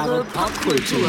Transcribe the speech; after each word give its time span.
Jahre 0.00 0.24
Popkultur. 0.32 1.08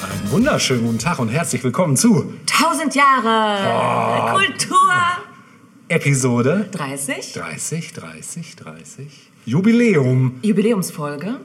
Einen 0.00 0.30
wunderschönen 0.30 0.86
guten 0.86 0.98
Tag 0.98 1.18
und 1.18 1.28
herzlich 1.28 1.62
willkommen 1.62 1.98
zu 1.98 2.32
1000 2.50 2.94
Jahre 2.94 4.32
Kultur. 4.32 4.78
Episode 5.88 6.66
30. 6.72 7.34
30, 7.34 7.92
30, 7.92 8.56
30. 8.56 9.30
Jubiläum 9.44 10.38
Jubiläumsfolge. 10.40 11.40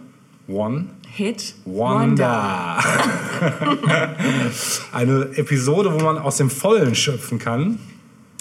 One 0.48 0.86
Hit 1.16 1.54
Wonder. 1.66 2.80
Eine 4.92 5.30
Episode, 5.38 5.94
wo 5.94 6.04
man 6.04 6.18
aus 6.18 6.38
dem 6.38 6.50
Vollen 6.50 6.96
schöpfen 6.96 7.38
kann. 7.38 7.78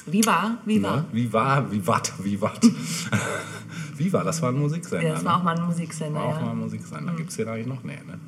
Wie 0.07 0.25
war? 0.25 0.57
Wie 0.65 0.83
war? 0.83 0.97
Ne? 0.97 1.05
Wie 1.13 1.31
war, 1.35 1.71
wie 1.71 1.87
wat, 1.87 2.15
wie 2.25 2.41
wat. 2.41 2.59
wie 3.99 4.11
war, 4.11 4.25
das 4.25 4.41
war 4.41 4.49
ein 4.53 4.59
Musiksender. 4.59 5.07
Ja, 5.07 5.13
das 5.13 5.23
war 5.23 5.35
auch 5.35 5.39
ne? 5.41 5.45
mal 5.45 5.59
ein 5.59 5.67
Musiksender. 5.67 6.19
war 6.19 6.25
auch 6.29 6.41
mal 6.41 6.47
Ja. 6.47 6.51
ein 6.53 6.59
Musiksender. 6.61 7.13
Gibt 7.13 7.29
es 7.29 7.37
den 7.37 7.49
eigentlich 7.49 7.67
noch? 7.67 7.85
Nee, 7.85 7.99
ne? 8.07 8.19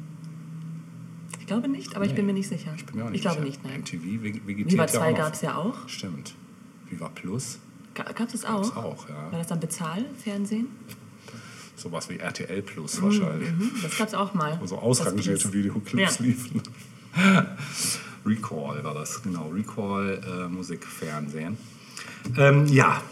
Ich 1.41 1.47
glaube 1.47 1.69
nicht, 1.69 1.97
aber 1.97 2.05
ich 2.05 2.15
bin 2.15 2.27
mir 2.27 2.35
nicht 2.35 2.49
sicher. 2.49 2.71
Ich 2.77 2.85
bin 2.85 2.97
mir 2.97 3.07
auch 3.07 3.11
nicht 3.11 3.23
glaube 3.23 3.37
sicher. 3.37 3.47
nicht, 3.47 3.65
nein. 3.65 3.81
MTV 3.81 4.23
vegetiert 4.47 4.73
Viva 4.73 4.83
ja 4.83 4.89
2 4.89 4.99
auch 4.99 5.11
noch. 5.11 5.17
gab 5.17 5.33
es 5.33 5.41
ja 5.41 5.57
auch. 5.57 5.89
Stimmt. 5.89 6.35
Viva 6.91 7.09
Plus. 7.15 7.61
Gab 7.95 8.21
es 8.21 8.33
das 8.33 8.45
auch? 8.45 8.75
Gab's 8.75 8.77
auch, 8.77 9.09
ja. 9.09 9.33
War 9.33 9.39
das 9.39 9.47
dann 9.47 9.61
Bezahlfernsehen? 9.61 10.67
Sowas 11.85 12.09
wie 12.09 12.17
RTL 12.17 12.63
Plus 12.63 13.03
wahrscheinlich. 13.03 13.51
Mhm, 13.51 13.73
das 13.83 13.99
gab 13.99 14.09
es 14.09 14.15
auch 14.15 14.33
mal. 14.33 14.59
Wo 14.59 14.65
so 14.67 14.79
ausrangierte. 14.79 15.53
Videoclips 15.53 16.19
Ja. 16.19 16.25
liefen. 16.25 16.63
Recall 18.27 18.83
war 18.83 18.95
das, 18.95 19.23
genau. 19.23 19.51
Recall 19.51 20.19
äh, 20.27 20.49
Musikfernsehen. 20.49 21.59
Ähm, 22.39 22.67
ja, 22.69 23.03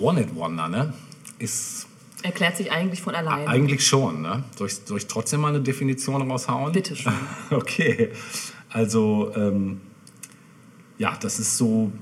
One 0.00 0.22
It 0.22 0.34
Wonder, 0.34 0.68
ne? 0.68 0.92
Ist 1.38 1.86
Erklärt 2.22 2.56
sich 2.56 2.72
eigentlich 2.72 3.00
von 3.00 3.14
alleine. 3.14 3.46
eigentlich 3.48 3.86
schon, 3.86 4.20
ne? 4.22 4.42
Soll 4.58 4.66
ich, 4.66 4.74
soll 4.84 4.98
ich 4.98 5.06
trotzdem 5.06 5.40
mal 5.42 5.50
eine 5.50 5.60
Definition 5.60 6.28
raushauen? 6.28 6.72
Bitte 6.72 6.96
schön. 6.96 7.12
Okay, 7.50 8.10
also 8.70 9.32
ähm, 9.36 9.80
ja, 10.98 11.16
das 11.20 11.38
ist 11.38 11.56
so 11.56 11.92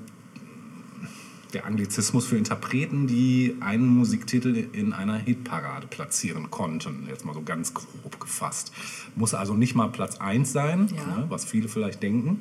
der 1.54 1.66
Anglizismus 1.66 2.26
für 2.26 2.36
Interpreten, 2.36 3.06
die 3.06 3.56
einen 3.60 3.86
Musiktitel 3.86 4.66
in 4.72 4.92
einer 4.92 5.16
Hitparade 5.16 5.86
platzieren 5.86 6.50
konnten. 6.50 7.06
Jetzt 7.08 7.24
mal 7.24 7.34
so 7.34 7.42
ganz 7.42 7.72
grob 7.72 8.20
gefasst. 8.20 8.72
Muss 9.16 9.34
also 9.34 9.54
nicht 9.54 9.74
mal 9.74 9.88
Platz 9.88 10.18
1 10.18 10.52
sein, 10.52 10.88
Ja. 10.94 11.06
ne, 11.18 11.26
was 11.28 11.44
viele 11.44 11.68
vielleicht 11.68 12.02
denken. 12.02 12.40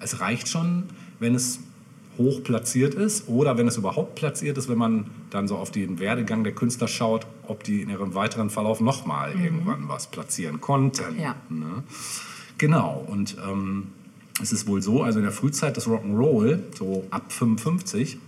Es 0.00 0.20
reicht 0.20 0.48
schon, 0.48 0.84
wenn 1.18 1.34
es 1.34 1.60
hoch 2.16 2.44
platziert 2.44 2.94
ist 2.94 3.28
oder 3.28 3.58
wenn 3.58 3.66
es 3.66 3.76
überhaupt 3.76 4.14
platziert 4.14 4.56
ist, 4.56 4.68
wenn 4.68 4.78
man 4.78 5.06
dann 5.30 5.48
so 5.48 5.56
auf 5.56 5.72
den 5.72 5.98
Werdegang 5.98 6.44
der 6.44 6.54
Künstler 6.54 6.86
schaut, 6.86 7.26
ob 7.48 7.64
die 7.64 7.82
in 7.82 7.90
ihrem 7.90 8.14
weiteren 8.14 8.50
Verlauf 8.50 8.80
nochmal 8.80 9.32
irgendwann 9.32 9.88
was 9.88 10.06
platzieren 10.06 10.60
konnten. 10.60 11.18
Ja. 11.18 11.34
Ne? 11.48 11.82
Genau, 12.58 13.04
und 13.08 13.36
ähm, 13.44 13.88
es 14.40 14.52
ist 14.52 14.68
wohl 14.68 14.80
so, 14.80 15.02
also 15.02 15.18
in 15.18 15.24
der 15.24 15.32
Frühzeit 15.32 15.76
des 15.76 15.88
Rock'n'Roll, 15.88 16.60
so 16.76 17.04
ab 17.10 17.32
55, 17.32 18.18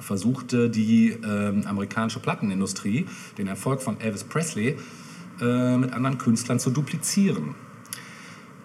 versuchte 0.00 0.70
die 0.70 1.10
ähm, 1.10 1.64
amerikanische 1.66 2.20
Plattenindustrie 2.20 3.06
den 3.36 3.46
Erfolg 3.46 3.82
von 3.82 4.00
Elvis 4.00 4.24
Presley 4.24 4.76
äh, 5.40 5.76
mit 5.76 5.92
anderen 5.92 6.18
Künstlern 6.18 6.58
zu 6.58 6.70
duplizieren. 6.70 7.54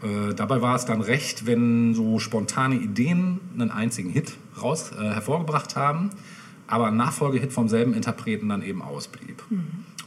Äh, 0.02 0.34
dabei 0.34 0.62
war 0.62 0.76
es 0.76 0.86
dann 0.86 1.02
recht, 1.02 1.46
wenn 1.46 1.94
so 1.94 2.20
spontane 2.20 2.76
Ideen 2.76 3.40
einen 3.54 3.72
einzigen 3.72 4.10
Hit 4.10 4.34
raus, 4.62 4.92
äh, 4.92 5.02
hervorgebracht 5.02 5.76
haben, 5.76 6.10
aber 6.68 6.88
ein 6.88 6.98
Nachfolgehit 6.98 7.54
vom 7.54 7.70
selben 7.70 7.94
Interpreten 7.94 8.50
dann 8.50 8.62
eben 8.64 8.82
ausblieb. 8.82 9.44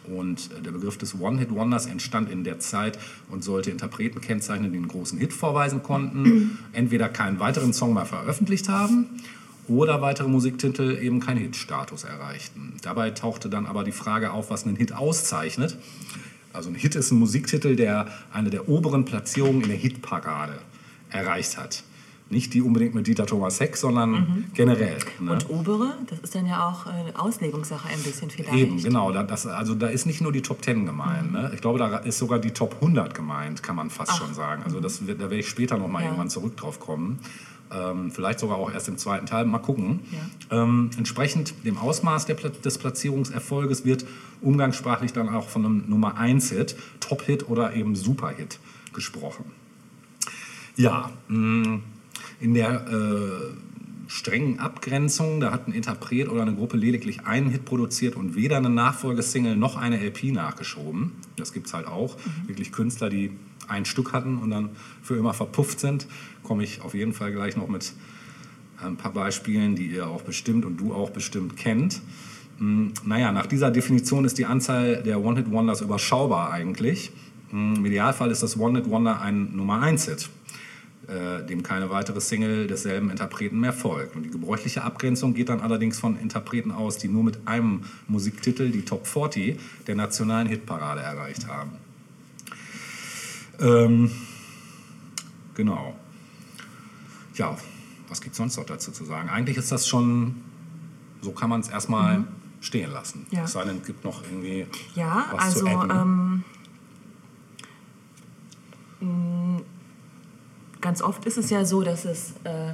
Und 0.04 0.50
äh, 0.52 0.62
der 0.62 0.72
Begriff 0.72 0.98
des 0.98 1.18
One-Hit-Wonders 1.18 1.86
entstand 1.86 2.30
in 2.30 2.44
der 2.44 2.58
Zeit 2.58 2.98
und 3.30 3.42
sollte 3.42 3.70
Interpreten 3.70 4.20
kennzeichnen, 4.20 4.70
die 4.70 4.78
einen 4.78 4.88
großen 4.88 5.18
Hit 5.18 5.32
vorweisen 5.32 5.82
konnten, 5.82 6.58
entweder 6.72 7.08
keinen 7.08 7.40
weiteren 7.40 7.72
Song 7.72 7.94
mehr 7.94 8.06
veröffentlicht 8.06 8.68
haben 8.68 9.06
oder 9.68 10.00
weitere 10.02 10.28
Musiktitel 10.28 10.98
eben 11.00 11.20
keinen 11.20 11.38
Hit-Status 11.38 12.04
erreichten. 12.04 12.74
Dabei 12.82 13.10
tauchte 13.10 13.48
dann 13.48 13.66
aber 13.66 13.84
die 13.84 13.92
Frage 13.92 14.32
auf, 14.32 14.50
was 14.50 14.64
einen 14.66 14.76
Hit 14.76 14.92
auszeichnet. 14.92 15.76
Also 16.52 16.70
ein 16.70 16.74
Hit 16.74 16.94
ist 16.94 17.10
ein 17.10 17.18
Musiktitel, 17.18 17.76
der 17.76 18.06
eine 18.32 18.50
der 18.50 18.68
oberen 18.68 19.04
Platzierungen 19.04 19.62
in 19.62 19.68
der 19.68 19.76
Hitparade 19.76 20.58
erreicht 21.10 21.58
hat. 21.58 21.82
Nicht 22.28 22.54
die 22.54 22.62
unbedingt 22.62 22.92
mit 22.92 23.06
Dieter 23.06 23.24
Thomas 23.24 23.60
Heck, 23.60 23.76
sondern 23.76 24.46
generell. 24.54 24.96
Ne? 25.20 25.30
Und 25.30 25.48
obere, 25.48 25.94
das 26.10 26.18
ist 26.18 26.34
dann 26.34 26.44
ja 26.46 26.66
auch 26.68 26.86
äh, 26.86 27.12
Auslegungssache 27.14 27.88
ein 27.88 28.02
bisschen 28.02 28.30
vielleicht. 28.30 28.52
Eben, 28.52 28.82
genau. 28.82 29.12
Da, 29.12 29.22
das, 29.22 29.46
also 29.46 29.76
da 29.76 29.86
ist 29.86 30.06
nicht 30.06 30.20
nur 30.20 30.32
die 30.32 30.42
Top 30.42 30.64
10 30.64 30.86
gemeint. 30.86 31.30
Ne? 31.30 31.52
Ich 31.54 31.60
glaube, 31.60 31.78
da 31.78 31.98
ist 31.98 32.18
sogar 32.18 32.40
die 32.40 32.50
Top 32.50 32.74
100 32.80 33.14
gemeint, 33.14 33.62
kann 33.62 33.76
man 33.76 33.90
fast 33.90 34.16
schon 34.16 34.34
sagen. 34.34 34.64
Also 34.64 34.80
das, 34.80 34.98
da 35.06 35.18
werde 35.18 35.36
ich 35.36 35.48
später 35.48 35.78
noch 35.78 35.86
mal 35.86 36.00
Ja. 36.00 36.06
irgendwann 36.06 36.28
zurück 36.28 36.56
drauf 36.56 36.80
kommen. 36.80 37.20
Ähm, 37.72 38.10
vielleicht 38.10 38.38
sogar 38.38 38.58
auch 38.58 38.70
erst 38.72 38.88
im 38.88 38.96
zweiten 38.96 39.26
Teil. 39.26 39.44
Mal 39.44 39.58
gucken. 39.58 40.00
Ja. 40.50 40.62
Ähm, 40.62 40.90
entsprechend 40.96 41.54
dem 41.64 41.78
Ausmaß 41.78 42.26
Pla- 42.26 42.50
des 42.50 42.78
Platzierungserfolges 42.78 43.84
wird 43.84 44.04
umgangssprachlich 44.40 45.12
dann 45.12 45.28
auch 45.28 45.48
von 45.48 45.64
einem 45.64 45.84
Nummer 45.88 46.16
1-Hit, 46.18 46.76
Top-Hit 47.00 47.48
oder 47.48 47.74
eben 47.74 47.96
Super-Hit 47.96 48.58
gesprochen. 48.92 49.44
Ja, 50.76 51.10
mh, 51.28 51.80
in 52.40 52.54
der 52.54 52.86
äh, 52.86 54.08
strengen 54.08 54.58
Abgrenzung, 54.60 55.40
da 55.40 55.50
hat 55.52 55.66
ein 55.66 55.72
Interpret 55.72 56.28
oder 56.28 56.42
eine 56.42 56.54
Gruppe 56.54 56.76
lediglich 56.76 57.26
einen 57.26 57.48
Hit 57.50 57.64
produziert 57.64 58.14
und 58.14 58.36
weder 58.36 58.58
eine 58.58 58.70
Nachfolgesingle 58.70 59.56
noch 59.56 59.76
eine 59.76 59.98
LP 60.04 60.32
nachgeschoben. 60.32 61.12
Das 61.36 61.52
gibt 61.52 61.66
es 61.66 61.74
halt 61.74 61.86
auch. 61.86 62.16
Wirklich 62.46 62.72
Künstler, 62.72 63.08
die 63.08 63.32
ein 63.68 63.84
Stück 63.84 64.12
hatten 64.12 64.38
und 64.38 64.50
dann 64.50 64.70
für 65.02 65.16
immer 65.16 65.34
verpufft 65.34 65.80
sind. 65.80 66.06
Komme 66.42 66.64
ich 66.64 66.80
auf 66.82 66.94
jeden 66.94 67.12
Fall 67.12 67.32
gleich 67.32 67.56
noch 67.56 67.68
mit 67.68 67.92
ein 68.82 68.96
paar 68.96 69.12
Beispielen, 69.12 69.74
die 69.76 69.86
ihr 69.86 70.06
auch 70.06 70.22
bestimmt 70.22 70.64
und 70.64 70.78
du 70.78 70.92
auch 70.92 71.10
bestimmt 71.10 71.56
kennt. 71.56 72.00
Mm, 72.58 72.88
Naja, 73.04 73.32
nach 73.32 73.46
dieser 73.46 73.70
Definition 73.70 74.24
ist 74.24 74.38
die 74.38 74.46
Anzahl 74.46 75.02
der 75.02 75.20
One-Hit-Wonders 75.22 75.80
überschaubar 75.80 76.52
eigentlich. 76.52 77.10
Mm, 77.50 77.76
Im 77.76 77.86
Idealfall 77.86 78.30
ist 78.30 78.42
das 78.42 78.58
One-Hit-Wonder 78.58 79.20
ein 79.20 79.56
Nummer-1-Hit, 79.56 80.28
äh, 81.08 81.46
dem 81.46 81.62
keine 81.62 81.90
weitere 81.90 82.20
Single 82.20 82.66
desselben 82.66 83.10
Interpreten 83.10 83.60
mehr 83.60 83.72
folgt. 83.72 84.16
Und 84.16 84.24
die 84.24 84.30
gebräuchliche 84.30 84.82
Abgrenzung 84.82 85.34
geht 85.34 85.48
dann 85.48 85.60
allerdings 85.60 85.98
von 85.98 86.18
Interpreten 86.18 86.70
aus, 86.70 86.98
die 86.98 87.08
nur 87.08 87.24
mit 87.24 87.38
einem 87.46 87.84
Musiktitel 88.08 88.70
die 88.70 88.82
Top 88.82 89.06
40 89.06 89.58
der 89.86 89.94
nationalen 89.94 90.48
Hitparade 90.48 91.00
erreicht 91.00 91.46
haben. 91.48 91.85
Ähm, 93.60 94.10
genau. 95.54 95.94
Ja, 97.34 97.56
was 98.08 98.20
gibt 98.20 98.32
es 98.32 98.38
sonst 98.38 98.56
noch 98.56 98.64
dazu 98.66 98.90
zu 98.92 99.04
sagen? 99.04 99.28
Eigentlich 99.28 99.56
ist 99.56 99.72
das 99.72 99.86
schon, 99.86 100.36
so 101.20 101.32
kann 101.32 101.50
man 101.50 101.60
es 101.60 101.68
erstmal 101.68 102.24
stehen 102.60 102.90
lassen. 102.92 103.26
Ja. 103.30 103.44
Es 103.44 103.52
sei 103.52 103.64
denn, 103.64 103.78
es 103.78 103.86
gibt 103.86 104.04
noch 104.04 104.22
irgendwie 104.22 104.66
Ja, 104.94 105.26
was 105.32 105.54
zu 105.54 105.66
also 105.66 105.78
adden. 105.80 106.44
ähm, 109.00 109.56
mh, 109.56 109.62
ganz 110.80 111.02
oft 111.02 111.24
ist 111.26 111.36
es 111.38 111.50
ja 111.50 111.64
so, 111.64 111.82
dass 111.82 112.04
es 112.04 112.34
äh, 112.44 112.72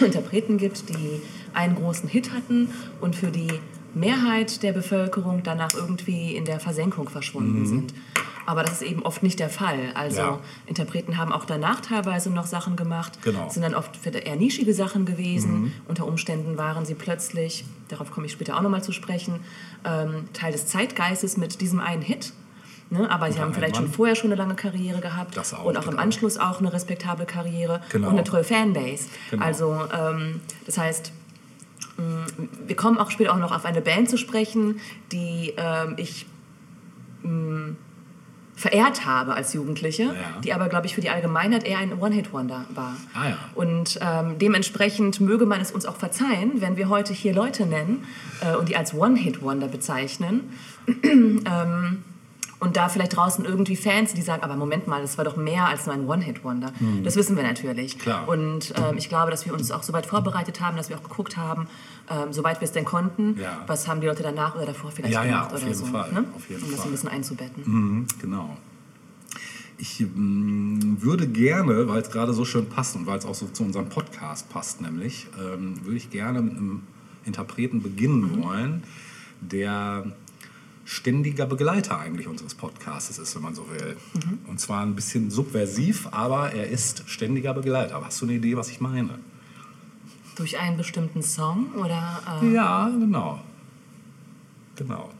Interpreten 0.04 0.58
gibt, 0.58 0.88
die 0.88 1.20
einen 1.54 1.74
großen 1.74 2.08
Hit 2.08 2.32
hatten 2.32 2.68
und 3.00 3.16
für 3.16 3.30
die 3.30 3.52
Mehrheit 3.94 4.62
der 4.62 4.72
Bevölkerung 4.72 5.42
danach 5.42 5.72
irgendwie 5.74 6.36
in 6.36 6.44
der 6.44 6.60
Versenkung 6.60 7.08
verschwunden 7.08 7.66
sind. 7.66 7.94
Aber 8.48 8.62
das 8.62 8.80
ist 8.80 8.82
eben 8.82 9.02
oft 9.02 9.22
nicht 9.22 9.38
der 9.40 9.50
Fall. 9.50 9.90
Also 9.94 10.22
Mhm. 10.22 10.26
Ja. 10.28 10.38
Interpreten 10.64 11.18
haben 11.18 11.32
auch 11.34 11.44
danach 11.44 11.80
teilweise 11.82 12.30
noch 12.30 12.46
Sachen 12.46 12.76
gemacht, 12.76 13.18
Genau. 13.22 13.44
Mhm. 13.44 13.50
sind 13.50 13.62
dann 13.62 13.74
oft 13.74 13.90
eher 14.06 14.36
nischige 14.36 14.72
Sachen 14.72 15.04
gewesen. 15.04 15.74
Unter 15.86 16.06
Umständen 16.06 16.56
waren 16.56 16.86
sie 16.86 16.94
plötzlich, 16.94 17.66
darauf 17.88 18.10
komme 18.10 18.24
ich 18.24 18.32
später 18.32 18.56
auch 18.56 18.62
nochmal 18.62 18.82
zu 18.82 18.92
sprechen, 18.92 19.40
ähm, 19.84 20.30
Teil 20.32 20.52
des 20.52 20.66
Zeitgeistes 20.66 21.36
mit 21.36 21.60
diesem 21.60 21.78
einen 21.80 22.00
Hit. 22.00 22.32
Ne? 22.88 23.10
Aber 23.10 23.30
sie 23.30 23.38
haben 23.38 23.52
vielleicht 23.52 23.74
einem 23.74 23.82
schon 23.82 23.84
Mann. 23.90 23.92
vorher 23.94 24.16
schon 24.16 24.30
eine 24.32 24.36
lange 24.36 24.54
Karriere 24.54 25.00
gehabt 25.00 25.36
Das 25.36 25.52
auch, 25.52 25.64
und 25.66 25.76
auch 25.76 25.84
im 25.84 25.90
genau. 25.90 26.02
Anschluss 26.04 26.38
auch 26.38 26.58
eine 26.60 26.72
respektable 26.72 27.26
Karriere 27.26 27.82
Genau. 27.90 28.06
und 28.08 28.14
eine 28.14 28.24
treue 28.24 28.44
Fanbase. 28.44 29.08
Genau. 29.30 29.44
Also 29.44 29.78
ähm, 29.94 30.40
das 30.64 30.78
heißt, 30.78 31.12
mh, 31.98 32.04
wir 32.66 32.76
kommen 32.76 32.96
auch 32.96 33.10
später 33.10 33.34
auch 33.34 33.38
noch 33.38 33.52
auf 33.54 33.66
eine 33.66 33.82
Band 33.82 34.08
zu 34.08 34.16
sprechen, 34.16 34.80
die 35.12 35.52
ähm, 35.58 35.96
ich 35.98 36.24
mh, 37.24 37.74
verehrt 38.58 39.06
habe 39.06 39.34
als 39.34 39.52
Jugendliche, 39.54 40.02
Ja. 40.02 40.12
die 40.42 40.52
aber, 40.52 40.68
glaube 40.68 40.86
ich, 40.86 40.94
für 40.94 41.00
die 41.00 41.10
Allgemeinheit 41.10 41.64
eher 41.64 41.78
ein 41.78 41.98
One-Hit-Wonder 41.98 42.64
war. 42.74 42.96
Ah 43.14 43.28
ja. 43.28 43.38
Und 43.54 43.98
ähm, 44.02 44.38
dementsprechend 44.38 45.20
möge 45.20 45.46
man 45.46 45.60
es 45.60 45.70
uns 45.70 45.86
auch 45.86 45.96
verzeihen, 45.96 46.60
wenn 46.60 46.76
wir 46.76 46.88
heute 46.88 47.12
hier 47.12 47.32
Leute 47.32 47.66
nennen 47.66 48.04
äh, 48.40 48.56
und 48.56 48.68
die 48.68 48.76
als 48.76 48.92
One-Hit-Wonder 48.94 49.68
bezeichnen, 49.68 50.50
ähm, 51.04 52.02
Und 52.60 52.76
da 52.76 52.88
vielleicht 52.88 53.16
draußen 53.16 53.44
irgendwie 53.44 53.76
Fans, 53.76 54.14
die 54.14 54.22
sagen, 54.22 54.42
aber 54.42 54.56
Moment 54.56 54.88
mal, 54.88 55.00
das 55.00 55.16
war 55.16 55.24
doch 55.24 55.36
mehr 55.36 55.66
als 55.68 55.86
nur 55.86 55.94
ein 55.94 56.08
One-Hit-Wonder. 56.08 56.72
Das 57.04 57.14
wissen 57.14 57.36
wir 57.36 57.44
natürlich. 57.44 57.96
Mhm. 57.96 58.00
Klar. 58.00 58.28
Und 58.28 58.74
ähm, 58.76 58.96
ich 58.98 59.08
glaube, 59.08 59.30
dass 59.30 59.46
wir 59.46 59.54
uns 59.54 59.70
auch 59.70 59.84
so 59.84 59.92
weit 59.92 60.06
vorbereitet 60.06 60.60
haben, 60.60 60.76
dass 60.76 60.88
wir 60.88 60.96
auch 60.96 61.02
geguckt 61.04 61.36
haben, 61.36 61.68
ähm, 62.10 62.32
soweit 62.32 62.60
wir 62.60 62.64
es 62.66 62.72
denn 62.72 62.84
konnten, 62.84 63.38
Ja. 63.38 63.62
was 63.68 63.86
haben 63.86 64.00
die 64.00 64.08
Leute 64.08 64.22
danach 64.24 64.56
oder 64.56 64.66
davor 64.66 64.90
vielleicht 64.90 65.14
Ja, 65.14 65.22
ja, 65.24 65.30
gemacht 65.30 65.46
auf 65.52 65.52
oder 65.58 65.66
jeden 65.68 65.78
so. 65.78 65.86
Fall, 65.86 66.12
Ne? 66.12 66.18
um 66.20 66.26
das 66.48 66.78
Fall. 66.80 66.86
ein 66.86 66.90
bisschen 66.90 67.08
einzubetten. 67.08 67.62
Mhm, 67.64 68.06
genau. 68.20 68.56
Ich 69.80 70.00
ähm, 70.00 70.96
würde 71.00 71.28
gerne, 71.28 71.86
weil 71.86 72.02
es 72.02 72.10
gerade 72.10 72.32
so 72.32 72.44
schön 72.44 72.66
passt 72.66 72.96
und 72.96 73.06
weil 73.06 73.18
es 73.18 73.24
auch 73.24 73.34
so 73.36 73.46
zu 73.46 73.62
unserem 73.62 73.88
Podcast 73.88 74.48
passt, 74.50 74.80
nämlich, 74.80 75.28
ähm, 75.40 75.74
würde 75.84 75.96
ich 75.96 76.10
gerne 76.10 76.42
mit 76.42 76.56
einem 76.56 76.82
Interpreten 77.24 77.82
beginnen 77.82 78.42
wollen, 78.42 78.82
der 79.40 80.06
ständiger 80.88 81.44
Begleiter 81.44 81.98
eigentlich 82.00 82.26
unseres 82.28 82.54
Podcasts 82.54 83.18
ist, 83.18 83.34
wenn 83.36 83.42
man 83.42 83.54
so 83.54 83.68
will. 83.70 83.94
Und 84.46 84.58
zwar 84.58 84.80
ein 84.82 84.94
bisschen 84.94 85.30
subversiv, 85.30 86.08
aber 86.12 86.52
er 86.52 86.68
ist 86.68 87.02
ständiger 87.06 87.52
Begleiter. 87.52 88.00
Hast 88.02 88.22
du 88.22 88.24
eine 88.24 88.34
Idee, 88.34 88.56
was 88.56 88.70
ich 88.70 88.80
meine? 88.80 89.18
Durch 90.36 90.58
einen 90.58 90.78
bestimmten 90.78 91.22
Song 91.22 91.72
oder 91.74 92.22
äh, 92.42 92.54
Ja, 92.54 92.88
genau. 92.88 93.40
Genau. 94.76 95.10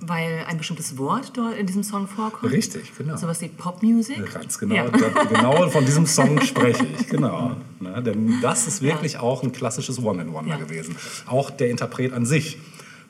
weil 0.00 0.44
ein 0.48 0.58
bestimmtes 0.58 0.98
Wort 0.98 1.32
dort 1.36 1.56
in 1.56 1.66
diesem 1.66 1.82
Song 1.84 2.08
vorkommt? 2.08 2.52
Richtig, 2.52 2.90
genau. 2.98 3.16
Sowas 3.16 3.40
wie 3.42 3.48
Popmusik? 3.48 4.32
Ganz 4.34 4.58
genau. 4.58 4.74
Ja. 4.74 4.88
Genau 4.88 5.68
von 5.70 5.84
diesem 5.84 6.06
Song 6.06 6.40
spreche 6.42 6.86
ich, 6.86 7.06
genau. 7.08 7.56
Ne, 7.80 8.02
denn 8.02 8.40
das 8.40 8.66
ist 8.66 8.82
wirklich 8.82 9.18
auch 9.18 9.42
ein 9.44 9.52
klassisches 9.52 10.02
One-in-Wonder 10.02 10.56
Ja. 10.58 10.64
gewesen. 10.64 10.96
Auch 11.26 11.50
der 11.50 11.70
Interpret 11.70 12.12
an 12.12 12.26
sich 12.26 12.58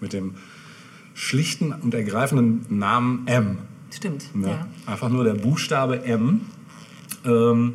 mit 0.00 0.12
dem 0.12 0.35
schlichten 1.16 1.72
und 1.72 1.94
ergreifenden 1.94 2.66
Namen 2.68 3.26
M. 3.26 3.58
Stimmt, 3.90 4.34
Ne? 4.36 4.48
ja. 4.48 4.66
Einfach 4.84 5.08
nur 5.08 5.24
der 5.24 5.34
Buchstabe 5.34 6.04
M. 6.04 6.42
Ähm, 7.24 7.74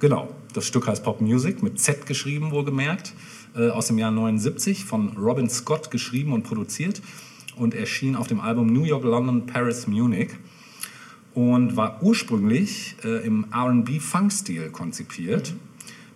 genau, 0.00 0.34
das 0.54 0.66
Stück 0.66 0.86
heißt 0.86 1.04
Pop 1.04 1.20
Music, 1.20 1.62
mit 1.62 1.78
Z 1.78 2.06
geschrieben 2.06 2.50
wohlgemerkt, 2.50 3.12
äh, 3.54 3.68
aus 3.68 3.88
dem 3.88 3.98
Jahr 3.98 4.10
79, 4.10 4.86
von 4.86 5.16
Robin 5.18 5.50
Scott 5.50 5.90
geschrieben 5.90 6.32
und 6.32 6.44
produziert 6.44 7.02
und 7.56 7.74
erschien 7.74 8.16
auf 8.16 8.26
dem 8.26 8.40
Album 8.40 8.72
New 8.72 8.84
York, 8.84 9.04
London, 9.04 9.44
Paris, 9.44 9.86
Munich 9.86 10.30
und 11.34 11.76
war 11.76 12.02
ursprünglich 12.02 12.96
äh, 13.04 13.26
im 13.26 13.46
RB-Funk-Stil 13.52 14.70
konzipiert, 14.70 15.52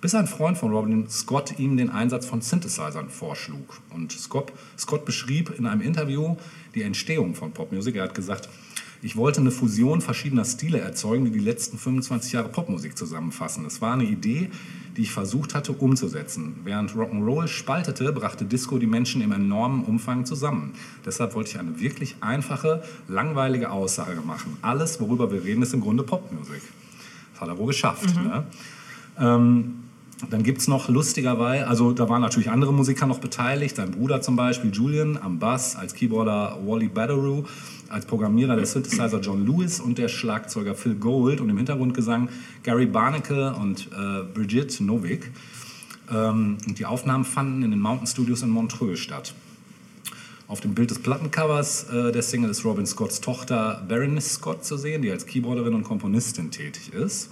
bis 0.00 0.14
ein 0.14 0.26
Freund 0.26 0.58
von 0.58 0.72
Robin 0.72 1.08
Scott 1.08 1.58
ihm 1.58 1.76
den 1.76 1.90
Einsatz 1.90 2.26
von 2.26 2.40
Synthesizern 2.40 3.08
vorschlug. 3.08 3.80
Und 3.90 4.12
Scott, 4.12 4.52
Scott 4.78 5.04
beschrieb 5.04 5.58
in 5.58 5.66
einem 5.66 5.80
Interview 5.80 6.36
die 6.74 6.82
Entstehung 6.82 7.34
von 7.34 7.52
Popmusik. 7.52 7.96
Er 7.96 8.04
hat 8.04 8.14
gesagt, 8.14 8.48
ich 9.00 9.16
wollte 9.16 9.40
eine 9.40 9.52
Fusion 9.52 10.00
verschiedener 10.00 10.44
Stile 10.44 10.80
erzeugen, 10.80 11.24
die 11.24 11.30
die 11.30 11.38
letzten 11.38 11.78
25 11.78 12.32
Jahre 12.32 12.48
Popmusik 12.48 12.98
zusammenfassen. 12.98 13.64
Es 13.64 13.80
war 13.80 13.92
eine 13.92 14.04
Idee, 14.04 14.50
die 14.96 15.02
ich 15.02 15.12
versucht 15.12 15.54
hatte 15.54 15.72
umzusetzen. 15.72 16.56
Während 16.64 16.90
Rock'n'Roll 16.90 17.46
spaltete, 17.46 18.12
brachte 18.12 18.44
Disco 18.44 18.78
die 18.78 18.88
Menschen 18.88 19.22
im 19.22 19.30
enormen 19.30 19.84
Umfang 19.84 20.24
zusammen. 20.24 20.72
Deshalb 21.06 21.34
wollte 21.36 21.50
ich 21.50 21.58
eine 21.60 21.78
wirklich 21.78 22.16
einfache, 22.20 22.82
langweilige 23.06 23.70
Aussage 23.70 24.20
machen. 24.20 24.56
Alles, 24.62 25.00
worüber 25.00 25.30
wir 25.30 25.44
reden, 25.44 25.62
ist 25.62 25.74
im 25.74 25.80
Grunde 25.80 26.02
Popmusik. 26.02 26.62
Das 27.32 27.42
hat 27.42 27.48
er 27.48 27.58
wohl 27.58 27.68
geschafft. 27.68 28.16
Ne? 28.16 28.44
Ähm, 29.20 29.74
dann 30.30 30.42
gibt 30.42 30.58
es 30.58 30.68
noch 30.68 30.88
lustigerweise, 30.88 31.66
also 31.66 31.92
da 31.92 32.08
waren 32.08 32.20
natürlich 32.20 32.50
andere 32.50 32.72
Musiker 32.72 33.06
noch 33.06 33.20
beteiligt, 33.20 33.76
sein 33.76 33.92
Bruder 33.92 34.20
zum 34.20 34.34
Beispiel 34.34 34.72
Julian 34.72 35.16
am 35.16 35.38
Bass, 35.38 35.76
als 35.76 35.94
Keyboarder 35.94 36.58
Wally 36.64 36.88
Batteroo, 36.88 37.44
als 37.88 38.04
Programmierer 38.04 38.56
der 38.56 38.66
Synthesizer 38.66 39.20
John 39.20 39.46
Lewis 39.46 39.80
und 39.80 39.96
der 39.96 40.08
Schlagzeuger 40.08 40.74
Phil 40.74 40.96
Gold 40.96 41.40
und 41.40 41.48
im 41.50 41.56
Hintergrundgesang 41.56 42.28
Gary 42.64 42.86
Barnacle 42.86 43.54
und 43.54 43.88
äh, 43.92 44.24
Brigitte 44.34 44.82
Novick. 44.82 45.30
Ähm, 46.10 46.58
und 46.66 46.78
die 46.78 46.84
Aufnahmen 46.84 47.24
fanden 47.24 47.62
in 47.62 47.70
den 47.70 47.80
Mountain 47.80 48.08
Studios 48.08 48.42
in 48.42 48.50
Montreux 48.50 48.98
statt. 48.98 49.34
Auf 50.48 50.60
dem 50.60 50.74
Bild 50.74 50.90
des 50.90 50.98
Plattencovers 50.98 51.84
äh, 51.90 52.10
der 52.10 52.22
Single 52.22 52.50
ist 52.50 52.64
Robin 52.64 52.86
Scotts 52.86 53.20
Tochter 53.20 53.84
Berenice 53.86 54.34
Scott 54.34 54.64
zu 54.64 54.76
sehen, 54.76 55.02
die 55.02 55.10
als 55.10 55.26
Keyboarderin 55.26 55.74
und 55.74 55.84
Komponistin 55.84 56.50
tätig 56.50 56.92
ist. 56.92 57.30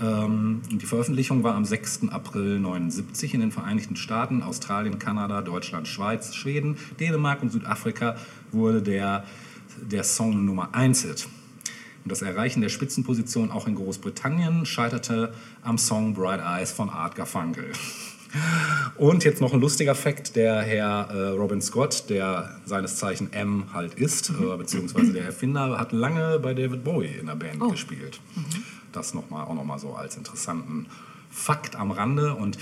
Ähm, 0.00 0.62
die 0.70 0.86
Veröffentlichung 0.86 1.42
war 1.42 1.54
am 1.54 1.64
6. 1.64 2.08
April 2.10 2.56
1979 2.56 3.34
in 3.34 3.40
den 3.40 3.52
Vereinigten 3.52 3.96
Staaten, 3.96 4.42
Australien, 4.42 4.98
Kanada, 4.98 5.42
Deutschland, 5.42 5.88
Schweiz, 5.88 6.34
Schweden, 6.34 6.76
Dänemark 6.98 7.42
und 7.42 7.50
Südafrika 7.50 8.16
wurde 8.52 8.82
der, 8.82 9.24
der 9.82 10.04
Song 10.04 10.44
Nummer 10.44 10.70
1 10.72 11.02
Hit. 11.02 11.28
Und 12.04 12.12
das 12.12 12.22
Erreichen 12.22 12.62
der 12.62 12.70
Spitzenposition 12.70 13.50
auch 13.50 13.66
in 13.66 13.74
Großbritannien 13.74 14.64
scheiterte 14.64 15.34
am 15.62 15.76
Song 15.76 16.14
Bright 16.14 16.40
Eyes 16.40 16.72
von 16.72 16.88
Art 16.88 17.14
Garfunkel. 17.14 17.72
Und 18.96 19.24
jetzt 19.24 19.40
noch 19.40 19.52
ein 19.52 19.60
lustiger 19.60 19.94
Fakt, 19.94 20.36
der 20.36 20.62
Herr 20.62 21.10
äh, 21.10 21.28
Robin 21.30 21.60
Scott, 21.60 22.04
der 22.08 22.60
seines 22.64 22.96
Zeichen 22.96 23.32
M 23.32 23.64
halt 23.74 23.94
ist, 23.94 24.30
äh, 24.30 24.56
beziehungsweise 24.56 25.12
der 25.12 25.24
Erfinder, 25.24 25.78
hat 25.78 25.92
lange 25.92 26.38
bei 26.38 26.54
David 26.54 26.84
Bowie 26.84 27.16
in 27.20 27.26
der 27.26 27.34
Band 27.34 27.60
gespielt. 27.70 28.20
Das 28.92 29.14
noch 29.14 29.30
mal, 29.30 29.44
auch 29.44 29.54
nochmal 29.54 29.78
so 29.78 29.94
als 29.94 30.16
interessanten 30.16 30.86
Fakt 31.30 31.76
am 31.76 31.90
Rande. 31.90 32.34
Und 32.34 32.58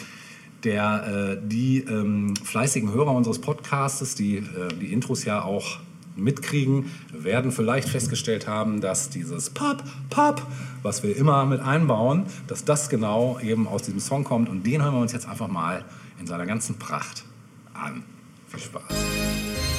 der, 0.64 1.38
äh, 1.38 1.48
die 1.48 1.78
ähm, 1.80 2.34
fleißigen 2.36 2.92
Hörer 2.92 3.12
unseres 3.12 3.40
Podcastes, 3.40 4.14
die 4.14 4.38
äh, 4.38 4.68
die 4.80 4.92
Intros 4.92 5.24
ja 5.24 5.42
auch 5.42 5.78
mitkriegen, 6.16 6.90
werden 7.12 7.52
vielleicht 7.52 7.88
festgestellt 7.88 8.48
haben, 8.48 8.80
dass 8.80 9.08
dieses 9.08 9.50
Pop, 9.50 9.84
Pop, 10.10 10.42
was 10.82 11.02
wir 11.02 11.16
immer 11.16 11.46
mit 11.46 11.60
einbauen, 11.60 12.26
dass 12.48 12.64
das 12.64 12.88
genau 12.88 13.38
eben 13.40 13.68
aus 13.68 13.82
diesem 13.82 14.00
Song 14.00 14.24
kommt. 14.24 14.48
Und 14.48 14.66
den 14.66 14.82
hören 14.82 14.94
wir 14.94 15.00
uns 15.00 15.12
jetzt 15.12 15.28
einfach 15.28 15.48
mal 15.48 15.84
in 16.20 16.26
seiner 16.26 16.46
ganzen 16.46 16.78
Pracht 16.78 17.24
an. 17.72 18.02
Viel 18.48 18.60
Spaß. 18.60 19.77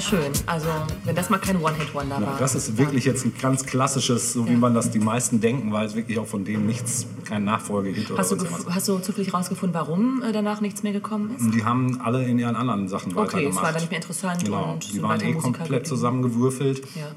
Sehr 0.00 0.18
schön. 0.22 0.32
Also, 0.46 0.68
wenn 1.04 1.14
das 1.14 1.28
mal 1.28 1.38
kein 1.38 1.60
One-Hit-Wonder 1.62 2.20
war. 2.22 2.36
das 2.38 2.54
ist 2.54 2.78
wirklich 2.78 3.04
jetzt 3.04 3.24
ein 3.26 3.34
ganz 3.40 3.66
klassisches, 3.66 4.32
so 4.32 4.46
wie 4.48 4.52
Ja. 4.52 4.58
man 4.58 4.72
das 4.74 4.90
die 4.90 4.98
meisten 4.98 5.40
denken, 5.40 5.72
weil 5.72 5.86
es 5.86 5.94
wirklich 5.94 6.18
auch 6.18 6.26
von 6.26 6.44
denen 6.44 6.66
nichts, 6.66 7.06
kein 7.26 7.44
Nachfolgehit 7.44 8.10
oder 8.10 8.20
was. 8.20 8.34
hast 8.70 8.88
du 8.88 8.98
zufällig 8.98 9.34
rausgefunden, 9.34 9.74
warum 9.74 10.22
äh, 10.22 10.32
danach 10.32 10.62
nichts 10.62 10.82
mehr 10.82 10.92
gekommen 10.92 11.34
ist? 11.36 11.54
Die 11.54 11.64
haben 11.64 12.00
alle 12.00 12.24
in 12.26 12.38
ihren 12.38 12.56
anderen 12.56 12.88
Sachen 12.88 13.12
Okay, 13.12 13.20
es 13.20 13.26
weitergemacht. 13.34 13.62
war 13.64 13.72
dann 13.72 13.80
nicht 13.82 13.90
mehr 13.90 14.00
interessant 14.00 14.44
Genau, 14.44 14.72
und 14.72 14.92
die 14.92 15.02
waren 15.02 15.20
eh 15.20 15.34
Musiker 15.34 15.52
komplett 15.58 15.86
zusammengewürfelt. 15.86 16.78
Ja. 16.96 17.08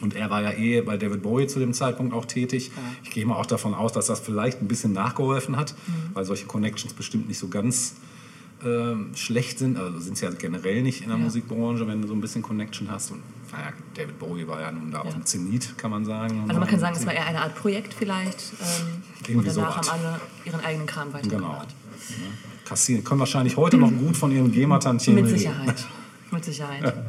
Und 0.00 0.16
er 0.16 0.28
war 0.28 0.42
ja 0.42 0.50
eh 0.52 0.80
bei 0.80 0.96
David 0.96 1.22
Bowie 1.22 1.46
zu 1.46 1.60
dem 1.60 1.72
Zeitpunkt 1.72 2.12
auch 2.14 2.24
tätig. 2.24 2.72
Ich 3.04 3.10
gehe 3.10 3.24
mal 3.24 3.36
auch 3.36 3.46
davon 3.46 3.74
aus, 3.74 3.92
dass 3.92 4.06
das 4.06 4.18
vielleicht 4.18 4.60
ein 4.60 4.66
bisschen 4.66 4.92
nachgeholfen 4.92 5.56
hat, 5.56 5.74
Mhm. 5.86 5.92
weil 6.14 6.24
solche 6.24 6.46
Connections 6.46 6.94
bestimmt 6.94 7.28
nicht 7.28 7.38
so 7.38 7.46
ganz 7.46 7.94
ähm, 8.64 9.10
schlecht 9.14 9.58
sind. 9.58 9.78
Also 9.78 9.98
sind 10.00 10.14
es 10.14 10.20
ja 10.20 10.30
generell 10.30 10.82
nicht 10.82 11.02
in 11.02 11.08
der 11.08 11.18
Ja. 11.18 11.24
Musikbranche, 11.24 11.86
wenn 11.86 12.02
du 12.02 12.08
so 12.08 12.14
ein 12.14 12.20
bisschen 12.20 12.42
Connection 12.42 12.90
hast. 12.90 13.10
Und 13.12 13.22
naja, 13.52 13.72
David 13.94 14.18
Bowie 14.18 14.46
war 14.48 14.60
ja 14.60 14.70
nun 14.72 14.90
da 14.90 15.00
auf 15.00 15.06
Ja. 15.06 15.12
dem 15.12 15.24
Zenit, 15.24 15.76
kann 15.78 15.90
man 15.90 16.04
sagen. 16.04 16.44
Also 16.48 16.58
man 16.60 16.68
kann 16.68 16.80
sagen, 16.80 16.96
es 16.96 17.06
war 17.06 17.12
eher 17.12 17.26
eine 17.26 17.40
Art 17.40 17.54
Projekt 17.54 17.94
vielleicht. 17.94 18.52
Ähm, 19.28 19.36
und 19.38 19.46
danach 19.46 19.82
sowas. 19.82 19.92
haben 19.92 20.00
alle 20.04 20.20
ihren 20.44 20.60
eigenen 20.64 20.86
Kram 20.86 21.08
Genau. 21.12 21.18
weitergemacht. 21.24 21.68
Ne? 21.68 22.16
Kassieren. 22.64 23.04
Können 23.04 23.20
wahrscheinlich 23.20 23.56
heute 23.56 23.76
noch 23.76 23.90
gut 23.90 24.16
von 24.16 24.30
ihren 24.32 24.50
GEMA-Tantiemen 24.50 25.22
Mit. 25.24 25.30
Sicherheit. 25.38 25.86
Mit 26.30 26.44
Sicherheit. 26.44 26.94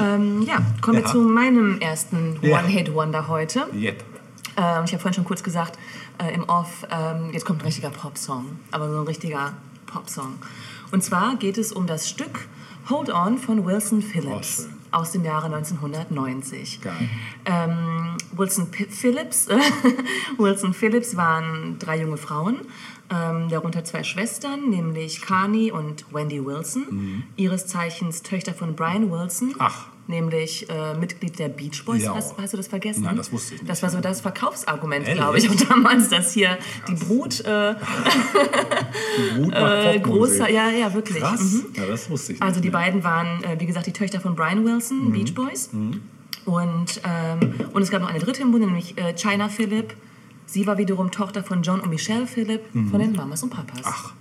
Ähm, 0.00 0.42
ja, 0.42 0.58
kommen 0.80 0.98
wir 0.98 1.04
Ja. 1.04 1.10
zu 1.10 1.18
meinem 1.18 1.80
ersten 1.80 2.36
Ja. 2.42 2.58
One-Hit-Wonder 2.60 3.26
heute. 3.28 3.66
Yep. 3.74 4.04
Ähm, 4.56 4.84
ich 4.84 4.92
habe 4.92 4.98
vorhin 4.98 5.14
schon 5.14 5.24
kurz 5.24 5.42
gesagt, 5.42 5.78
äh, 6.18 6.32
im 6.34 6.44
Off, 6.44 6.86
ähm, 6.90 7.30
jetzt 7.32 7.44
kommt 7.44 7.60
ein 7.62 7.64
richtiger 7.64 7.90
Popsong, 7.90 8.44
aber 8.70 8.88
so 8.90 9.00
ein 9.00 9.06
richtiger 9.06 9.52
Popsong. 9.86 10.34
Und 10.94 11.02
zwar 11.02 11.34
geht 11.34 11.58
es 11.58 11.72
um 11.72 11.88
das 11.88 12.08
Stück 12.08 12.46
Hold 12.88 13.12
On 13.12 13.36
von 13.36 13.66
Wilson 13.66 14.00
Phillips 14.00 14.68
Oh, 14.92 14.98
aus 14.98 15.10
dem 15.10 15.24
Jahre 15.24 15.46
1990. 15.46 16.82
Geil. 16.82 17.08
Ähm, 17.44 18.16
Wilson 18.30 18.70
P 18.70 18.86
Phillips, 18.86 19.48
Wilson 20.38 20.72
Phillips 20.72 21.16
waren 21.16 21.80
drei 21.80 22.00
junge 22.00 22.16
Frauen, 22.16 22.60
ähm, 23.10 23.48
darunter 23.48 23.82
zwei 23.82 24.04
Schwestern, 24.04 24.70
nämlich 24.70 25.20
Carney 25.20 25.72
und 25.72 26.04
Wendy 26.14 26.46
Wilson, 26.46 27.24
ihres 27.34 27.66
Zeichens 27.66 28.22
Töchter 28.22 28.54
von 28.54 28.76
Brian 28.76 29.10
Wilson. 29.10 29.48
Mhm. 29.48 29.54
Ach. 29.58 29.86
Nämlich 30.06 30.68
äh, 30.68 30.94
Mitglied 30.94 31.38
der 31.38 31.48
Beach 31.48 31.82
Boys. 31.86 32.02
Ja. 32.02 32.14
Hast, 32.14 32.36
hast 32.36 32.52
du 32.52 32.58
das 32.58 32.68
vergessen? 32.68 33.04
Nein, 33.04 33.16
das 33.16 33.32
wusste 33.32 33.54
ich 33.54 33.62
nicht. 33.62 33.70
Das 33.70 33.82
war 33.82 33.88
so 33.88 34.00
das 34.00 34.20
Verkaufsargument, 34.20 35.06
glaube 35.06 35.38
ich. 35.38 35.48
Und 35.48 35.70
damals, 35.70 36.10
dass 36.10 36.32
hier 36.34 36.58
die 36.86 36.94
Brut 36.94 37.40
äh, 37.40 37.74
Gut 39.36 39.50
macht 39.50 39.84
äh, 39.94 39.98
großer, 40.00 40.50
ja, 40.50 40.68
ja, 40.70 40.92
wirklich. 40.92 41.20
Krass. 41.22 41.40
Mhm. 41.40 41.66
Ja, 41.74 41.86
das 41.86 42.10
wusste 42.10 42.34
ich 42.34 42.42
Also 42.42 42.56
nicht 42.56 42.64
die 42.64 42.70
mehr. 42.70 42.80
beiden 42.80 43.02
waren, 43.02 43.42
äh, 43.44 43.58
wie 43.58 43.66
gesagt, 43.66 43.86
die 43.86 43.92
Töchter 43.92 44.20
von 44.20 44.34
Brian 44.34 44.64
Wilson, 44.64 45.10
Beach 45.10 45.34
Boys. 45.34 45.70
Und, 45.72 47.00
ähm, 47.04 47.54
und 47.72 47.82
es 47.82 47.90
gab 47.90 48.02
noch 48.02 48.10
eine 48.10 48.18
dritte 48.18 48.42
im 48.42 48.52
Bunde, 48.52 48.66
nämlich 48.66 48.98
äh, 48.98 49.14
China 49.14 49.48
Phillip. 49.48 49.94
Sie 50.46 50.66
war 50.66 50.76
wiederum 50.76 51.10
Tochter 51.10 51.42
von 51.42 51.62
John 51.62 51.80
und 51.80 51.88
Michelle 51.88 52.26
Phillip, 52.26 52.60
von 52.90 53.00
den 53.00 53.12
Mamas 53.12 53.42
und 53.42 53.50
Papas. 53.50 53.80
Ach. 53.84 54.12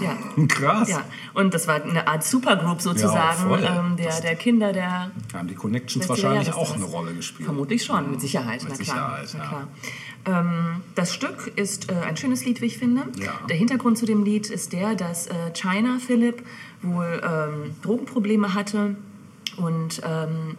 Ja. 0.00 0.16
Krass. 0.46 0.88
ja. 0.88 1.02
Und 1.34 1.54
das 1.54 1.66
war 1.68 1.82
eine 1.82 2.06
Art 2.06 2.24
Supergroup 2.24 2.80
sozusagen, 2.80 3.48
voll. 3.48 3.62
ähm, 3.62 3.96
der, 3.96 4.20
der 4.20 4.36
Kinder 4.36 4.72
der 4.72 5.10
Da 5.32 5.38
haben 5.38 5.48
die 5.48 5.54
Connections 5.54 6.04
60er 6.04 6.08
wahrscheinlich 6.08 6.48
Jahre 6.48 6.60
auch 6.60 6.74
eine. 6.74 6.84
Rolle 6.84 7.14
gespielt. 7.14 7.46
Vermutlich 7.46 7.84
schon, 7.84 8.10
mit 8.10 8.20
Sicherheit. 8.20 8.62
Mit 8.62 8.78
na 8.78 8.84
klar, 8.84 9.24
Sicherheit, 9.24 9.28
na 9.34 9.44
ja. 9.44 9.48
klar. 9.48 9.68
Ähm, 10.24 10.82
das 10.94 11.14
Stück 11.14 11.52
ist 11.56 11.90
äh, 11.90 11.94
ein 12.06 12.16
schönes 12.16 12.44
Lied, 12.44 12.60
wie 12.60 12.66
ich 12.66 12.78
finde. 12.78 13.02
Ja. 13.18 13.32
Der 13.48 13.56
Hintergrund 13.56 13.98
zu 13.98 14.06
dem 14.06 14.24
Lied 14.24 14.50
ist 14.50 14.72
der, 14.72 14.94
dass 14.94 15.26
äh, 15.26 15.32
China 15.52 15.98
Philip 15.98 16.42
wohl 16.82 17.20
ähm, 17.24 17.74
Drogenprobleme 17.82 18.54
hatte 18.54 18.96
und 19.56 20.00
ähm, 20.04 20.56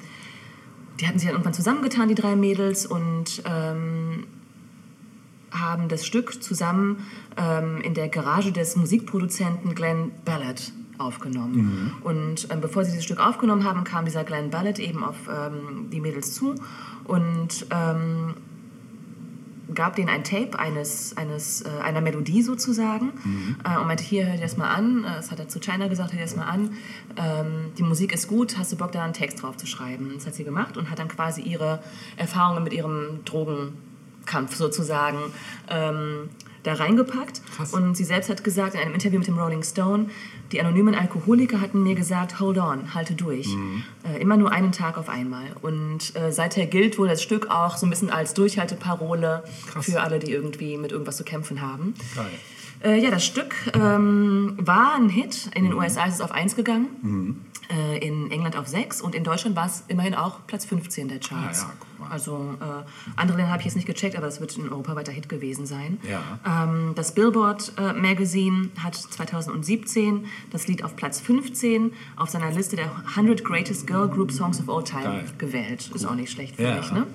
die 1.00 1.08
hatten 1.08 1.18
sich 1.20 1.28
dann 1.28 1.36
irgendwann 1.36 1.54
zusammengetan, 1.54 2.08
die 2.08 2.16
drei 2.16 2.36
Mädels, 2.36 2.86
und 2.86 3.42
ähm, 3.46 4.26
haben 5.54 5.88
das 5.88 6.06
Stück 6.06 6.42
zusammen 6.44 7.06
ähm, 7.38 7.82
in 7.82 7.94
der 7.94 8.10
Garage 8.10 8.52
des 8.52 8.76
Musikproduzenten 8.76 9.76
Glenn 9.76 10.12
Ballard 10.26 10.72
aufgenommen. 10.98 11.92
Und 12.04 12.48
ähm, 12.52 12.62
bevor 12.62 12.84
sie 12.84 12.92
dieses 12.92 13.06
Stück 13.06 13.20
aufgenommen 13.20 13.64
haben, 13.64 13.84
kam 13.84 14.06
dieser 14.06 14.24
Glenn 14.24 14.50
Ballard 14.50 14.80
eben 14.80 15.04
auf 15.04 15.16
ähm, 15.28 15.90
die 15.92 16.00
Mädels 16.00 16.34
zu 16.34 16.56
und 17.06 17.66
ähm, 17.72 18.36
gab 19.74 19.96
denen 19.96 20.10
ein 20.10 20.24
Tape 20.24 20.60
eines, 20.60 21.16
eines, 21.18 21.62
äh, 21.62 21.70
einer 21.82 22.02
Melodie 22.02 22.42
sozusagen 22.44 23.12
äh, 23.64 23.80
und 23.80 23.88
meinte, 23.88 24.04
hier, 24.04 24.28
hör 24.28 24.36
dir 24.36 24.42
das 24.42 24.58
mal 24.58 24.70
an. 24.70 25.04
Äh, 25.04 25.16
Das 25.16 25.32
hat 25.32 25.40
er 25.40 25.48
zu 25.48 25.60
China 25.60 25.88
gesagt, 25.88 26.12
hör 26.12 26.18
dir 26.18 26.26
das 26.26 26.36
mal 26.36 26.46
an. 26.46 26.72
Ähm, 27.18 27.72
die 27.78 27.84
Musik 27.84 28.14
ist 28.14 28.28
gut, 28.28 28.58
hast 28.58 28.72
du 28.72 28.76
Bock, 28.76 28.92
da 28.92 29.04
einen 29.04 29.14
Text 29.14 29.42
drauf 29.42 29.58
zu 29.58 29.66
schreiben? 29.66 30.12
Das 30.14 30.28
hat 30.28 30.36
sie 30.36 30.44
gemacht 30.44 30.78
und 30.78 30.90
hat 30.90 31.00
dann 31.00 31.08
quasi 31.08 31.42
ihre 31.42 31.80
Erfahrungen 32.18 32.64
mit 32.64 32.74
ihrem 32.74 33.24
Drogenkampf 34.24 34.56
sozusagen 34.56 35.18
ähm, 35.70 36.30
da 36.64 36.74
reingepackt. 36.74 37.42
Und 37.72 37.96
sie 37.96 38.04
selbst 38.04 38.30
hat 38.30 38.44
gesagt 38.44 38.76
in 38.76 38.82
einem 38.82 38.94
Interview 38.94 39.20
mit 39.20 39.28
dem 39.28 39.38
Rolling 39.38 39.64
Stone, 39.64 40.10
die 40.52 40.62
anonymen 40.62 40.96
Alkoholiker 40.96 41.60
hatten 41.60 41.84
mir 41.84 41.96
gesagt, 41.96 42.40
hold 42.40 42.58
on, 42.58 42.94
halte 42.94 43.16
durch. 43.16 43.48
Äh, 44.04 44.22
immer 44.22 44.38
nur 44.38 44.52
einen 44.52 44.72
Tag 44.72 44.98
auf 44.98 45.10
einmal. 45.10 45.48
Und 45.62 46.16
äh, 46.16 46.32
seither 46.32 46.66
gilt 46.68 46.98
wohl 46.98 47.08
das 47.08 47.22
Stück 47.22 47.50
auch 47.50 47.76
so 47.76 47.86
ein 47.86 47.90
bisschen 47.90 48.10
als 48.10 48.34
Durchhalteparole 48.34 49.44
Krass. 49.68 49.86
für 49.86 50.02
alle, 50.02 50.20
die 50.20 50.32
irgendwie 50.32 50.78
mit 50.78 50.92
irgendwas 50.92 51.18
zu 51.18 51.24
kämpfen 51.24 51.62
haben. 51.62 51.96
Geil. 52.16 52.30
Äh, 52.84 53.02
ja, 53.02 53.12
das 53.12 53.26
Stück 53.26 53.56
ähm, 53.74 54.58
war 54.58 54.96
ein 54.96 55.10
Hit. 55.10 55.50
In 55.56 55.64
den 55.64 55.74
USA 55.74 56.06
ist 56.06 56.16
es 56.16 56.22
auf 56.22 56.32
1 56.32 56.56
gegangen, 56.56 57.46
äh, 57.72 57.98
in 58.00 58.30
England 58.32 58.56
auf 58.58 58.68
6 58.68 59.02
und 59.02 59.16
in 59.16 59.24
Deutschland 59.24 59.56
war 59.56 59.66
es 59.68 59.84
immerhin 59.88 60.16
auch 60.16 60.40
Platz 60.48 60.66
15 60.66 61.08
der 61.08 61.20
Charts. 61.20 61.64
Ah, 61.64 61.68
ja, 61.68 61.74
guck 61.80 62.00
mal. 62.00 62.12
Also 62.12 62.56
äh, 62.60 62.66
andere 63.16 63.38
Länder 63.38 63.52
habe 63.52 63.62
ich 63.62 63.66
jetzt 63.66 63.76
nicht 63.76 63.86
gecheckt, 63.88 64.16
aber 64.18 64.28
es 64.28 64.42
wird 64.42 64.58
ein 64.58 64.70
europaweiter 64.70 65.12
Hit 65.12 65.30
gewesen 65.30 65.66
sein. 65.66 65.98
Ja. 66.10 66.22
Ähm, 66.66 66.92
das 66.96 67.14
Billboard 67.16 67.74
äh, 67.78 67.94
Magazine 67.94 68.70
hat 68.84 68.96
2017 68.96 70.26
das 70.52 70.68
Lied 70.68 70.84
auf 70.84 70.96
Platz 70.96 71.20
15 71.22 71.94
auf 72.18 72.30
seiner 72.30 72.52
Liste 72.52 72.76
der 72.76 72.92
100 73.16 73.44
Greatest 73.44 73.88
Girl 73.88 74.08
Group 74.08 74.32
Songs 74.32 74.60
of 74.60 74.70
All 74.70 74.84
Time 74.84 75.04
Geil. 75.04 75.26
gewählt. 75.38 75.92
Ist 75.94 76.06
auch 76.06 76.16
nicht 76.16 76.32
schlecht, 76.32 76.56
finde 76.58 76.72
Ja. 76.72 76.80
ich. 76.80 76.92
Ne? 76.92 77.08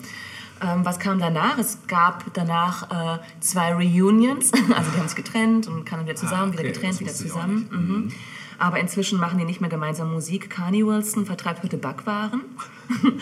Ähm, 0.60 0.84
was 0.84 0.98
kam 0.98 1.20
danach? 1.20 1.56
Es 1.58 1.78
gab 1.86 2.32
danach 2.34 3.16
äh, 3.16 3.18
zwei 3.40 3.72
Reunions, 3.74 4.50
also 4.74 4.90
die 4.90 4.98
haben 4.98 5.06
sich 5.06 5.16
getrennt 5.16 5.68
und 5.68 5.84
kamen 5.84 6.04
wieder 6.04 6.16
zusammen, 6.16 6.50
Ah, 6.50 6.54
okay, 6.54 6.58
wieder 6.58 6.72
getrennt, 6.72 6.94
das 6.94 7.00
wieder 7.00 7.12
zusammen. 7.14 7.56
nicht. 7.58 7.72
Mhm. 7.72 8.12
Aber 8.58 8.80
inzwischen 8.80 9.20
machen 9.20 9.38
die 9.38 9.44
nicht 9.44 9.60
mehr 9.60 9.70
gemeinsam 9.70 10.12
Musik. 10.12 10.50
Carney 10.50 10.84
Wilson 10.84 11.26
vertreibt 11.26 11.62
heute 11.62 11.78
Backwaren. 11.78 12.42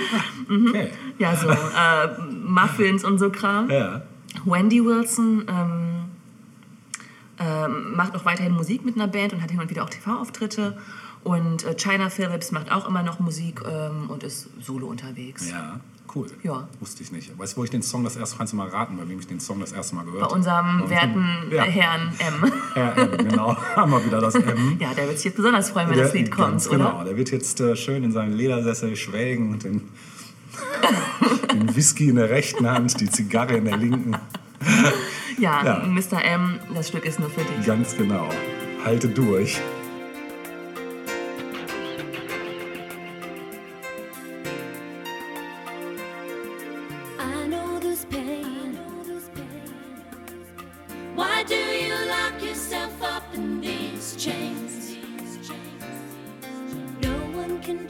Okay. 0.48 0.90
Ja, 1.18 1.34
so 1.34 1.48
äh, 1.48 2.22
Muffins 2.46 3.02
und 3.02 3.18
so 3.18 3.30
Kram. 3.30 3.68
Ja. 3.68 4.02
Wendy 4.44 4.84
Wilson 4.84 5.44
ähm, 5.48 6.04
ähm, 7.38 7.96
macht 7.96 8.14
auch 8.14 8.24
weiterhin 8.24 8.52
Musik 8.52 8.84
mit 8.84 8.94
einer 8.94 9.08
Band 9.08 9.32
und 9.32 9.42
hat 9.42 9.50
hin 9.50 9.60
und 9.60 9.68
wieder 9.68 9.82
auch 9.82 9.90
TV-Auftritte. 9.90 10.78
Und 11.24 11.64
äh, 11.64 11.74
China 11.74 12.10
Phillips 12.10 12.52
macht 12.52 12.70
auch 12.70 12.86
immer 12.86 13.02
noch 13.02 13.18
Musik 13.18 13.60
ähm, 13.68 14.08
und 14.08 14.22
ist 14.22 14.48
solo 14.60 14.86
unterwegs. 14.86 15.50
Ja, 15.50 15.80
cool. 16.16 16.26
Ja. 16.42 16.66
Wusste 16.80 17.02
ich 17.02 17.12
nicht. 17.12 17.38
Weißt 17.38 17.52
du, 17.52 17.60
wo 17.60 17.64
ich 17.64 17.70
den 17.70 17.82
Song 17.82 18.02
das 18.02 18.16
erste 18.16 18.36
du 18.44 18.56
mal 18.56 18.68
raten, 18.68 18.96
bei 18.96 19.08
wem 19.08 19.20
ich 19.20 19.26
den 19.28 19.38
Song 19.38 19.60
das 19.60 19.70
erste 19.72 19.94
Mal 19.94 20.04
gehört 20.04 20.20
Bei 20.22 20.26
habe? 20.26 20.34
unserem 20.34 20.80
Bei 20.80 20.90
werten 20.90 21.26
ja. 21.52 21.62
Herrn 21.64 22.12
M. 22.18 22.52
Herr 22.74 22.96
M, 22.98 23.18
genau. 23.18 23.56
Haben 23.76 23.90
wir 23.92 24.04
wieder 24.04 24.20
das 24.20 24.34
M. 24.34 24.76
Ja, 24.80 24.94
der 24.94 25.06
wird 25.06 25.16
sich 25.18 25.26
jetzt 25.26 25.36
besonders 25.36 25.70
freuen, 25.70 25.90
wenn 25.90 25.98
das 25.98 26.12
Der- 26.12 26.20
Lied 26.22 26.30
kommt, 26.32 26.48
ganz 26.52 26.66
oder? 26.68 26.76
Genau, 26.78 27.04
der 27.04 27.16
wird 27.16 27.30
jetzt 27.30 27.60
äh, 27.60 27.76
schön 27.76 28.02
in 28.02 28.12
seinen 28.12 28.32
Ledersessel 28.32 28.96
schwelgen 28.96 29.50
und 29.52 29.62
den, 29.64 29.82
den 31.52 31.76
Whisky 31.76 32.08
in 32.08 32.16
der 32.16 32.30
rechten 32.30 32.68
Hand, 32.68 33.00
die 33.00 33.10
Zigarre 33.10 33.56
in 33.56 33.64
der 33.66 33.76
linken. 33.76 34.16
Ja, 35.38 35.64
Ja. 35.64 35.84
Mr. 35.86 36.22
M, 36.24 36.58
das 36.74 36.88
Stück 36.88 37.04
ist 37.04 37.20
nur 37.20 37.28
für 37.30 37.42
dich. 37.42 37.66
Ganz 37.66 37.96
genau. 37.96 38.28
Halte 38.84 39.08
durch. 39.08 39.60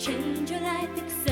Change 0.06 0.52
your 0.52 0.60
life 0.60 1.25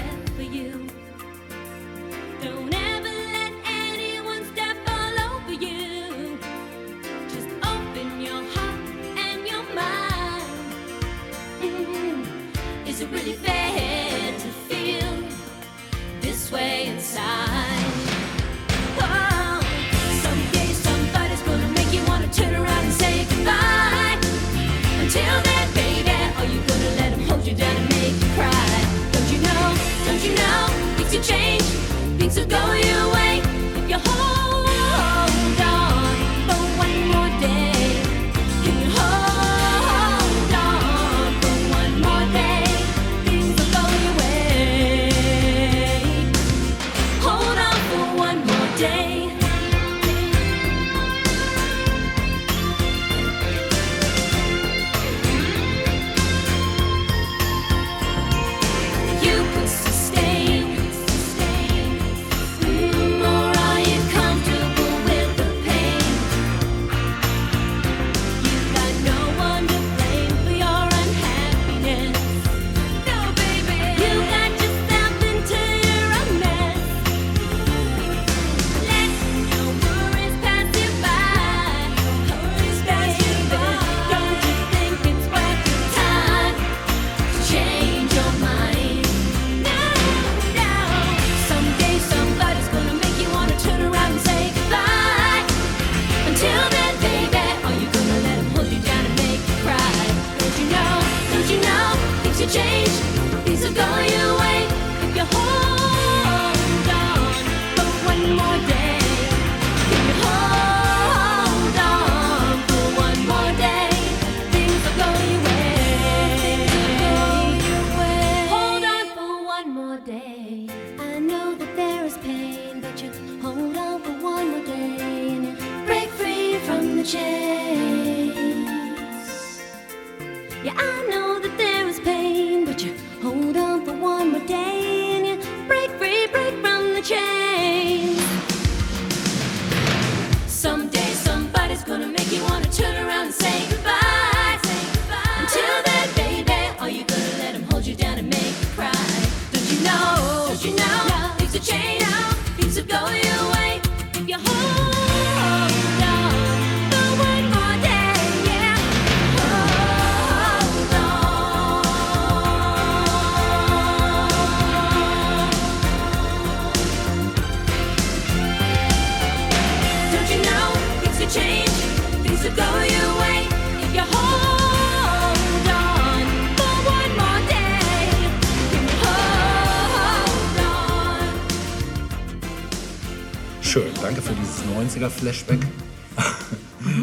dieses 184.95 185.13
90er-Flashback. 185.13 185.61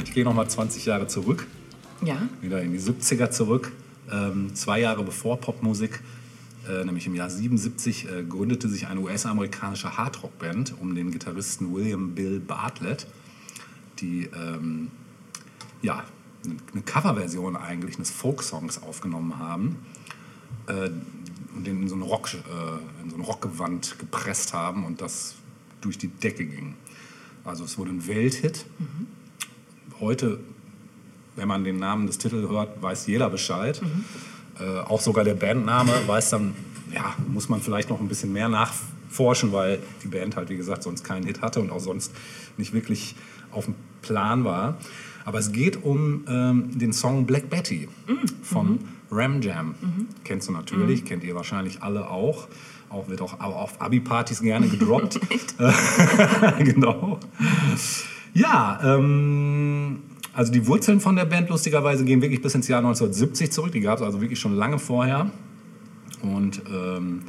Ich 0.04 0.13
gehe 0.13 0.23
nochmal 0.23 0.47
20 0.47 0.86
Jahre 0.86 1.08
zurück, 1.08 1.47
Ja, 2.04 2.30
wieder 2.39 2.62
in 2.62 2.71
die 2.71 2.80
70er 2.80 3.32
zurück. 3.32 3.71
Ähm, 4.12 4.54
zwei 4.54 4.80
Jahre 4.80 5.04
bevor 5.04 5.39
Popmusik, 5.39 6.01
äh, 6.69 6.86
nämlich 6.86 7.08
im 7.08 7.15
Jahr 7.15 7.32
77, 7.32 8.08
äh, 8.08 8.23
gründete 8.23 8.69
sich 8.69 8.86
eine 8.86 8.99
US-amerikanische 8.99 9.97
Hardrock-Band 9.97 10.75
um 10.80 10.93
den 10.93 11.10
Gitarristen 11.10 11.73
William 11.73 12.13
Bill 12.13 12.39
Bartlett, 12.39 13.08
die 13.99 14.30
ähm, 14.36 14.91
ja, 15.82 16.04
eine 16.45 16.84
Coverversion 16.84 17.56
eigentlich 17.56 17.95
eines 17.95 18.12
Folksongs 18.12 18.84
aufgenommen 18.84 19.39
haben 19.39 19.77
äh, 20.67 20.91
und 21.56 21.65
den 21.65 21.82
in 21.82 21.88
so, 21.88 21.95
eine 21.95 22.04
Rock, 22.04 22.30
äh, 22.36 23.04
in 23.04 23.10
so 23.10 23.15
ein 23.15 23.21
Rockgewand 23.21 23.97
gepresst 23.97 24.54
haben 24.54 24.86
und 24.86 25.01
das 25.01 25.34
durch 25.82 25.97
die 25.97 26.10
Decke 26.10 26.45
ging. 26.45 26.75
Also 27.43 27.63
es 27.63 27.77
wurde 27.77 27.91
ein 27.91 28.08
Welthit. 28.08 28.65
Heute, 29.99 30.39
wenn 31.36 31.47
man 31.47 31.63
den 31.63 31.77
Namen 31.80 32.08
des 32.08 32.17
Titels 32.17 32.49
hört, 32.49 32.82
weiß 32.82 33.08
jeder 33.08 33.30
Bescheid. 33.30 33.82
Äh, 34.60 34.80
auch 34.80 35.01
sogar 35.01 35.23
der 35.23 35.36
Bandname 35.36 35.91
weiß 36.06 36.32
dann, 36.32 36.54
ja, 36.93 37.15
muss 37.27 37.49
man 37.49 37.62
vielleicht 37.62 37.89
noch 37.89 37.99
ein 37.99 38.08
bisschen 38.08 38.34
mehr 38.34 38.49
nachforschen, 39.21 39.51
weil 39.51 39.79
die 40.03 40.07
Band 40.07 40.36
halt, 40.36 40.49
wie 40.49 40.57
gesagt, 40.57 40.84
sonst 40.84 41.03
keinen 41.03 41.25
Hit 41.25 41.41
hatte 41.41 41.60
und 41.60 41.71
auch 41.71 41.79
sonst 41.79 42.13
nicht 42.57 42.73
wirklich 42.73 43.15
auf 43.51 43.65
dem 43.65 43.75
Plan 44.01 44.43
war. 44.43 44.77
Aber 45.25 45.39
es 45.39 45.51
geht 45.51 45.84
um 45.84 46.25
ähm, 46.27 46.77
den 46.77 46.93
Song 46.93 47.25
Black 47.25 47.49
Betty 47.49 47.88
von 48.41 48.79
Ram 49.12 49.41
Jam. 49.41 49.75
Kennst 50.23 50.47
du 50.47 50.51
natürlich, 50.51 51.05
kennt 51.05 51.23
ihr 51.23 51.36
wahrscheinlich 51.36 51.84
alle 51.84 52.10
auch. 52.10 52.47
Auch 52.89 53.07
wird 53.07 53.21
auch 53.21 53.39
auf 53.39 53.79
Abi-Partys 53.79 54.41
gerne 54.41 54.67
gedroppt. 54.67 55.19
genau. 56.60 57.19
Ja, 58.34 58.79
ähm, 58.84 59.99
also 60.34 60.51
die 60.51 60.65
Wurzeln 60.65 60.99
von 60.99 61.15
der 61.15 61.25
Band 61.25 61.49
lustigerweise 61.49 62.03
gehen 62.03 62.21
wirklich 62.21 62.41
bis 62.41 62.55
ins 62.55 62.67
Jahr 62.67 62.79
1970 62.79 63.51
zurück. 63.51 63.71
Die 63.71 63.81
gab 63.81 63.99
es 63.99 64.03
also 64.03 64.21
wirklich 64.21 64.39
schon 64.39 64.55
lange 64.55 64.79
vorher. 64.79 65.29
Und 66.23 66.62
ähm, 66.73 67.21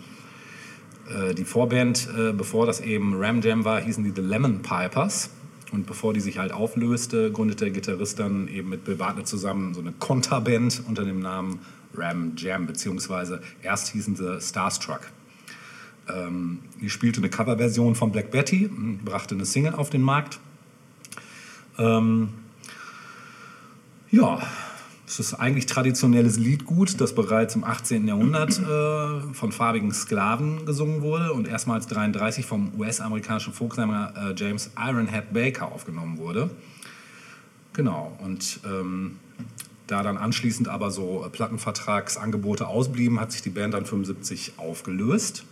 äh, 1.15 1.35
die 1.35 1.45
Vorband, 1.45 2.09
äh, 2.17 2.33
bevor 2.33 2.67
das 2.67 2.81
eben 2.81 3.15
Ram 3.17 3.41
Jam 3.41 3.65
war, 3.65 3.81
hießen 3.81 4.05
die 4.05 4.13
The 4.15 4.27
Lemon 4.27 4.63
Pipers. 4.63 5.31
Und 5.73 5.87
bevor 5.87 6.13
die 6.13 6.21
sich 6.21 6.39
halt 6.39 6.53
auflöste, 6.53 7.33
gründete 7.33 7.65
der 7.65 7.73
Gitarrist 7.73 8.19
dann 8.19 8.47
eben 8.49 8.69
mit 8.69 8.85
Bill 8.85 8.97
Bartlett 8.97 9.27
zusammen 9.27 9.73
so 9.73 9.81
eine 9.81 9.93
Konterband 9.93 10.83
unter 10.87 11.05
dem 11.05 11.21
Namen 11.21 11.61
Ram 11.95 12.33
Jam, 12.37 12.67
beziehungsweise 12.67 13.41
erst 13.63 13.89
hießen 13.89 14.17
sie 14.17 14.41
Starstruck. 14.41 15.01
Ähm, 16.09 16.59
die 16.81 16.91
spielte 16.91 17.21
eine 17.21 17.31
Coverversion 17.31 17.95
von 17.95 18.13
Black 18.13 18.31
Betty, 18.31 18.65
m, 18.65 19.01
brachte 19.05 19.35
eine 19.35 19.47
Single 19.47 19.75
auf 19.75 19.89
den 19.89 20.03
Markt. 20.03 20.41
Ähm, 21.79 22.31
ja, 24.11 24.43
es 25.13 25.21
ist 25.21 25.35
eigentlich 25.35 25.67
traditionelles 25.67 26.39
Liedgut, 26.39 26.99
das 26.99 27.15
bereits 27.15 27.55
im 27.55 27.65
18. 27.65 28.09
Jahrhundert 28.09 28.59
äh, 28.59 29.35
von 29.35 29.53
farbigen 29.53 29.93
Sklaven 29.93 30.65
gesungen 30.65 31.03
wurde 31.03 31.35
und 31.35 31.47
erstmals 31.47 31.87
33 31.89 32.47
vom 32.47 32.73
US-amerikanischen 32.79 33.53
Folksänger 33.53 34.15
äh, 34.17 34.35
James 34.35 34.71
Ironhead 34.79 35.35
Baker 35.35 35.71
aufgenommen 35.71 36.17
wurde. 36.17 36.49
Genau, 37.75 38.17
und 38.25 38.61
ähm, 38.65 39.19
da 39.87 40.03
dann 40.03 40.17
anschließend 40.17 40.69
aber 40.69 40.91
so 40.91 41.27
äh, 41.27 41.29
Plattenvertragsangebote 41.29 42.67
ausblieben, 42.67 43.21
hat 43.21 43.33
sich 43.33 43.43
die 43.43 43.51
Band 43.51 43.75
dann 43.75 43.85
75 43.85 44.55
aufgelöst. 44.57 45.45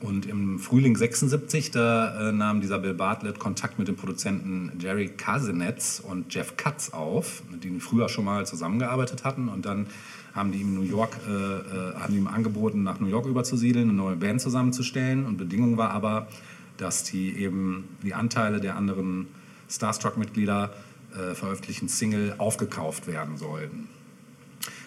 Und 0.00 0.26
im 0.26 0.58
Frühling 0.58 0.96
76, 0.96 1.70
da 1.70 2.28
äh, 2.28 2.32
nahm 2.32 2.60
dieser 2.60 2.78
Bill 2.78 2.94
Bartlett 2.94 3.38
Kontakt 3.38 3.78
mit 3.78 3.88
dem 3.88 3.96
Produzenten 3.96 4.72
Jerry 4.78 5.08
Kasinetz 5.08 6.02
und 6.06 6.34
Jeff 6.34 6.56
Katz 6.56 6.90
auf, 6.90 7.42
mit 7.50 7.64
denen 7.64 7.80
früher 7.80 8.08
schon 8.08 8.24
mal 8.24 8.44
zusammengearbeitet 8.44 9.24
hatten. 9.24 9.48
Und 9.48 9.64
dann 9.64 9.86
haben 10.34 10.52
die 10.52 10.58
ihm 10.58 10.74
New 10.74 10.82
York, 10.82 11.16
äh, 11.26 11.32
äh, 11.32 11.94
haben 11.94 12.14
ihm 12.14 12.26
angeboten, 12.26 12.82
nach 12.82 13.00
New 13.00 13.06
York 13.06 13.26
überzusiedeln, 13.26 13.88
eine 13.88 13.96
neue 13.96 14.16
Band 14.16 14.40
zusammenzustellen. 14.40 15.24
Und 15.24 15.38
Bedingung 15.38 15.78
war 15.78 15.90
aber, 15.90 16.28
dass 16.76 17.04
die 17.04 17.38
eben 17.38 17.88
die 18.02 18.14
Anteile 18.14 18.60
der 18.60 18.76
anderen 18.76 19.28
Starstruck-Mitglieder 19.70 20.70
äh, 21.14 21.34
veröffentlichten 21.34 21.88
Single 21.88 22.34
aufgekauft 22.38 23.06
werden 23.06 23.36
sollten. 23.36 23.88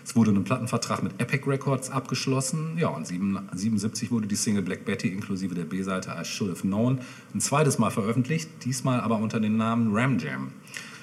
Es 0.08 0.15
wurde 0.15 0.32
ein 0.32 0.46
Plattenvertrag 0.46 1.04
mit 1.04 1.20
Epic 1.20 1.43
Records 1.46 1.89
abgeschlossen. 1.89 2.78
Ja, 2.78 2.88
und 2.88 3.12
1977 3.12 4.10
wurde 4.10 4.26
die 4.26 4.38
Single 4.38 4.62
Black 4.62 4.86
Betty 4.86 5.10
inklusive 5.10 5.54
der 5.54 5.65
B-Seite 5.65 6.15
I 6.17 6.24
Should 6.24 6.50
Have 6.50 6.62
Known 6.62 7.02
ein 7.34 7.41
zweites 7.41 7.78
Mal 7.78 7.91
veröffentlicht, 7.91 8.50
diesmal 8.63 9.02
aber 9.02 9.17
unter 9.17 9.41
dem 9.41 9.58
Namen 9.58 9.93
Ram 9.93 10.17
Jam. 10.17 10.54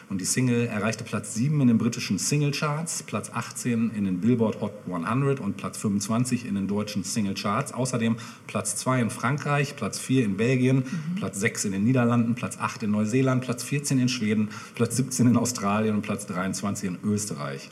Und 0.09 0.23
die 0.23 0.25
Single 0.25 0.69
erreichte 0.69 1.05
Platz 1.05 1.35
7 1.35 1.61
in 1.61 1.69
den 1.69 1.77
britischen 1.77 2.17
Singlecharts, 2.17 3.03
Platz 3.03 3.31
18 3.31 3.91
in 3.91 4.07
den 4.07 4.23
Billboard 4.23 4.63
Hot 4.63 4.73
100 4.91 5.39
und 5.39 5.59
Platz 5.59 5.77
25 5.77 6.47
in 6.47 6.55
den 6.55 6.67
deutschen 6.67 7.05
Singlecharts. 7.05 7.75
Außerdem 7.75 8.17
Platz 8.47 8.77
2 8.77 9.03
in 9.03 9.11
Frankreich, 9.11 9.77
Platz 9.77 9.99
4 9.99 10.25
in 10.25 10.39
Belgien, 10.39 10.85
Platz 11.17 11.39
6 11.41 11.67
in 11.67 11.73
den 11.73 11.85
Niederlanden, 11.85 12.37
Platz 12.37 12.57
8 12.59 12.85
in 12.85 12.93
Neuseeland, 12.93 13.45
Platz 13.45 13.65
14 13.65 13.99
in 13.99 14.09
Schweden, 14.09 14.49
Platz 14.75 14.97
17 14.97 15.29
in 15.29 15.37
Australien 15.37 15.95
und 15.95 16.01
Platz 16.01 16.25
23 16.25 16.89
in 16.89 16.99
Österreich. 17.05 17.69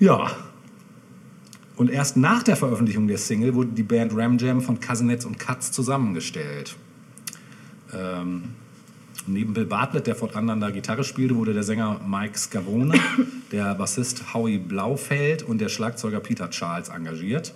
Ja. 0.00 0.30
Und 1.76 1.90
erst 1.90 2.16
nach 2.16 2.42
der 2.42 2.56
Veröffentlichung 2.56 3.06
der 3.06 3.18
Single 3.18 3.54
wurde 3.54 3.70
die 3.70 3.82
Band 3.82 4.12
Ram 4.14 4.38
Jam 4.38 4.60
von 4.60 4.80
Cousinets 4.80 5.24
und 5.24 5.38
Katz 5.38 5.70
zusammengestellt. 5.72 6.76
Ähm, 7.92 8.54
neben 9.26 9.54
Bill 9.54 9.66
Bartlett, 9.66 10.06
der 10.06 10.14
fortan 10.14 10.60
da 10.60 10.70
Gitarre 10.70 11.04
spielte, 11.04 11.36
wurde 11.36 11.52
der 11.52 11.62
Sänger 11.62 12.00
Mike 12.06 12.38
Scavone, 12.38 12.98
der 13.52 13.74
Bassist 13.74 14.34
Howie 14.34 14.58
Blaufeld 14.58 15.42
und 15.42 15.58
der 15.58 15.68
Schlagzeuger 15.68 16.20
Peter 16.20 16.50
Charles 16.50 16.88
engagiert. 16.88 17.54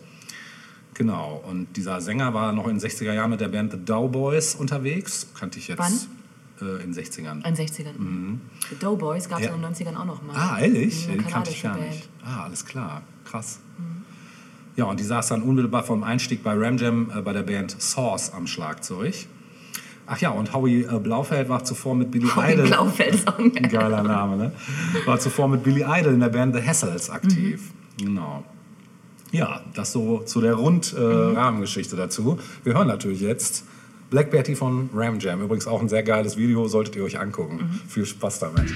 Genau, 0.94 1.42
und 1.48 1.76
dieser 1.76 2.00
Sänger 2.00 2.34
war 2.34 2.52
noch 2.52 2.68
in 2.68 2.78
den 2.78 2.88
60er 2.88 3.12
Jahren 3.12 3.30
mit 3.30 3.40
der 3.40 3.48
Band 3.48 3.72
The 3.72 3.84
Doughboys 3.84 4.54
unterwegs. 4.54 5.28
Kannte 5.38 5.58
ich 5.58 5.68
jetzt 5.68 5.78
Wann? 5.78 5.92
Äh, 6.60 6.82
in 6.84 6.92
den 6.92 6.94
60ern. 6.94 7.36
In 7.46 7.54
den 7.54 7.56
60ern. 7.56 8.38
Die 8.70 8.78
Doughboys 8.78 9.28
gab 9.28 9.40
es 9.40 9.46
Ja. 9.46 9.54
in 9.54 9.60
den 9.62 9.72
90ern 9.74 9.96
auch 9.96 10.04
noch 10.04 10.22
mal. 10.22 10.36
Ah, 10.36 10.58
ehrlich? 10.60 11.06
Ja, 11.08 11.12
die 11.14 11.18
kannte 11.24 11.50
ich 11.50 11.62
gar 11.62 11.76
nicht. 11.76 12.08
Ah, 12.24 12.44
alles 12.44 12.64
klar. 12.64 13.02
Krass. 13.24 13.58
Ja, 14.76 14.84
und 14.86 14.98
die 14.98 15.04
saß 15.04 15.28
dann 15.28 15.42
unmittelbar 15.42 15.84
vom 15.84 16.02
Einstieg 16.02 16.42
bei 16.42 16.52
Ram 16.54 16.76
Jam 16.78 17.10
äh, 17.16 17.22
bei 17.22 17.32
der 17.32 17.42
Band 17.42 17.80
Source 17.80 18.32
am 18.32 18.46
Schlagzeug. 18.46 19.14
Ach 20.06 20.18
ja, 20.18 20.30
und 20.30 20.52
Howie 20.52 20.82
äh, 20.82 20.98
Blaufeld 20.98 21.48
war 21.48 21.64
zuvor 21.64 21.94
mit 21.94 22.10
Billy 22.10 22.26
Howie 22.28 22.52
Idol. 22.52 22.66
Blaufeld 22.66 23.14
ist 23.14 23.26
auch 23.28 23.38
ein 23.38 23.52
geiler 23.70 24.02
Name, 24.02 24.36
ne? 24.36 24.52
War 25.06 25.18
zuvor 25.18 25.48
mit 25.48 25.62
Billy 25.62 25.82
Idol 25.86 26.12
in 26.14 26.20
der 26.20 26.28
Band 26.28 26.54
The 26.54 26.62
Hassles 26.62 27.08
aktiv. 27.10 27.72
Genau. 27.98 28.44
Ja, 29.32 29.62
das 29.74 29.92
so 29.92 30.20
zu 30.20 30.40
der 30.40 30.54
Rund-Rahmengeschichte 30.54 31.96
dazu. 31.96 32.38
Wir 32.64 32.74
hören 32.74 32.86
natürlich 32.88 33.20
jetzt 33.20 33.64
Black 34.14 34.30
Betty 34.30 34.54
von 34.54 34.90
Ram 34.94 35.18
Jam. 35.18 35.42
Übrigens 35.42 35.66
auch 35.66 35.82
ein 35.82 35.88
sehr 35.88 36.04
geiles 36.04 36.36
Video, 36.36 36.68
solltet 36.68 36.94
ihr 36.94 37.02
euch 37.02 37.18
angucken. 37.18 37.80
Viel 37.88 38.06
Spaß 38.06 38.38
damit. 38.38 38.72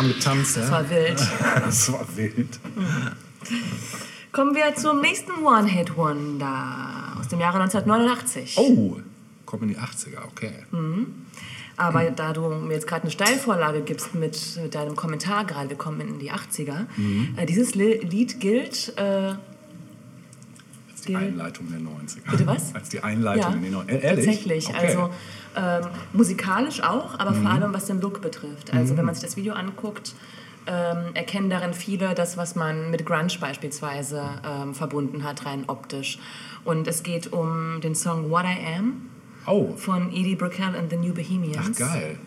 Warm 0.00 0.12
getanzt. 0.12 0.56
Das 0.56 0.66
ja? 0.68 0.72
war 0.72 0.90
wild. 0.90 1.20
das 1.64 1.92
war 1.92 2.06
wild. 2.16 2.58
Kommen 4.32 4.54
wir 4.54 4.74
zum 4.74 5.00
nächsten 5.00 5.32
One-Hit-Wonder 5.44 7.16
aus 7.18 7.28
dem 7.28 7.40
Jahre 7.40 7.60
1989. 7.60 8.56
Oh, 8.58 8.96
kommen 9.44 9.64
in 9.64 9.68
die 9.70 9.76
80er, 9.76 10.24
okay. 10.30 10.52
Aber 11.76 12.10
da 12.10 12.32
du 12.32 12.48
mir 12.48 12.74
jetzt 12.74 12.86
gerade 12.86 13.02
eine 13.02 13.10
Steilvorlage 13.10 13.80
gibst 13.80 14.14
mit, 14.14 14.58
mit 14.62 14.74
deinem 14.74 14.96
Kommentar 14.96 15.44
gerade, 15.44 15.70
wir 15.70 15.76
kommen 15.76 16.00
in 16.00 16.18
die 16.18 16.30
80er, 16.30 16.86
äh, 17.36 17.46
dieses 17.46 17.74
Li 17.74 17.98
Lied 17.98 18.38
gilt, 18.38 18.92
äh, 18.96 19.02
Als 19.02 19.38
die 21.02 21.08
Die- 21.08 21.16
Einleitung 21.16 21.68
der 21.70 21.80
90er. 21.80 22.30
Bitte 22.30 22.46
was? 22.46 22.74
Als 22.74 22.90
die 22.90 23.02
Einleitung 23.02 23.52
ja, 23.52 23.56
in 23.56 23.62
die 23.62 23.70
90er. 23.70 23.88
Äh, 23.88 24.02
ehrlich? 24.02 24.26
tatsächlich. 24.26 24.68
Okay. 24.68 24.94
Mhm. 24.94 25.00
Also 25.00 25.14
ähm, 25.56 25.86
musikalisch 26.12 26.82
auch, 26.82 27.18
aber 27.18 27.34
vor 27.34 27.50
allem 27.50 27.72
was 27.74 27.86
den 27.86 28.00
Look 28.00 28.20
betrifft. 28.20 28.72
Also 28.72 28.96
wenn 28.96 29.04
man 29.04 29.14
sich 29.14 29.24
das 29.24 29.36
Video 29.36 29.54
anguckt, 29.54 30.14
ähm, 30.66 31.14
erkennen 31.14 31.50
darin 31.50 31.74
viele 31.74 32.14
das, 32.14 32.36
was 32.36 32.54
man 32.54 32.90
mit 32.90 33.06
Grunge 33.06 33.32
beispielsweise 33.40 34.22
ähm, 34.46 34.74
verbunden 34.74 35.24
hat, 35.24 35.46
rein 35.46 35.64
optisch. 35.66 36.18
Und 36.64 36.86
es 36.86 37.02
geht 37.02 37.32
um 37.32 37.80
den 37.80 37.94
Song 37.94 38.30
What 38.30 38.44
I 38.44 38.76
Am 38.76 39.08
oh, 39.46 39.74
von 39.76 40.12
Edie 40.12 40.36
Brickell 40.36 40.76
and 40.76 40.90
the 40.90 40.96
New 40.96 41.14
Bohemians. 41.14 41.70
ach 41.72 41.78
geil. 41.78 42.18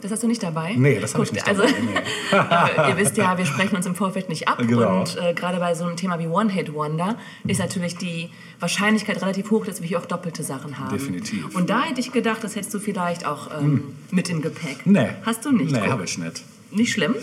Das 0.00 0.10
hast 0.10 0.22
du 0.22 0.26
nicht 0.26 0.42
dabei? 0.42 0.74
Nee, 0.76 0.98
das 1.00 1.14
hab 1.14 1.22
ich 1.22 1.32
nicht 1.32 1.46
also, 1.46 1.62
dabei, 1.62 1.74
nee. 1.80 2.84
äh, 2.86 2.90
ihr 2.90 2.96
wisst 2.96 3.16
ja, 3.16 3.36
wir 3.36 3.46
sprechen 3.46 3.76
uns 3.76 3.86
im 3.86 3.94
Vorfeld 3.94 4.28
nicht 4.28 4.48
ab. 4.48 4.58
Genau. 4.58 5.00
Und 5.00 5.16
äh, 5.20 5.34
gerade 5.34 5.58
bei 5.58 5.74
so 5.74 5.84
einem 5.84 5.96
Thema 5.96 6.18
wie 6.18 6.26
One-Hit-Wonder 6.26 7.16
ist 7.46 7.58
natürlich 7.60 7.96
die 7.96 8.30
Wahrscheinlichkeit 8.60 9.20
relativ 9.22 9.50
hoch, 9.50 9.64
dass 9.66 9.80
wir 9.80 9.88
hier 9.88 9.98
auch 9.98 10.06
doppelte 10.06 10.42
Sachen 10.42 10.78
haben. 10.78 10.96
Definitiv. 10.96 11.54
Und 11.54 11.70
da 11.70 11.82
hätte 11.82 12.00
ich 12.00 12.12
gedacht, 12.12 12.42
das 12.42 12.56
hättest 12.56 12.74
du 12.74 12.78
vielleicht 12.78 13.26
auch 13.26 13.48
ähm, 13.60 13.94
mit 14.10 14.28
im 14.28 14.42
Gepäck. 14.42 14.86
Nee. 14.86 15.10
Hast 15.24 15.44
du 15.44 15.52
nicht? 15.52 15.72
Nee, 15.72 15.88
habe 15.88 16.04
ich 16.04 16.18
nicht. 16.18 16.42
Nicht 16.70 16.92
schlimm. 16.92 17.14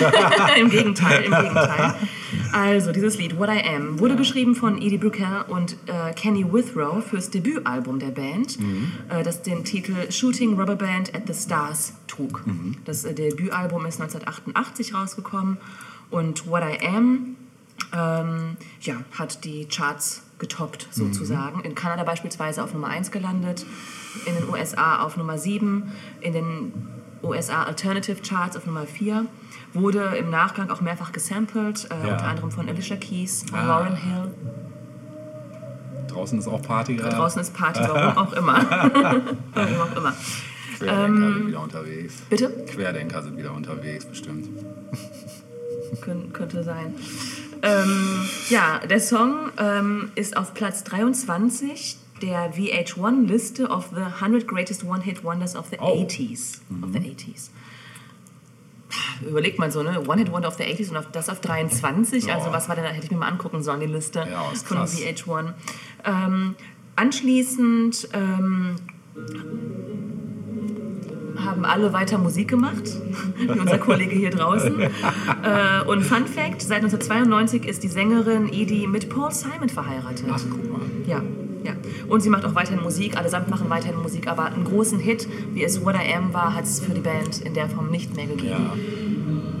Im 0.56 0.70
Gegenteil, 0.70 1.24
im 1.24 1.32
Gegenteil. 1.32 1.94
Also, 2.52 2.92
dieses 2.92 3.18
Lied, 3.18 3.38
What 3.38 3.48
I 3.48 3.60
Am, 3.68 3.98
wurde 3.98 4.14
geschrieben 4.14 4.54
von 4.54 4.80
Edie 4.80 4.98
Brickell 4.98 5.44
und 5.48 5.76
äh, 5.86 6.12
Kenny 6.14 6.44
Withrow 6.44 7.02
fürs 7.02 7.30
Debütalbum 7.30 7.98
der 7.98 8.10
Band, 8.10 8.56
äh, 9.08 9.24
das 9.24 9.42
den 9.42 9.64
Titel 9.64 10.10
Shooting 10.10 10.58
Rubber 10.58 10.76
Band 10.76 11.14
at 11.14 11.22
the 11.26 11.34
Stars 11.34 11.94
trug. 12.06 12.44
Das 12.84 13.04
äh, 13.04 13.14
Debütalbum 13.14 13.84
ist 13.86 14.00
1988 14.00 14.94
rausgekommen 14.94 15.58
und 16.10 16.46
What 16.46 16.62
I 16.62 16.86
Am 16.86 17.36
ähm, 17.92 18.56
ja, 18.80 18.96
hat 19.12 19.44
die 19.44 19.66
Charts 19.66 20.22
getoppt, 20.38 20.88
sozusagen. 20.90 21.60
In 21.60 21.74
Kanada 21.74 22.04
beispielsweise 22.04 22.62
auf 22.62 22.72
Nummer 22.72 22.88
1 22.88 23.10
gelandet, 23.10 23.64
in 24.26 24.34
den 24.34 24.48
USA 24.48 25.02
auf 25.02 25.16
Nummer 25.16 25.38
7, 25.38 25.90
in 26.20 26.32
den 26.32 26.72
USA 27.24 27.64
Alternative 27.64 28.20
Charts 28.22 28.56
auf 28.56 28.66
Nummer 28.66 28.86
4, 28.86 29.26
wurde 29.72 30.14
im 30.18 30.30
Nachgang 30.30 30.70
auch 30.70 30.80
mehrfach 30.80 31.12
gesampelt, 31.12 31.88
äh, 31.90 32.06
Ja. 32.06 32.12
unter 32.12 32.26
anderem 32.26 32.50
von 32.50 32.68
Alicia 32.68 32.96
Keys, 32.96 33.44
von 33.48 33.58
Ah. 33.58 33.66
Lauryn 33.66 33.96
Hill. 33.96 34.30
Draußen 36.08 36.38
ist 36.38 36.46
auch 36.46 36.62
Party 36.62 36.94
gerade. 36.96 37.16
Draußen 37.16 37.40
ist 37.40 37.54
Party, 37.54 37.80
warum 37.88 38.16
auch 38.18 38.32
immer. 38.34 38.54
warum 39.54 39.80
auch 39.80 39.96
immer. 39.96 40.12
Querdenker 40.78 41.04
Ähm, 41.06 41.34
sind 41.34 41.46
wieder 41.48 41.62
unterwegs. 41.62 42.14
Bitte? 42.30 42.50
Querdenker 42.68 43.22
sind 43.22 43.36
wieder 43.36 43.52
unterwegs, 43.52 44.04
bestimmt. 44.04 44.48
Kön 46.02 46.32
könnte 46.32 46.62
sein. 46.64 46.94
Ähm, 47.62 48.28
ja, 48.50 48.80
der 48.88 49.00
Song 49.00 49.50
ähm, 49.58 50.10
ist 50.16 50.36
auf 50.36 50.52
Platz 50.54 50.84
23 50.84 51.96
der 52.24 52.52
VH1-Liste 52.54 53.68
of 53.68 53.90
the 53.94 54.00
100 54.20 54.48
Greatest 54.48 54.84
One-Hit 54.84 55.22
Wonders 55.24 55.54
of 55.56 55.66
the 55.70 55.76
Oh. 55.80 55.92
80s. 56.02 56.60
Of 56.82 56.90
the 56.92 56.98
80s. 56.98 57.50
Überlegt 59.28 59.58
mal 59.58 59.70
so, 59.70 59.82
ne? 59.82 60.00
One-Hit-Wonder 60.06 60.48
of 60.48 60.54
the 60.54 60.62
80s 60.64 60.90
und 60.90 60.96
auf, 60.96 61.10
das 61.12 61.28
auf 61.28 61.40
23. 61.40 62.26
Ja. 62.26 62.36
Also 62.36 62.52
was 62.52 62.68
war 62.68 62.76
denn, 62.76 62.84
da 62.84 62.90
hätte 62.90 63.04
ich 63.06 63.10
mir 63.10 63.18
mal 63.18 63.28
angucken 63.28 63.62
sollen, 63.62 63.80
die 63.80 63.86
Liste 63.86 64.20
Ja, 64.30 64.42
von 64.64 64.76
krass. 64.78 64.96
VH1. 64.96 65.52
Ähm, 66.04 66.54
anschließend 66.96 68.08
ähm, 68.12 68.76
haben 71.36 71.64
alle 71.64 71.92
weiter 71.92 72.18
Musik 72.18 72.48
gemacht, 72.48 72.84
wie 73.36 73.48
unser 73.58 73.78
Kollege 73.78 74.14
hier 74.14 74.30
draußen. 74.30 74.80
Äh, 74.80 74.90
und 75.86 76.02
Fun 76.02 76.26
Fact: 76.26 76.62
Seit 76.62 76.78
1992 76.82 77.66
ist 77.66 77.82
die 77.82 77.88
Sängerin 77.88 78.48
Edie 78.52 78.86
mit 78.86 79.08
Paul 79.10 79.30
Simon 79.32 79.68
verheiratet. 79.68 80.26
Ach, 80.30 80.40
guck 80.50 80.72
mal. 80.72 80.80
Ja, 81.06 81.22
ja. 81.64 81.72
Und 82.08 82.22
sie 82.22 82.28
macht 82.28 82.44
auch 82.44 82.54
weiterhin 82.54 82.82
Musik, 82.82 83.16
allesamt 83.16 83.48
machen 83.50 83.68
weiterhin 83.70 84.00
Musik, 84.00 84.28
aber 84.28 84.46
einen 84.46 84.64
großen 84.64 84.98
Hit, 84.98 85.26
wie 85.52 85.64
es 85.64 85.84
What 85.84 85.96
I 85.96 86.14
Am 86.14 86.32
war, 86.32 86.54
hat 86.54 86.64
es 86.64 86.80
für 86.80 86.92
die 86.92 87.00
Band 87.00 87.40
in 87.40 87.54
der 87.54 87.68
Form 87.68 87.90
nicht 87.90 88.14
mehr 88.14 88.26
gegeben. 88.26 88.50
Ja. 88.50 88.72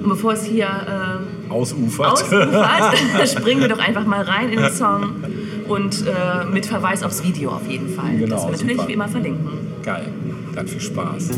Und 0.02 0.08
bevor 0.08 0.34
es 0.34 0.44
hier 0.44 0.66
äh, 0.66 1.50
Ausufert. 1.52 2.12
ausufert, 2.12 3.28
springen 3.28 3.62
wir 3.62 3.68
doch 3.68 3.78
einfach 3.78 4.06
mal 4.06 4.22
rein 4.22 4.50
in 4.50 4.60
den 4.60 4.72
Song 4.72 5.14
und 5.68 6.06
äh, 6.06 6.44
mit 6.44 6.66
Verweis 6.66 7.02
aufs 7.02 7.24
Video 7.24 7.50
auf 7.50 7.66
jeden 7.68 7.88
Fall. 7.88 8.16
Genau, 8.18 8.34
das 8.34 8.44
wir 8.44 8.50
natürlich 8.52 8.76
super. 8.76 8.88
wie 8.88 8.92
immer 8.92 9.08
verlinken. 9.08 9.48
Geil. 9.82 10.08
Dann 10.54 10.68
viel 10.68 10.80
Spaß. 10.80 11.30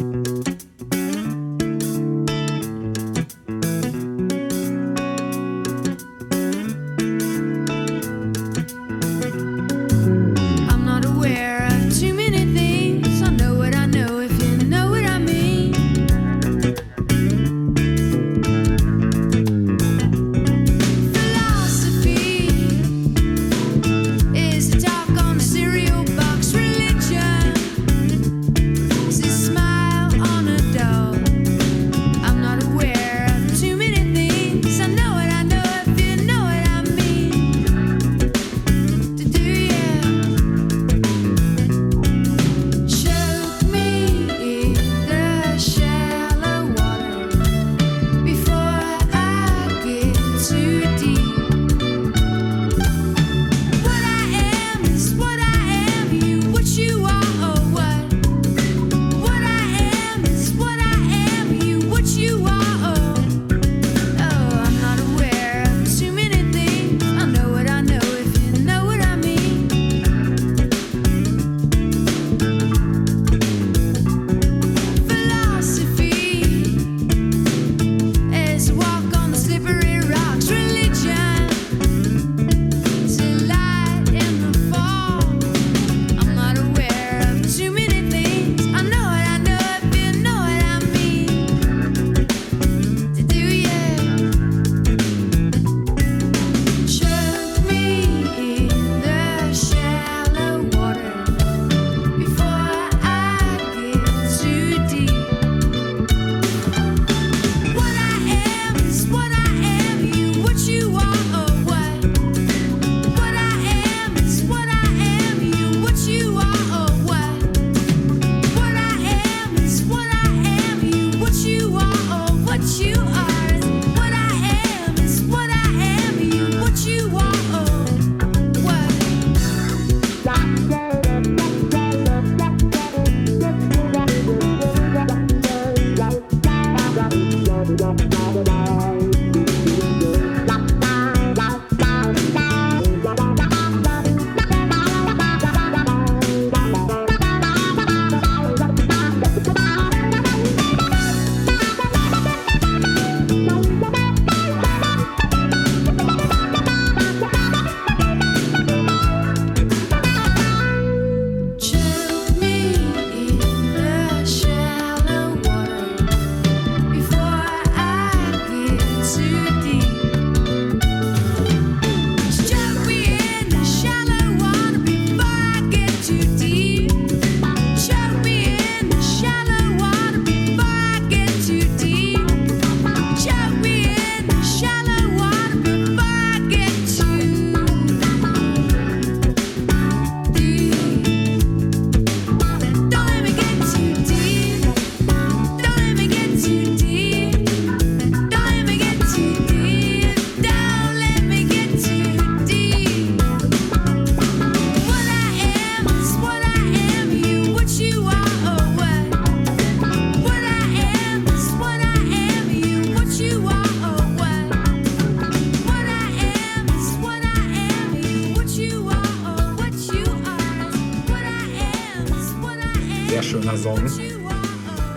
Song. 223.67 223.83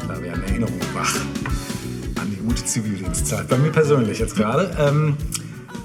Da 0.08 0.22
werden 0.22 0.44
Erinnerungen 0.44 0.94
wach 0.94 1.16
an 2.22 2.30
die 2.30 2.36
gute 2.36 2.64
Zivildienstzeit. 2.64 3.48
Bei 3.48 3.58
mir 3.58 3.72
persönlich 3.72 4.20
jetzt 4.20 4.36
gerade. 4.36 4.78
Ähm, 4.78 5.18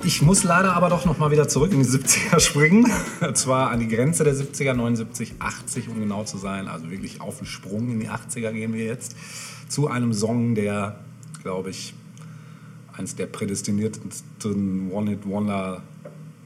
ich 0.05 0.20
muss 0.20 0.44
leider 0.44 0.75
aber 0.75 0.90
doch 0.90 1.07
noch 1.07 1.16
mal 1.16 1.31
wieder 1.31 1.49
zurück 1.49 1.73
in 1.73 1.83
die 1.83 1.88
70er 1.88 2.40
springen. 2.40 2.92
Und 3.23 3.38
zwar 3.38 3.70
an 3.70 3.81
die 3.81 3.88
Grenze 3.88 4.23
der 4.23 4.35
70er, 4.35 4.75
79, 4.75 5.37
80, 5.38 5.88
um 5.88 5.99
genau 5.99 6.25
zu 6.25 6.37
sein. 6.37 6.68
Also 6.68 6.90
wirklich 6.90 7.23
auf 7.23 7.38
den 7.38 7.47
Sprung 7.47 7.90
in 7.90 8.01
die 8.01 8.11
80er 8.11 8.53
gehen 8.53 8.75
wir 8.75 8.85
jetzt. 8.85 9.16
Zu 9.68 9.88
einem 9.88 10.12
Song, 10.12 10.55
der, 10.55 10.99
glaube 11.42 11.70
ich, 11.70 11.94
eines 12.94 13.16
der 13.16 13.25
prädestiniertesten 13.25 14.92
One-Hit-Wonder 14.92 15.81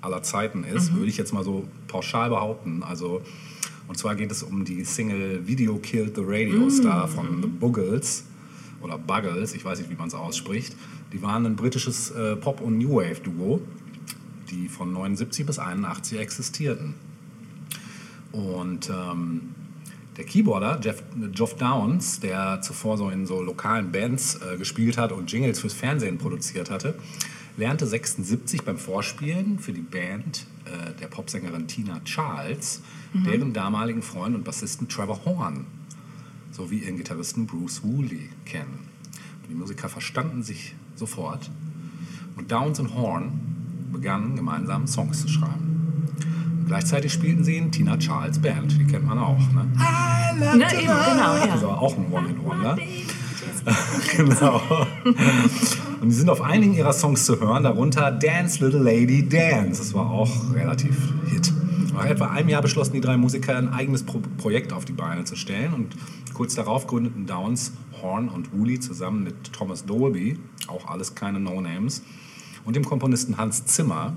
aller 0.03 0.23
Zeiten 0.23 0.63
ist, 0.63 0.95
würde 0.95 1.09
ich 1.09 1.17
jetzt 1.17 1.35
mal 1.35 1.43
so 1.43 1.67
pauschal 1.89 2.29
behaupten. 2.29 2.85
Also, 2.85 3.23
und 3.89 3.97
zwar 3.97 4.15
geht 4.15 4.31
es 4.31 4.43
um 4.43 4.65
die 4.65 4.85
Single 4.85 5.47
Video 5.47 5.77
Killed 5.79 6.15
the 6.15 6.23
Radio 6.25 6.69
Star 6.71 7.09
von 7.09 7.43
The 7.43 7.49
Buggles 7.49 8.25
oder 8.81 8.99
Buggles, 8.99 9.55
ich 9.55 9.65
weiß 9.65 9.79
nicht, 9.79 9.91
wie 9.91 9.97
man 9.97 10.09
es 10.09 10.15
ausspricht. 10.15 10.77
Die 11.13 11.23
waren 11.23 11.47
ein 11.47 11.57
britisches 11.57 12.11
äh, 12.11 12.37
Pop- 12.37 12.61
und 12.61 12.79
New 12.79 12.97
Wave-Duo, 12.97 13.61
die 14.51 14.69
von 14.69 14.93
79 14.93 15.47
bis 15.47 15.59
81 15.59 16.19
existierten. 16.19 16.95
Und 18.31 18.91
ähm, 18.91 19.55
der 20.19 20.25
Keyboarder, 20.25 20.81
Jeff, 20.83 21.03
Geoff 21.33 21.57
Downs, 21.57 22.21
der 22.21 22.61
zuvor 22.61 22.99
so 22.99 23.09
in 23.09 23.25
so 23.25 23.41
lokalen 23.41 23.91
Bands 23.91 24.37
äh, 24.37 24.59
gespielt 24.59 24.99
hat 24.99 25.13
und 25.13 25.33
Jingles 25.33 25.61
fürs 25.61 25.75
Fernsehen 25.75 26.19
produziert 26.19 26.71
hatte, 26.71 26.95
lernte 27.57 27.87
76 27.87 28.63
beim 28.63 28.79
Vorspielen 28.79 29.59
für 29.59 29.73
die 29.73 29.81
Band 29.81 30.47
äh, 30.65 30.93
der 31.01 31.07
Popsängerin 31.07 31.67
Tina 31.67 32.01
Charles 32.05 32.83
deren 33.15 33.53
damaligen 33.53 34.03
Freund 34.03 34.35
und 34.35 34.45
Bassisten 34.45 34.89
Trevor 34.89 35.25
Horn 35.25 35.67
sowie 36.51 36.79
ihren 36.79 36.97
Gitarristen 36.97 37.47
Bruce 37.47 37.83
Woolley 37.83 38.29
kennen. 38.45 38.89
Und 39.43 39.51
die 39.51 39.55
Musiker 39.55 39.89
verstanden 39.89 40.43
sich 40.43 40.75
sofort 40.95 41.51
und 42.37 42.51
Downs 42.51 42.81
und 42.81 42.95
Horn 42.95 43.33
begannen 43.93 44.37
gemeinsam 44.37 44.87
Songs 44.87 45.21
zu 45.23 45.29
schreiben. 45.29 46.05
Gleichzeitig 46.67 47.13
spielten 47.13 47.45
sie 47.45 47.57
in 47.57 47.73
Tina 47.73 47.97
Charles 47.97 48.39
Band, 48.39 48.79
die 48.79 48.85
kennt 48.85 49.07
man 49.07 49.19
auch. 49.19 49.39
Ne? 49.39 49.67
Ne, 50.39 50.67
eben, 50.75 50.87
genau, 50.87 51.37
ja. 51.37 51.47
Das 51.47 51.63
war 51.63 51.81
auch 51.81 51.97
ein 51.97 52.13
One-in-Wonder. 52.13 52.77
genau. 54.17 54.61
Und 56.01 56.09
die 56.09 56.15
sind 56.15 56.29
auf 56.31 56.43
einigen 56.43 56.75
ihrer 56.75 56.93
Songs 56.93 57.25
zu 57.25 57.41
hören, 57.41 57.63
darunter 57.63 58.11
Dance 58.13 58.65
Little 58.65 58.83
Lady 58.83 59.27
Dance. 59.27 59.81
Das 59.81 59.95
war 59.95 60.11
auch 60.11 60.55
relativ 60.55 60.95
Hit. 61.31 61.53
Nach 61.99 62.07
etwa 62.07 62.27
einem 62.27 62.49
Jahr 62.49 62.63
beschlossen 62.63 62.93
die 62.93 63.01
drei 63.01 63.17
Musiker, 63.17 63.57
ein 63.57 63.71
eigenes 63.73 64.05
Pro 64.05 64.23
Projekt 64.37 64.73
auf 64.73 64.85
die 64.85 64.93
Beine 64.93 65.25
zu 65.25 65.35
stellen. 65.35 65.75
Und 65.75 65.97
kurz 66.33 66.55
darauf 66.55 66.87
gründeten 66.87 67.27
Downs, 67.27 67.73
Horn 68.01 68.29
und 68.29 68.57
Woolley 68.57 68.79
zusammen 68.79 69.25
mit 69.25 69.53
Thomas 69.53 69.85
Dolby, 69.85 70.39
auch 70.69 70.87
alles 70.87 71.17
keine 71.17 71.41
No-Names, 71.41 72.05
und 72.65 72.77
dem 72.77 72.85
Komponisten 72.85 73.37
Hans 73.37 73.67
Zimmer 73.67 74.17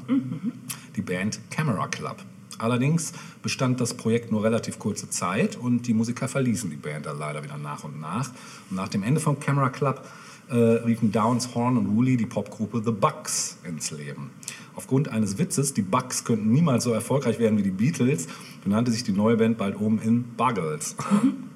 die 0.96 1.02
Band 1.02 1.40
Camera 1.50 1.88
Club. 1.88 2.18
Allerdings 2.60 3.14
bestand 3.42 3.82
das 3.82 3.96
Projekt 3.96 4.32
nur 4.32 4.44
relativ 4.44 4.78
kurze 4.78 5.10
Zeit 5.10 5.56
und 5.56 5.88
die 5.88 5.96
Musiker 5.96 6.28
verließen 6.28 6.70
die 6.70 6.76
Band 6.76 7.08
dann 7.08 7.18
leider 7.18 7.44
wieder 7.44 7.58
nach 7.58 7.84
und 7.84 8.00
nach. 8.00 8.30
Und 8.70 8.76
nach 8.76 8.90
dem 8.90 9.02
Ende 9.02 9.20
von 9.20 9.40
Camera 9.40 9.70
Club 9.70 10.06
äh, 10.50 10.56
riefen 10.56 11.12
Downs, 11.12 11.56
Horn 11.56 11.78
und 11.78 11.96
Woolley 11.96 12.18
die 12.18 12.28
Popgruppe 12.28 12.84
The 12.86 12.92
Bucks 12.92 13.58
ins 13.64 13.90
Leben. 13.90 14.30
Aufgrund 14.76 15.10
eines 15.10 15.38
Witzes, 15.38 15.74
die 15.74 15.82
Bucks 15.82 16.24
könnten 16.24 16.52
niemals 16.52 16.86
so 16.86 16.94
erfolgreich 16.94 17.40
werden 17.40 17.58
wie 17.58 17.64
die 17.64 17.72
Beatles, 17.72 18.28
benannte 18.64 18.92
sich 18.92 19.04
die 19.04 19.12
neue 19.12 19.38
Band 19.38 19.58
bald 19.58 19.76
um 19.76 20.00
in 20.02 20.24
Buggles. 20.38 20.96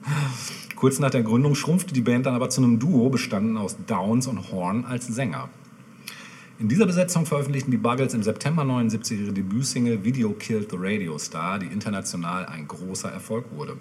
Kurz 0.75 0.99
nach 0.99 1.09
der 1.09 1.23
Gründung 1.23 1.55
schrumpfte 1.55 1.93
die 1.93 2.01
Band 2.01 2.25
dann 2.25 2.35
aber 2.35 2.49
zu 2.49 2.61
einem 2.61 2.79
Duo, 2.79 3.09
bestanden 3.09 3.57
aus 3.57 3.77
Downs 3.87 4.27
und 4.27 4.51
Horn 4.51 4.85
als 4.85 5.07
Sänger. 5.07 5.49
In 6.59 6.67
dieser 6.67 6.85
Besetzung 6.85 7.25
veröffentlichten 7.25 7.71
die 7.71 7.77
Buggles 7.77 8.13
im 8.13 8.23
September 8.23 8.63
79 8.63 9.19
ihre 9.19 9.33
Debütsingle 9.33 10.03
Video 10.03 10.31
Killed 10.31 10.71
the 10.71 10.77
Radio 10.79 11.17
Star, 11.17 11.59
die 11.59 11.67
international 11.67 12.45
ein 12.45 12.67
großer 12.67 13.09
Erfolg 13.09 13.45
wurde. 13.55 13.77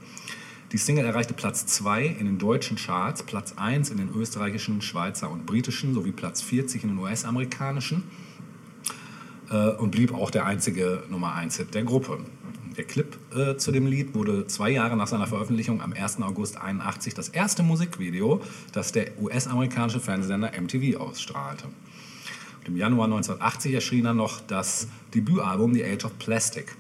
Die 0.73 0.79
Single 0.79 1.05
erreichte 1.05 1.35
Platz 1.35 1.67
2 1.67 2.05
in 2.05 2.27
den 2.27 2.39
deutschen 2.39 2.77
Charts, 2.77 3.23
Platz 3.23 3.55
1 3.57 3.91
in 3.91 3.99
den 3.99 4.11
österreichischen, 4.13 4.83
Schweizer 4.83 5.31
und 5.31 5.47
britischen 5.47 5.95
sowie 5.95 6.11
Platz 6.11 6.43
40 6.43 6.83
in 6.83 6.91
den 6.91 6.99
US-amerikanischen 6.99 8.03
äh, 9.55 9.71
und 9.77 9.91
blieb 9.91 10.13
auch 10.13 10.31
der 10.31 10.47
einzige 10.47 11.05
Nummer 11.09 11.35
1-Hit 11.37 11.75
der 11.75 11.85
Gruppe. 11.85 12.19
Der 12.77 12.85
Clip 12.85 13.17
äh, 13.35 13.57
zu 13.57 13.71
dem 13.71 13.87
Lied 13.87 14.15
wurde 14.15 14.49
zwei 14.49 14.71
Jahre 14.71 14.97
nach 14.97 15.07
seiner 15.07 15.29
Veröffentlichung 15.29 15.81
am 15.81 15.93
1. 15.93 16.21
August 16.23 16.61
81 16.61 17.15
das 17.15 17.29
erste 17.29 17.63
Musikvideo, 17.63 18.41
das 18.73 18.91
der 18.91 19.17
US-amerikanische 19.21 20.01
Fernsehsender 20.01 20.51
MTV 20.61 20.99
ausstrahlte. 20.99 21.67
Und 21.67 22.69
Im 22.69 22.77
Januar 22.77 23.05
1980 23.05 23.75
erschien 23.75 24.05
dann 24.05 24.17
noch 24.17 24.41
das 24.41 24.89
Debütalbum 25.15 25.73
The 25.75 25.85
Age 25.85 26.05
of 26.05 26.19
Plastic. 26.19 26.77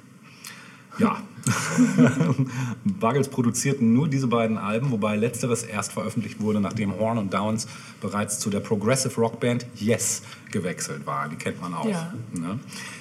Ja, 0.98 1.22
Buggles 2.84 3.28
produzierten 3.28 3.92
nur 3.92 4.08
diese 4.08 4.28
beiden 4.28 4.56
Alben, 4.56 4.90
wobei 4.90 5.16
letzteres 5.16 5.62
erst 5.62 5.92
veröffentlicht 5.92 6.40
wurde, 6.40 6.60
nachdem 6.60 6.98
Horn 6.98 7.18
und 7.18 7.34
Downs 7.34 7.66
bereits 8.00 8.38
zu 8.38 8.50
der 8.50 8.60
Progressive 8.60 9.20
Rockband 9.20 9.66
Yes 9.76 10.22
gewechselt 10.50 11.06
waren. 11.06 11.30
Die 11.30 11.36
kennt 11.36 11.60
man 11.60 11.74
auch. 11.74 11.86
Ja. 11.86 12.14
Ne? 12.32 12.58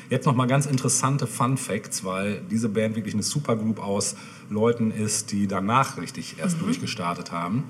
Jetzt 0.09 0.25
noch 0.25 0.35
mal 0.35 0.47
ganz 0.47 0.65
interessante 0.65 1.27
Fun 1.27 1.57
Facts, 1.57 2.03
weil 2.03 2.41
diese 2.51 2.69
Band 2.69 2.95
wirklich 2.95 3.13
eine 3.13 3.23
Supergroup 3.23 3.79
aus 3.79 4.15
Leuten 4.49 4.91
ist, 4.91 5.31
die 5.31 5.47
danach 5.47 5.97
richtig 5.97 6.37
erst 6.39 6.61
durchgestartet 6.61 7.31
haben. 7.31 7.63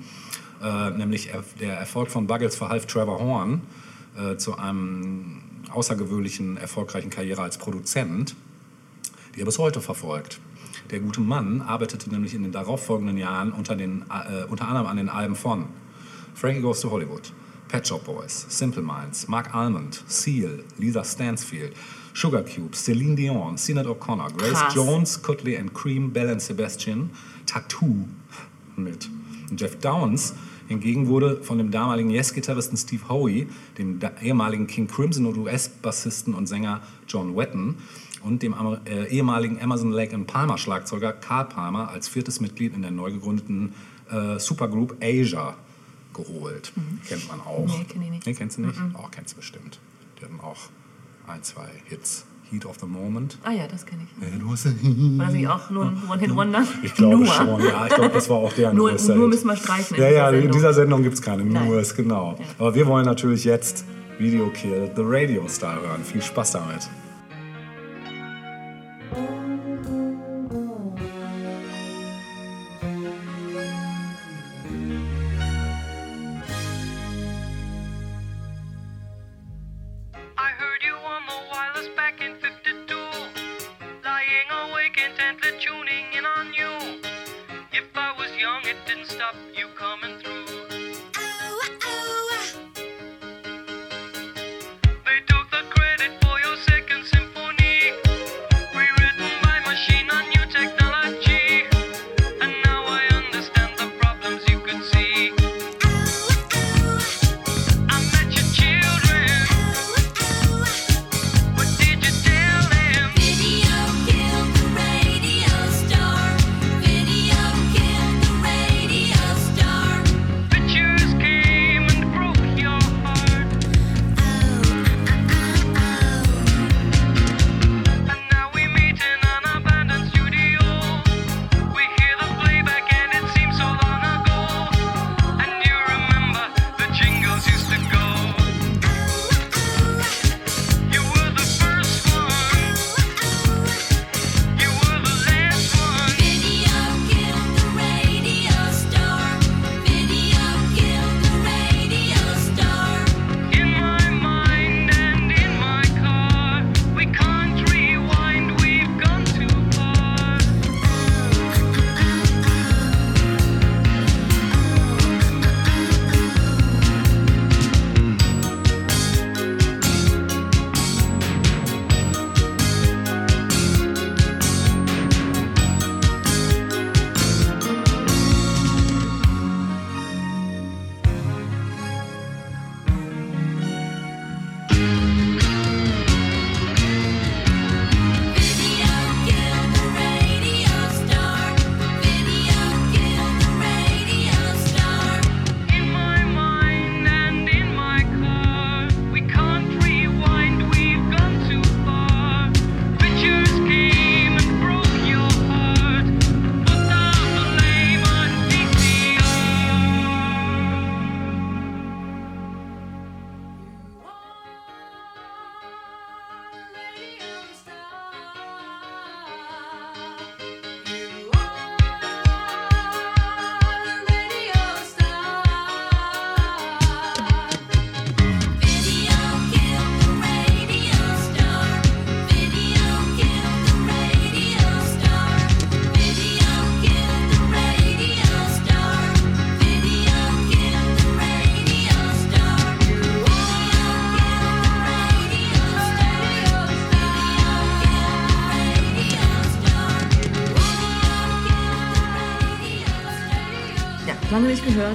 Äh, 0.62 0.90
nämlich 0.90 1.30
er, 1.32 1.44
der 1.60 1.74
Erfolg 1.74 2.10
von 2.10 2.26
Buggles 2.26 2.56
verhalf 2.56 2.86
Trevor 2.86 3.20
Horn 3.20 3.62
äh, 4.16 4.36
zu 4.36 4.56
einem 4.56 5.42
außergewöhnlichen, 5.70 6.56
erfolgreichen 6.56 7.10
Karriere 7.10 7.42
als 7.42 7.58
Produzent, 7.58 8.34
die 9.34 9.40
er 9.40 9.44
bis 9.44 9.58
heute 9.58 9.80
verfolgt. 9.80 10.40
Der 10.90 11.00
gute 11.00 11.20
Mann 11.20 11.62
arbeitete 11.62 12.10
nämlich 12.10 12.34
in 12.34 12.42
den 12.42 12.52
darauffolgenden 12.52 13.16
Jahren 13.16 13.52
unter, 13.52 13.74
den, 13.74 14.04
äh, 14.10 14.44
unter 14.44 14.68
anderem 14.68 14.86
an 14.86 14.96
den 14.96 15.08
Alben 15.08 15.34
von 15.34 15.66
Frankie 16.34 16.60
Goes 16.60 16.80
to 16.80 16.90
Hollywood, 16.90 17.32
Pet 17.68 17.86
Shop 17.86 18.04
Boys, 18.04 18.46
Simple 18.48 18.82
Minds, 18.82 19.28
Mark 19.28 19.54
Almond, 19.54 20.02
Seal, 20.06 20.64
Lisa 20.78 21.04
Stansfield, 21.04 21.72
Sugar 22.12 22.42
Cube, 22.42 22.76
Celine 22.76 23.16
Dion, 23.16 23.56
Sinead 23.56 23.86
O'Connor, 23.86 24.30
Grace 24.36 24.52
Krass. 24.52 24.74
Jones, 24.74 25.22
Cutley 25.22 25.56
and 25.56 25.72
Cream, 25.74 26.12
Bell 26.12 26.30
and 26.30 26.40
Sebastian, 26.40 27.10
Tattoo 27.46 28.06
mit. 28.76 29.08
Und 29.50 29.60
Jeff 29.60 29.76
Downs 29.80 30.34
hingegen 30.68 31.08
wurde 31.08 31.42
von 31.42 31.58
dem 31.58 31.70
damaligen 31.70 32.10
Yes-Gitarristen 32.10 32.76
Steve 32.76 33.08
Howe, 33.08 33.46
dem 33.78 33.98
ehemaligen 34.22 34.66
King 34.66 34.86
Crimson 34.86 35.26
und 35.26 35.36
US-Bassisten 35.36 36.34
und 36.34 36.46
Sänger 36.46 36.82
John 37.08 37.36
Wetton 37.36 37.76
und 38.24 38.42
dem 38.42 38.54
äh, 38.86 39.06
ehemaligen 39.06 39.58
Emerson 39.58 39.92
Lake 39.92 40.14
and 40.14 40.26
Palmer 40.26 40.58
Schlagzeuger 40.58 41.12
Carl 41.12 41.44
Palmer 41.46 41.88
als 41.90 42.08
viertes 42.08 42.40
Mitglied 42.40 42.74
in 42.74 42.82
der 42.82 42.90
neu 42.90 43.12
gegründeten 43.12 43.74
äh, 44.10 44.38
Supergroup 44.38 44.96
Asia 45.02 45.54
geholt. 46.14 46.72
Kennt 47.08 47.28
man 47.28 47.40
auch. 47.40 47.66
Nee, 47.66 47.84
kenn 47.88 48.02
ich 48.02 48.10
nicht. 48.10 48.26
Nee, 48.26 48.34
kennst 48.34 48.56
du 48.58 48.62
nicht? 48.62 48.78
Oh, 48.96 49.06
kennst 49.10 49.32
du 49.32 49.36
bestimmt. 49.38 49.78
Die 50.20 50.24
hatten 50.24 50.40
auch 50.40 50.56
ein, 51.26 51.42
zwei 51.42 51.66
Hits. 51.86 52.26
Heat 52.50 52.66
of 52.66 52.76
the 52.78 52.86
Moment. 52.86 53.38
Ah 53.42 53.50
ja, 53.52 53.66
das 53.66 53.86
kenne 53.86 54.02
ich. 54.04 54.38
Du 54.38 54.50
hast 54.52 54.66
ein 54.66 55.18
War 55.18 55.24
das 55.26 55.34
nicht 55.34 55.48
auch 55.48 55.70
nur 55.70 55.86
ein 55.86 56.02
One-Hit-Wonder? 56.08 56.62
ich 56.82 56.94
glaube 56.94 57.16
nur. 57.24 57.26
schon, 57.26 57.64
ja. 57.64 57.86
Ich 57.86 57.94
glaube, 57.94 58.10
das 58.12 58.28
war 58.28 58.36
auch 58.36 58.52
deren 58.52 58.76
Nur- 58.76 58.92
nur 58.92 59.28
müssen 59.28 59.48
wir 59.48 59.56
streichen 59.56 59.96
Ja, 59.96 60.08
ja, 60.10 60.30
in 60.30 60.50
dieser 60.52 60.74
Sendung 60.74 61.02
gibt 61.02 61.14
es 61.14 61.22
keine 61.22 61.42
Nein. 61.44 61.66
Nurs, 61.66 61.94
genau. 61.96 62.36
Ja. 62.38 62.44
Aber 62.58 62.74
wir 62.74 62.86
wollen 62.86 63.06
natürlich 63.06 63.44
jetzt 63.44 63.86
Video 64.18 64.48
Kill 64.50 64.90
the 64.94 65.02
Radio 65.04 65.48
Star 65.48 65.80
hören. 65.80 66.04
Viel 66.04 66.22
Spaß 66.22 66.52
damit. 66.52 66.88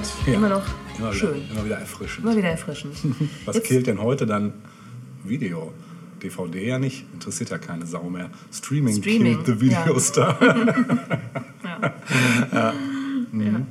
Gehört, 0.00 0.26
Ja. 0.26 0.34
immer 0.34 0.48
noch 0.48 0.62
Immer 0.98 1.10
wieder, 1.10 1.12
schön. 1.14 1.42
Immer 1.50 1.64
wieder 1.64 1.78
erfrischend. 1.78 2.26
Immer 2.26 2.36
wieder 2.36 2.48
erfrischend. 2.48 2.94
Was 3.44 3.56
Jetzt- 3.56 3.66
killt 3.66 3.86
denn 3.86 4.00
heute 4.00 4.26
dann 4.26 4.52
Video? 5.24 5.72
DVD 6.22 6.66
ja 6.66 6.78
nicht, 6.78 7.06
interessiert 7.14 7.48
ja 7.50 7.56
keine 7.58 7.86
Sau 7.86 8.10
mehr. 8.10 8.30
Streaming, 8.52 8.96
Streaming, 9.00 9.42
killt 9.42 9.46
the 9.46 9.60
Video 9.60 9.94
ja. 9.94 10.00
Star. 10.00 10.38
Ja. 12.52 12.74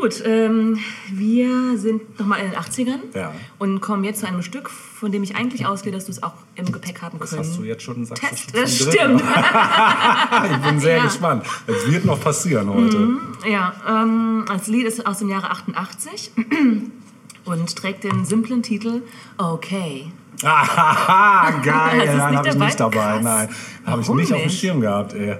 Gut, 0.00 0.22
ähm, 0.26 0.78
wir 1.10 1.78
sind 1.78 2.18
nochmal 2.18 2.40
in 2.40 2.50
den 2.50 2.58
80ern 2.58 3.00
Ja. 3.14 3.32
und 3.58 3.80
kommen 3.80 4.04
jetzt 4.04 4.20
zu 4.20 4.26
einem 4.26 4.42
Stück, 4.42 4.68
von 4.68 5.10
dem 5.10 5.22
ich 5.22 5.36
eigentlich 5.36 5.66
ausgehe, 5.66 5.92
dass 5.92 6.04
du 6.06 6.12
es 6.12 6.22
auch 6.22 6.34
im 6.54 6.70
Gepäck 6.70 7.00
haben 7.02 7.18
Das 7.18 7.30
können. 7.30 7.42
hast 7.42 7.56
du 7.58 7.62
jetzt 7.64 7.82
schon 7.82 8.04
du 8.06 8.14
Test, 8.14 8.54
das 8.56 8.76
stimmt. 8.76 9.22
Ich 10.52 10.56
bin 10.68 10.80
sehr 10.80 10.96
Ja. 10.96 11.02
Mhm. 11.02 11.06
gespannt. 11.06 11.46
Es 11.66 11.90
wird 11.90 12.04
noch 12.04 12.20
passieren 12.20 12.68
heute. 12.68 13.08
Ja, 13.50 13.74
ähm, 13.88 14.44
das 14.48 14.66
Lied 14.66 14.86
ist 14.86 15.06
aus 15.06 15.18
dem 15.18 15.28
Jahre 15.30 15.50
88 15.50 16.32
und 17.44 17.76
trägt 17.76 18.04
den 18.04 18.24
simplen 18.24 18.62
Titel 18.62 19.02
Okay. 19.38 20.10
Ah, 20.44 21.50
geil. 21.64 22.14
Nein, 22.16 22.36
habe 22.36 22.48
ich 22.48 22.54
nicht 22.54 22.78
dabei. 22.80 22.96
Krass. 22.98 23.22
Nein, 23.22 23.48
habe 23.86 24.02
ich 24.02 24.08
nicht 24.10 24.32
auf 24.32 24.40
dem? 24.42 24.50
Schirm 24.50 24.80
gehabt, 24.82 25.14
ey. 25.14 25.36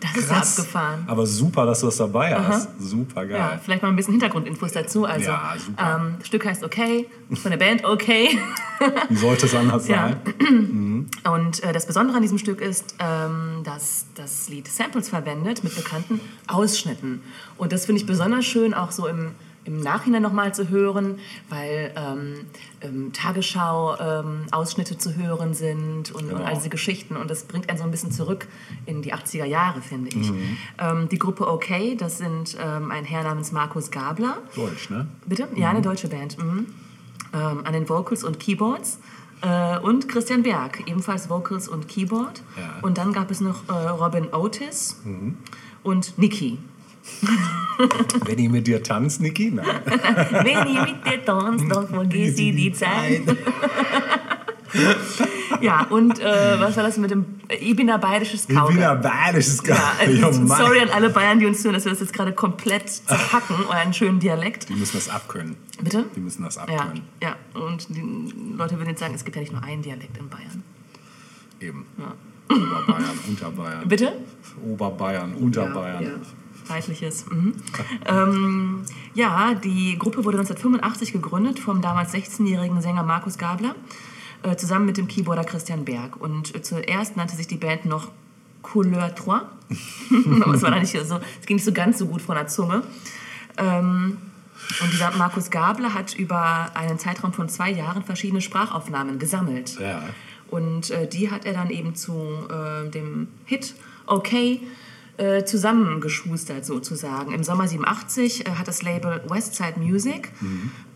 Das 0.00 0.16
ist 0.16 0.30
ja 0.30 0.36
Krass. 0.36 0.58
abgefahren. 0.58 1.04
Aber 1.08 1.26
super, 1.26 1.66
dass 1.66 1.80
du 1.80 1.86
das 1.86 1.96
dabei 1.96 2.34
hast. 2.34 2.68
Super 2.80 3.26
geil. 3.26 3.36
Ja, 3.38 3.60
vielleicht 3.62 3.82
mal 3.82 3.88
ein 3.88 3.96
bisschen 3.96 4.12
Hintergrundinfos 4.12 4.72
dazu. 4.72 5.04
Also, 5.04 5.30
Ja, 5.30 5.54
super. 5.58 5.96
ähm, 6.00 6.14
das 6.18 6.26
Stück 6.28 6.44
heißt 6.46 6.62
Okay, 6.62 7.06
von 7.34 7.50
der 7.50 7.58
Band 7.58 7.84
Okay. 7.84 8.38
Wie 9.08 9.16
sollte 9.16 9.46
es 9.46 9.54
anders 9.54 9.88
Ja. 9.88 10.10
sein? 10.38 11.06
Und 11.32 11.62
äh, 11.64 11.72
das 11.72 11.86
Besondere 11.86 12.16
an 12.16 12.22
diesem 12.22 12.38
Stück 12.38 12.60
ist, 12.60 12.94
ähm, 13.00 13.62
dass 13.64 14.06
das 14.14 14.48
Lied 14.48 14.68
Samples 14.68 15.08
verwendet 15.08 15.64
mit 15.64 15.74
bekannten 15.74 16.20
Ausschnitten. 16.46 17.22
Und 17.56 17.72
das 17.72 17.86
finde 17.86 18.00
ich 18.00 18.06
besonders 18.06 18.44
schön, 18.44 18.74
auch 18.74 18.92
so 18.92 19.06
im, 19.08 19.32
im 19.68 19.80
Nachhinein 19.80 20.22
nochmal 20.22 20.54
zu 20.54 20.68
hören, 20.70 21.18
weil 21.50 21.92
ähm, 21.94 22.34
ähm, 22.80 23.12
Tagesschau-Ausschnitte 23.12 24.96
zu 24.98 25.14
hören 25.16 25.54
sind 25.54 26.10
und, 26.10 26.22
und 26.24 26.28
Genau. 26.30 26.42
all 26.44 26.54
diese 26.54 26.68
Geschichten. 26.70 27.16
Und 27.16 27.30
das 27.30 27.44
bringt 27.44 27.68
einen 27.68 27.78
so 27.78 27.84
ein 27.84 27.90
bisschen 27.90 28.10
zurück 28.12 28.46
in 28.86 29.02
die 29.02 29.12
80er 29.14 29.44
Jahre, 29.44 29.82
finde 29.82 30.08
ich. 30.10 30.32
Ähm, 30.78 31.08
die 31.10 31.18
Gruppe 31.18 31.46
Okay, 31.48 31.96
das 31.96 32.18
sind 32.18 32.56
ähm, 32.60 32.90
ein 32.90 33.04
Herr 33.04 33.22
namens 33.24 33.52
Markus 33.52 33.90
Gabler. 33.90 34.38
Deutsch, 34.54 34.90
ne? 34.90 35.06
Bitte? 35.26 35.48
Ja, 35.54 35.70
eine 35.70 35.82
deutsche 35.82 36.08
Band. 36.08 36.38
Mhm. 36.38 36.66
Ähm, 37.34 37.60
an 37.64 37.72
den 37.72 37.88
Vocals 37.88 38.24
und 38.24 38.40
Keyboards. 38.40 38.98
Äh, 39.42 39.78
und 39.80 40.08
Christian 40.08 40.42
Berg, 40.42 40.82
ebenfalls 40.86 41.28
Vocals 41.28 41.68
und 41.68 41.88
Keyboard. 41.88 42.42
Ja. 42.56 42.62
Mhm. 42.78 42.84
Und 42.84 42.98
dann 42.98 43.12
gab 43.12 43.30
es 43.30 43.40
noch 43.40 43.68
äh, 43.68 43.72
Robin 43.72 44.28
Otis 44.32 45.00
und 45.82 46.18
Niki. 46.18 46.58
Wenn 48.26 48.38
ich 48.38 48.48
mit 48.48 48.66
dir 48.66 48.82
tanzt, 48.82 49.20
Niki? 49.20 49.50
Nein. 49.50 49.66
Wenn 50.30 50.66
ich 50.66 50.80
mit 50.80 51.06
dir 51.06 51.24
tanzt, 51.24 51.64
dann 51.70 51.86
vergiss 51.88 52.38
ich 52.38 52.54
die 52.56 52.72
Zeit. 52.72 53.22
ja, 55.62 55.82
und 55.88 56.18
äh, 56.20 56.60
was 56.60 56.76
war 56.76 56.82
das 56.84 56.98
mit 56.98 57.10
dem 57.10 57.24
Ich 57.48 57.74
bin 57.74 57.88
ein 57.90 58.00
bayerisches 58.00 58.42
Ich 58.42 58.48
bin 58.48 58.82
ein 58.82 59.00
bayerisches 59.00 59.62
Ja, 59.66 59.94
Geil. 59.98 60.22
also, 60.24 60.46
sorry 60.46 60.80
an 60.80 60.90
alle 60.90 61.08
Bayern, 61.10 61.38
die 61.38 61.46
uns 61.46 61.64
hören, 61.64 61.74
dass 61.74 61.84
wir 61.84 61.90
das 61.92 62.00
jetzt 62.00 62.12
gerade 62.12 62.32
komplett 62.32 62.88
zerhacken, 62.90 63.56
euren 63.68 63.94
schönen 63.94 64.20
Dialekt. 64.20 64.68
Die 64.68 64.74
müssen 64.74 64.96
das 64.98 65.08
abkönnen. 65.08 65.56
Bitte? 65.82 66.04
Die 66.14 66.20
müssen 66.20 66.42
das 66.44 66.56
Ja, 66.56 66.62
abkönnen. 66.62 67.02
ja, 67.22 67.36
und 67.54 67.88
die 67.88 68.02
Leute 68.56 68.76
würden 68.76 68.90
jetzt 68.90 69.00
sagen, 69.00 69.14
es 69.14 69.24
gibt 69.24 69.36
ja 69.36 69.40
nicht 69.42 69.52
nur 69.52 69.62
einen 69.62 69.82
Dialekt 69.82 70.16
in 70.18 70.28
Bayern. 70.28 70.62
Eben. 71.60 71.86
Oberbayern, 72.50 73.18
Unterbayern. 73.28 73.88
Bitte? 73.88 74.12
Oberbayern, 74.66 75.34
Unterbayern. 75.34 76.02
Ja, 76.04 76.10
ja. 76.68 76.74
Feindliches. 76.74 77.26
Mhm. 77.30 77.54
ähm, 78.06 78.82
ja, 79.14 79.54
die 79.54 79.96
Gruppe 79.98 80.24
wurde 80.24 80.38
1985 80.38 81.12
gegründet 81.12 81.58
vom 81.58 81.80
damals 81.80 82.14
16-jährigen 82.14 82.80
Sänger 82.80 83.02
Markus 83.02 83.38
Gabler 83.38 83.74
äh, 84.42 84.56
zusammen 84.56 84.86
mit 84.86 84.96
dem 84.96 85.08
Keyboarder 85.08 85.44
Christian 85.44 85.84
Berg. 85.84 86.20
Und 86.20 86.54
äh, 86.54 86.62
zuerst 86.62 87.16
nannte 87.16 87.36
sich 87.36 87.46
die 87.46 87.56
Band 87.56 87.84
noch 87.84 88.08
Couleur 88.62 89.08
3. 89.08 89.32
Aber 90.42 90.54
es 90.54 90.62
war 90.62 90.70
dann 90.70 90.80
nicht 90.80 90.92
so, 90.92 91.20
es 91.40 91.46
ging 91.46 91.56
nicht 91.56 91.64
so 91.64 91.72
ganz 91.72 91.98
so 91.98 92.06
gut 92.06 92.22
von 92.22 92.36
der 92.36 92.46
Zunge. 92.46 92.82
Ähm, 93.56 94.18
und 94.80 94.92
dieser 94.92 95.16
Markus 95.16 95.50
Gabler 95.50 95.94
hat 95.94 96.14
über 96.14 96.70
einen 96.74 96.98
Zeitraum 96.98 97.32
von 97.32 97.48
zwei 97.48 97.70
Jahren 97.70 98.04
verschiedene 98.04 98.40
Sprachaufnahmen 98.40 99.18
gesammelt. 99.18 99.78
Ja. 99.80 100.02
Und 100.48 100.90
äh, 100.90 101.08
die 101.08 101.30
hat 101.30 101.44
er 101.44 101.54
dann 101.54 101.70
eben 101.70 101.94
zu 101.94 102.12
äh, 102.50 102.88
dem 102.90 103.28
Hit 103.44 103.74
Okay 104.06 104.60
äh, 105.18 105.44
zusammengeschustert 105.44 106.64
sozusagen. 106.64 107.32
Im 107.32 107.44
Sommer 107.44 107.68
87 107.68 108.46
äh, 108.46 108.50
hat 108.52 108.66
das 108.68 108.82
Label 108.82 109.22
Westside 109.28 109.78
Music 109.78 110.32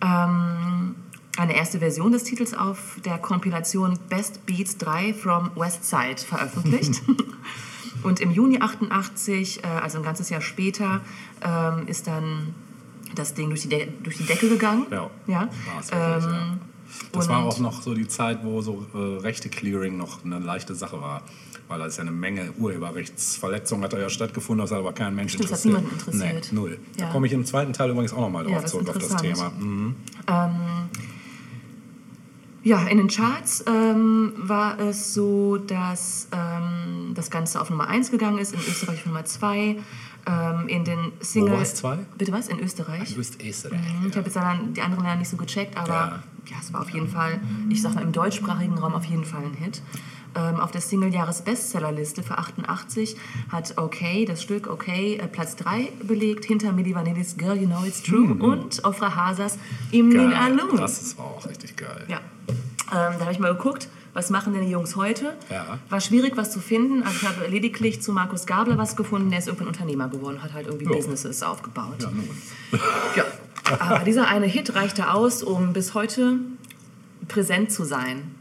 ähm, 0.01 0.95
eine 1.37 1.57
erste 1.57 1.79
Version 1.79 2.12
des 2.12 2.25
Titels 2.25 2.55
auf 2.55 2.97
der 3.05 3.18
Kompilation 3.18 3.99
Best 4.09 4.47
Beats 4.47 4.79
3 4.79 5.14
from 5.14 5.51
Westside 5.57 6.18
veröffentlicht. 6.18 7.03
Und 8.03 8.20
im 8.20 8.31
Juni 8.31 8.59
88, 8.61 9.62
äh, 9.62 9.66
also 9.66 9.99
ein 9.99 10.05
ganzes 10.05 10.29
Jahr 10.31 10.41
später, 10.41 11.01
ähm, 11.43 11.87
ist 11.87 12.07
dann 12.07 12.55
das 13.14 13.35
Ding 13.35 13.49
durch 13.49 13.62
die, 13.62 13.68
De 13.68 13.89
durch 14.03 14.16
die 14.16 14.25
Decke 14.25 14.49
gegangen. 14.49 14.87
Ja. 14.91 15.11
ja. 15.27 15.41
Wirklich, 15.43 15.91
ja. 15.91 16.18
Ähm, 16.18 16.61
Das 17.12 17.29
war 17.29 17.45
auch 17.45 17.59
noch 17.59 17.83
so 17.83 17.95
die 17.95 18.09
Zeit, 18.09 18.45
wo 18.45 18.61
so 18.61 18.87
äh, 18.95 19.20
rechte 19.20 19.49
Clearing 19.49 19.97
noch 19.97 20.25
eine 20.25 20.39
leichte 20.39 20.75
Sache 20.75 21.01
war. 21.01 21.23
Weil 21.73 21.79
da 21.79 21.87
ist 21.87 21.97
ja 21.97 22.03
eine 22.03 22.11
Menge 22.11 22.53
Urheberrechtsverletzungen 22.59 23.83
hat 23.85 23.95
da 23.95 23.99
ja 23.99 24.11
stattgefunden, 24.11 24.62
das 24.62 24.73
hat 24.73 24.81
aber 24.81 24.93
kein 24.93 25.14
Mensch 25.14 25.33
Stimmt, 25.33 25.51
das 25.51 25.61
hat 25.61 25.64
interessiert. 25.64 25.85
niemanden 26.05 26.35
interessiert. 26.35 26.53
Nee, 26.53 26.59
null. 26.61 26.79
Da 26.99 27.05
Ja. 27.07 27.11
komme 27.12 27.27
ich 27.27 27.33
im 27.33 27.47
zweiten 27.47 27.73
Teil 27.73 27.89
übrigens 27.89 28.12
auch 28.12 28.20
nochmal 28.20 28.45
Ja, 28.47 28.57
drauf 28.57 28.64
ist 28.66 28.70
zurück 28.73 28.89
auf 28.91 28.99
das. 28.99 29.16
Thema. 29.16 29.51
Mhm. 29.59 29.95
Ja, 32.64 32.87
in 32.87 32.99
den 32.99 33.09
Charts 33.09 33.64
ähm, 33.66 34.35
war 34.37 34.79
es 34.79 35.14
so, 35.14 35.57
dass 35.57 36.29
ähm, 36.31 37.12
das 37.14 37.31
Ganze 37.31 37.59
auf 37.61 37.70
Nummer 37.70 37.89
1 37.89 38.11
gegangen 38.11 38.37
ist, 38.39 38.53
in 38.53 38.61
Österreich 38.61 38.99
auf 39.01 39.07
Nummer 39.07 39.25
2, 39.25 39.77
ähm, 40.27 40.68
in 40.68 40.85
den 40.85 41.11
Single... 41.20 41.55
war's 41.55 41.75
zwei? 41.75 41.97
Bitte 42.18 42.31
was? 42.33 42.47
In 42.49 42.61
Österreich? 42.61 43.16
Bist 43.16 43.43
Österreich. 43.43 43.81
Mhm, 43.81 44.09
Ich 44.11 44.16
habe 44.16 44.27
jetzt 44.27 44.37
dann 44.37 44.75
die 44.75 44.81
anderen 44.83 45.03
Länder 45.05 45.18
nicht 45.18 45.31
so 45.31 45.37
gecheckt, 45.39 45.77
aber 45.77 45.89
Ja. 45.89 46.23
ja. 46.51 46.57
es 46.61 46.73
war 46.73 46.83
auf 46.83 46.91
jeden 46.91 47.09
Fall, 47.09 47.41
ich 47.70 47.83
sag 47.83 47.95
mal 47.97 48.03
im 48.03 48.12
deutschsprachigen 48.12 48.79
Raum 48.79 48.95
auf 48.95 49.07
jeden 49.07 49.25
Fall 49.25 49.43
ein 49.43 49.55
Hit. 49.55 49.83
Ähm, 50.35 50.61
auf 50.61 50.70
der 50.70 50.80
Single-Jahres-Bestsellerliste 50.80 52.22
für 52.22 52.39
88 52.39 53.16
hat 53.51 53.74
Okay, 53.76 54.24
das 54.24 54.43
Stück 54.43 54.66
Okay, 54.68 55.16
äh, 55.16 55.26
Platz 55.26 55.57
3 55.57 55.93
belegt, 56.05 56.45
hinter 56.47 56.72
Milli 56.72 56.95
Vanillis 56.95 57.37
Girl 57.37 57.57
You 57.57 57.66
Know 57.66 57.85
It's 57.85 58.03
True 58.03 58.35
und 58.41 58.83
Ofra 58.85 59.14
Hasas 59.14 59.59
Imnin 59.91 60.30
Geil. 60.30 60.35
Alun. 60.35 60.76
Das 60.78 61.03
ist 61.03 61.18
auch 61.18 61.47
richtig 61.47 61.76
geil. 61.76 62.05
Ja. 62.09 62.20
Ähm, 62.49 63.14
da 63.18 63.20
habe 63.20 63.33
ich 63.33 63.39
mal 63.39 63.53
geguckt, 63.55 63.89
was 64.14 64.28
machen 64.30 64.53
denn 64.53 64.62
die 64.64 64.70
Jungs 64.70 64.97
heute? 64.97 65.35
Ja. 65.51 65.78
War 65.89 66.01
schwierig, 66.01 66.37
was 66.37 66.51
zu 66.51 66.61
finden. 66.61 67.03
Also 67.03 67.16
ich 67.22 67.28
habe 67.28 67.47
lediglich 67.49 68.03
zu 68.03 68.12
Markus 68.12 68.47
Gabler 68.47 68.76
was 68.78 68.97
gefunden. 68.97 69.30
Der 69.30 69.39
ist 69.39 69.47
irgendwann 69.49 69.68
Unternehmer 69.68 70.09
geworden, 70.09 70.43
hat 70.43 70.53
halt 70.53 70.66
irgendwie 70.66 70.87
Ja. 70.87 70.93
Businesses 70.93 71.43
aufgebaut. 71.43 71.97
Ja. 72.01 72.11
Ja. 73.16 73.24
Aber 73.78 74.05
dieser 74.05 74.28
eine 74.28 74.47
Hit 74.47 74.74
reichte 74.74 75.12
aus, 75.12 75.43
um 75.43 75.72
bis 75.72 75.95
heute 75.95 76.39
präsent 77.28 77.70
zu 77.70 77.85
sein, 77.85 78.35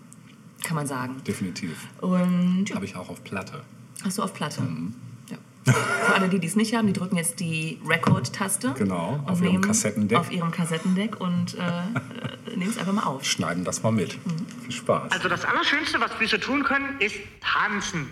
kann 0.63 0.75
man 0.75 0.87
sagen. 0.87 1.21
Definitiv. 1.27 1.87
Und 2.01 2.65
ja, 2.69 2.75
Habe 2.75 2.85
ich 2.85 2.95
auch 2.95 3.09
auf 3.09 3.23
Platte. 3.23 3.61
hast 4.03 4.17
du 4.17 4.23
auf 4.23 4.33
Platte. 4.33 4.61
Mhm. 4.61 4.93
Ja. 5.29 5.73
Für 5.73 6.13
alle, 6.15 6.29
die 6.29 6.39
dies 6.39 6.55
nicht 6.55 6.73
haben, 6.75 6.87
die 6.87 6.93
drücken 6.93 7.17
jetzt 7.17 7.39
die 7.39 7.79
Record-Taste. 7.87 8.73
Genau, 8.77 9.23
auf 9.27 9.41
ihrem 9.41 9.61
Kassettendeck. 9.61 10.17
Auf 10.17 10.31
ihrem 10.31 10.51
Kassettendeck 10.51 11.19
und 11.21 11.55
äh, 11.55 11.59
äh, 11.59 12.55
nehmen 12.55 12.69
es 12.71 12.77
einfach 12.77 12.93
mal 12.93 13.03
auf. 13.03 13.23
Schneiden 13.23 13.63
das 13.63 13.83
mal 13.83 13.91
mit. 13.91 14.13
Mhm. 14.25 14.45
Viel 14.63 14.71
Spaß. 14.71 15.11
Also 15.11 15.29
das 15.29 15.45
Allerschönste, 15.45 15.99
was 16.01 16.11
Füße 16.13 16.39
tun 16.39 16.63
können, 16.63 16.99
ist 16.99 17.15
tanzen. 17.41 18.07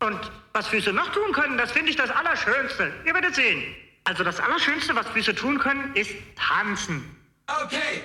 Und 0.00 0.18
was 0.52 0.66
Füße 0.68 0.92
noch 0.92 1.12
tun 1.12 1.32
können, 1.32 1.58
das 1.58 1.72
finde 1.72 1.90
ich 1.90 1.96
das 1.96 2.10
Allerschönste. 2.10 2.90
Ihr 3.06 3.14
werdet 3.14 3.34
sehen. 3.34 3.62
Also 4.04 4.24
das 4.24 4.40
Allerschönste, 4.40 4.94
was 4.96 5.06
Füße 5.08 5.34
tun 5.34 5.58
können, 5.58 5.94
ist 5.94 6.10
tanzen. 6.36 7.04
Okay. 7.64 8.02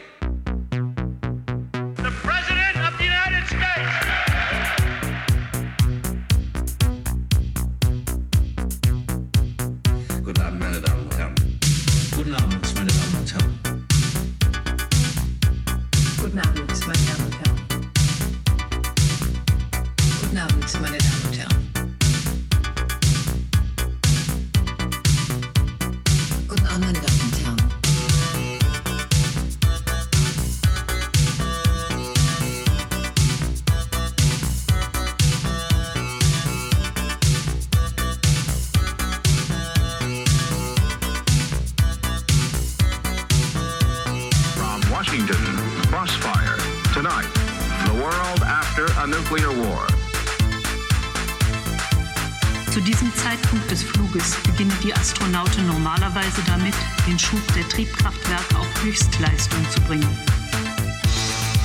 Den 57.15 57.19
Schub 57.19 57.53
der 57.55 57.67
Triebkraftwerke 57.69 58.59
auf 58.59 58.67
Höchstleistung 58.83 59.69
zu 59.69 59.79
bringen. 59.81 60.17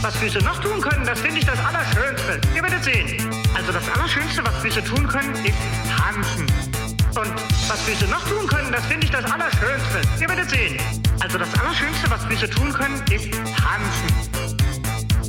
Was 0.00 0.14
Füße 0.16 0.38
noch 0.44 0.60
tun 0.60 0.80
können, 0.80 1.04
das 1.04 1.18
finde 1.18 1.40
ich 1.40 1.44
das 1.44 1.58
Allerschönste. 1.58 2.40
Ihr 2.54 2.62
werdet 2.62 2.84
sehen. 2.84 3.16
Also 3.52 3.72
das 3.72 3.82
Allerschönste, 3.90 4.44
was 4.44 4.54
Füße 4.62 4.84
tun 4.84 5.08
können, 5.08 5.34
ist 5.44 5.58
tanzen. 5.90 6.46
Und 7.16 7.34
was 7.66 7.82
Füße 7.82 8.06
noch 8.06 8.22
tun 8.28 8.46
können, 8.46 8.70
das 8.70 8.86
finde 8.86 9.06
ich 9.06 9.10
das 9.10 9.24
Allerschönste. 9.24 10.00
Ihr 10.20 10.28
werdet 10.28 10.50
sehen. 10.50 10.76
Also 11.18 11.36
das 11.36 11.52
Allerschönste, 11.58 12.08
was 12.08 12.24
Füße 12.26 12.48
tun 12.48 12.72
können, 12.72 13.02
ist 13.10 13.30
tanzen. 13.58 14.08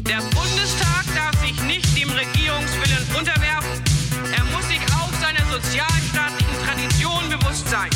Der 0.05 0.21
Bundestag 0.37 1.03
darf 1.15 1.35
sich 1.41 1.59
nicht 1.63 1.97
dem 1.97 2.11
Regierungswillen 2.11 3.07
unterwerfen. 3.17 3.81
Er 4.37 4.43
muss 4.53 4.67
sich 4.67 4.81
auch 4.93 5.09
seiner 5.19 5.43
sozialstaatlichen 5.49 6.57
Tradition 6.63 7.27
bewusst 7.27 7.67
sein. 7.69 7.89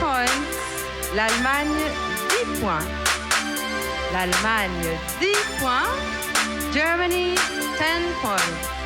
Points. 0.00 0.30
L'Allemagne, 1.14 1.74
10 2.28 2.60
points. 2.60 2.86
L'Allemagne, 4.12 4.98
10 5.20 5.34
points. 5.58 6.74
Germany, 6.74 7.34
10 7.78 8.14
points. 8.22 8.76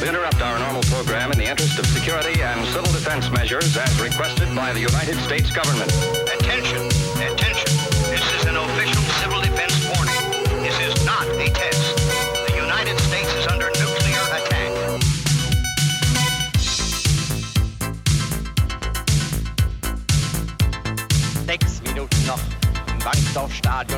We 0.00 0.08
interrupt 0.08 0.42
our 0.42 0.58
normal 0.58 0.82
program 0.82 1.30
in 1.30 1.38
the 1.38 1.46
interest 1.46 1.78
of 1.78 1.86
security 1.86 2.42
and 2.42 2.66
civil 2.66 2.90
defense 2.90 3.30
measures 3.30 3.76
as 3.76 4.00
requested 4.00 4.54
by 4.54 4.72
the 4.72 4.80
United 4.80 5.16
States 5.18 5.50
government. 5.52 5.92
Attention, 6.34 6.86
attention. 6.86 6.91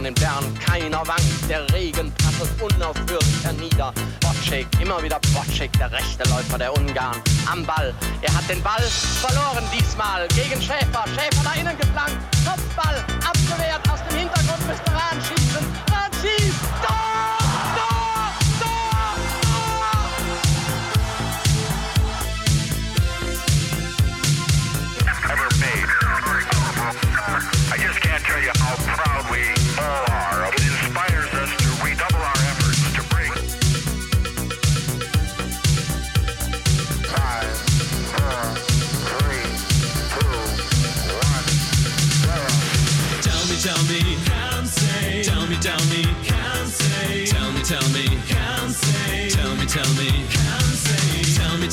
Wankdorfstadion 0.05 0.07
in 0.07 0.15
Bern. 0.15 0.59
Keiner 0.65 1.07
wankt, 1.07 1.49
der 1.49 1.73
Regen 1.73 2.13
prasselt 2.15 2.51
unaufhörlich 2.61 3.45
hernieder. 3.45 3.93
Bocek, 4.21 4.67
immer 4.81 5.03
wieder 5.03 5.19
Bocek, 5.33 5.73
der 5.79 5.91
rechte 5.91 6.29
Läufer 6.29 6.59
der 6.59 6.77
Ungarn. 6.77 7.17
Am 7.51 7.65
Ball, 7.65 7.95
er 8.23 8.35
hat 8.35 8.49
den 8.49 8.63
Ball 8.63 8.83
verloren 8.83 9.65
diesmal 9.73 10.27
gegen 10.29 10.61
Schäfer. 10.61 11.05
Schäfer 11.15 11.43
da 11.45 11.53
innen 11.61 11.77
geflankt, 11.79 12.04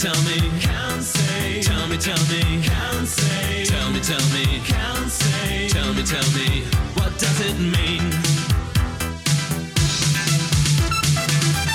tell 0.01 0.23
me, 0.23 0.49
can't 0.59 1.03
say. 1.03 1.61
Tell 1.61 1.87
me, 1.87 1.95
tell 1.95 2.17
me, 2.25 2.41
can't 2.63 3.07
say. 3.07 3.65
Tell 3.65 3.91
me, 3.91 3.99
tell 3.99 4.25
me, 4.33 4.59
can't 4.65 5.11
say. 5.11 5.67
Tell 5.69 5.93
me, 5.93 6.01
tell 6.01 6.27
me, 6.33 6.63
what 6.97 7.13
does 7.19 7.39
it 7.41 7.59
mean? 7.59 8.01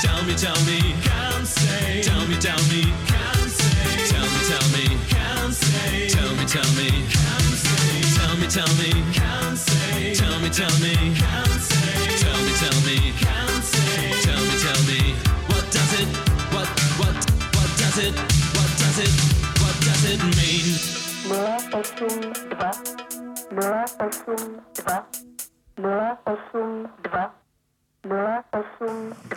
Tell 0.02 0.24
me, 0.26 0.34
tell 0.34 0.58
me, 0.66 0.80
can't 1.06 1.46
say. 1.46 2.02
Tell 2.02 2.26
me, 2.26 2.36
tell 2.38 2.62
me, 2.66 2.82
can't 3.06 3.50
say. 3.60 4.06
Tell 4.10 4.26
me, 4.34 4.40
tell 4.50 4.68
me, 4.74 4.86
can't 5.06 5.54
say. 5.54 6.08
Tell 6.08 6.34
me, 6.34 6.46
tell 6.46 6.70
me, 6.74 6.90
can't 7.14 7.54
say. 7.62 8.02
Tell 8.18 8.36
me, 8.40 8.46
tell 8.48 8.72
me, 8.74 8.90
can't 9.14 9.56
say. 9.56 10.14
Tell 10.14 10.40
me, 10.40 10.50
tell 10.50 10.78
me, 10.80 11.14
can't. 11.14 11.45
Does 17.96 18.08
it, 18.08 18.14
what 18.52 18.70
does 18.76 18.98
it, 18.98 19.12
what 19.62 19.74
does 19.80 20.04
it 20.04 20.20
mean? 20.36 20.96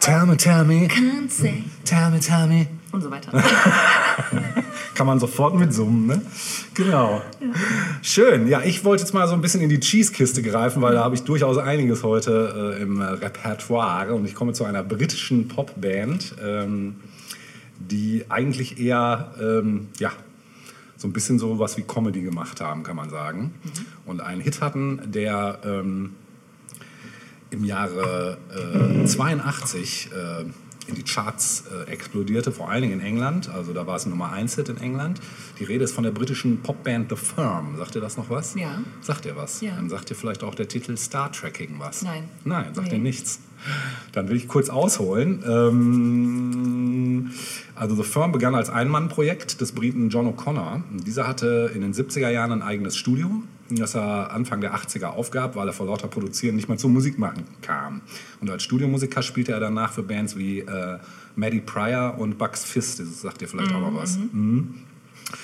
Tell 0.02 0.26
me, 0.26 0.36
tell 0.36 0.66
me. 0.66 0.88
Can't 0.88 1.32
say. 1.32 1.64
Tell 1.86 2.12
me, 2.12 2.20
tell 2.20 2.48
me. 2.48 2.68
Und 2.92 3.02
so 3.02 3.10
weiter. 3.10 3.32
Kann 4.96 5.08
man 5.08 5.20
sofort 5.20 5.56
mitsummen, 5.56 6.08
ne? 6.08 6.22
Genau. 6.74 7.22
Schön. 8.02 8.50
Ja, 8.50 8.62
ich 8.62 8.84
wollte 8.84 9.04
jetzt 9.04 9.14
mal 9.14 9.28
so 9.30 9.36
ein 9.36 9.42
bisschen 9.42 9.62
in 9.62 9.70
die 9.70 9.80
Cheese-Kiste 9.80 10.42
greifen, 10.42 10.82
weil 10.82 10.96
da 10.96 11.04
habe 11.06 11.16
ich 11.16 11.24
durchaus 11.24 11.58
einiges 11.58 12.04
heute 12.04 12.76
äh, 12.78 12.82
im 12.82 13.02
Repertoire. 13.02 14.14
Und 14.14 14.26
ich 14.26 14.36
komme 14.36 14.52
zu 14.52 14.66
einer 14.66 14.84
britischen 14.84 15.48
Popband, 15.48 16.36
ähm, 16.44 16.96
die 17.90 18.26
eigentlich 18.30 18.80
eher, 18.80 19.34
ähm, 19.42 19.88
ja, 20.00 20.12
so 20.98 21.08
ein 21.08 21.14
bisschen 21.14 21.40
so 21.40 21.60
was 21.60 21.78
wie 21.78 21.84
Comedy 21.84 22.22
gemacht 22.22 22.60
haben, 22.62 22.84
kann 22.84 22.96
man 22.96 23.10
sagen. 23.10 23.54
Und 24.06 24.22
einen 24.22 24.42
Hit 24.42 24.62
hatten, 24.62 25.00
der 25.12 25.60
ähm, 25.64 26.16
im 27.52 27.64
Jahre 27.64 28.38
äh, 28.54 29.06
82 29.06 30.10
äh, 30.12 30.46
in 30.88 30.96
die 30.96 31.04
Charts 31.04 31.66
äh, 31.72 31.90
explodierte, 31.90 32.52
vor 32.52 32.70
allen 32.70 32.82
Dingen 32.82 33.00
in 33.00 33.06
England. 33.06 33.48
Also 33.50 33.74
da 33.74 33.88
war 33.88 33.96
es 33.96 34.06
ein 34.06 34.10
Nummer 34.10 34.32
1 34.32 34.56
Hit 34.56 34.70
in 34.70 34.78
England. 34.78 35.22
Die 35.60 35.64
Rede 35.64 35.84
ist 35.84 35.94
von 35.94 36.04
der 36.04 36.12
britischen 36.12 36.62
Popband 36.62 37.10
The 37.10 37.16
Firm. 37.16 37.78
Sagt 37.78 37.96
ihr 37.96 38.02
das 38.02 38.18
noch 38.18 38.30
was? 38.30 38.56
Ja. 38.56 38.80
Sagt 39.02 39.26
ihr 39.26 39.36
was? 39.36 39.62
Ja. 39.62 39.76
Dann 39.76 39.90
sagt 39.90 40.10
ihr 40.10 40.16
vielleicht 40.16 40.44
auch 40.44 40.56
der 40.56 40.68
Titel 40.68 40.98
Star 40.98 41.32
Trekking 41.32 41.76
was. 41.78 42.02
Nein. 42.02 42.24
Nein, 42.44 42.74
sagt 42.74 42.88
Nee. 42.90 42.96
ihr 42.98 43.00
nichts. 43.04 43.40
Dann 44.12 44.30
will 44.30 44.38
ich 44.38 44.48
kurz 44.48 44.70
ausholen. 44.70 45.44
Ähm, 45.48 47.32
also 47.76 47.96
The 47.96 48.04
Firm 48.04 48.32
begann 48.32 48.56
als 48.56 48.70
Ein-Mann-Projekt 48.70 49.62
des 49.62 49.72
Briten 49.72 50.10
John 50.10 50.28
O'Connor. 50.28 50.82
Dieser 51.06 51.28
hatte 51.28 51.72
in 51.74 51.82
den 51.82 51.94
70er 51.94 52.30
Jahren 52.30 52.52
ein 52.52 52.62
eigenes 52.62 52.98
Studio, 52.98 53.30
das 53.70 53.96
er 53.96 54.32
Anfang 54.32 54.62
der 54.62 54.76
80er 54.76 55.08
aufgab, 55.08 55.56
weil 55.56 55.68
er 55.68 55.74
vor 55.74 55.86
lauter 55.86 56.08
Produzieren 56.08 56.56
nicht 56.56 56.68
mehr 56.68 56.78
zum 56.78 56.94
Musikmachen 56.94 57.44
kam. 57.62 58.02
Und 58.42 58.50
als 58.50 58.64
Studiomusiker 58.64 59.22
spielte 59.22 59.52
er 59.52 59.60
danach 59.60 59.94
für 59.94 60.04
Bands 60.04 60.38
wie 60.38 60.60
äh, 60.60 60.98
Maddie 61.36 61.62
Pryor 61.62 62.18
und 62.18 62.38
Bucks 62.38 62.64
Fist. 62.66 63.00
Das 63.00 63.22
sagt 63.22 63.42
ihr 63.42 63.48
vielleicht 63.48 63.74
auch 63.74 63.80
mal 63.82 63.94
was. 63.96 64.18
Mhm. 64.18 64.76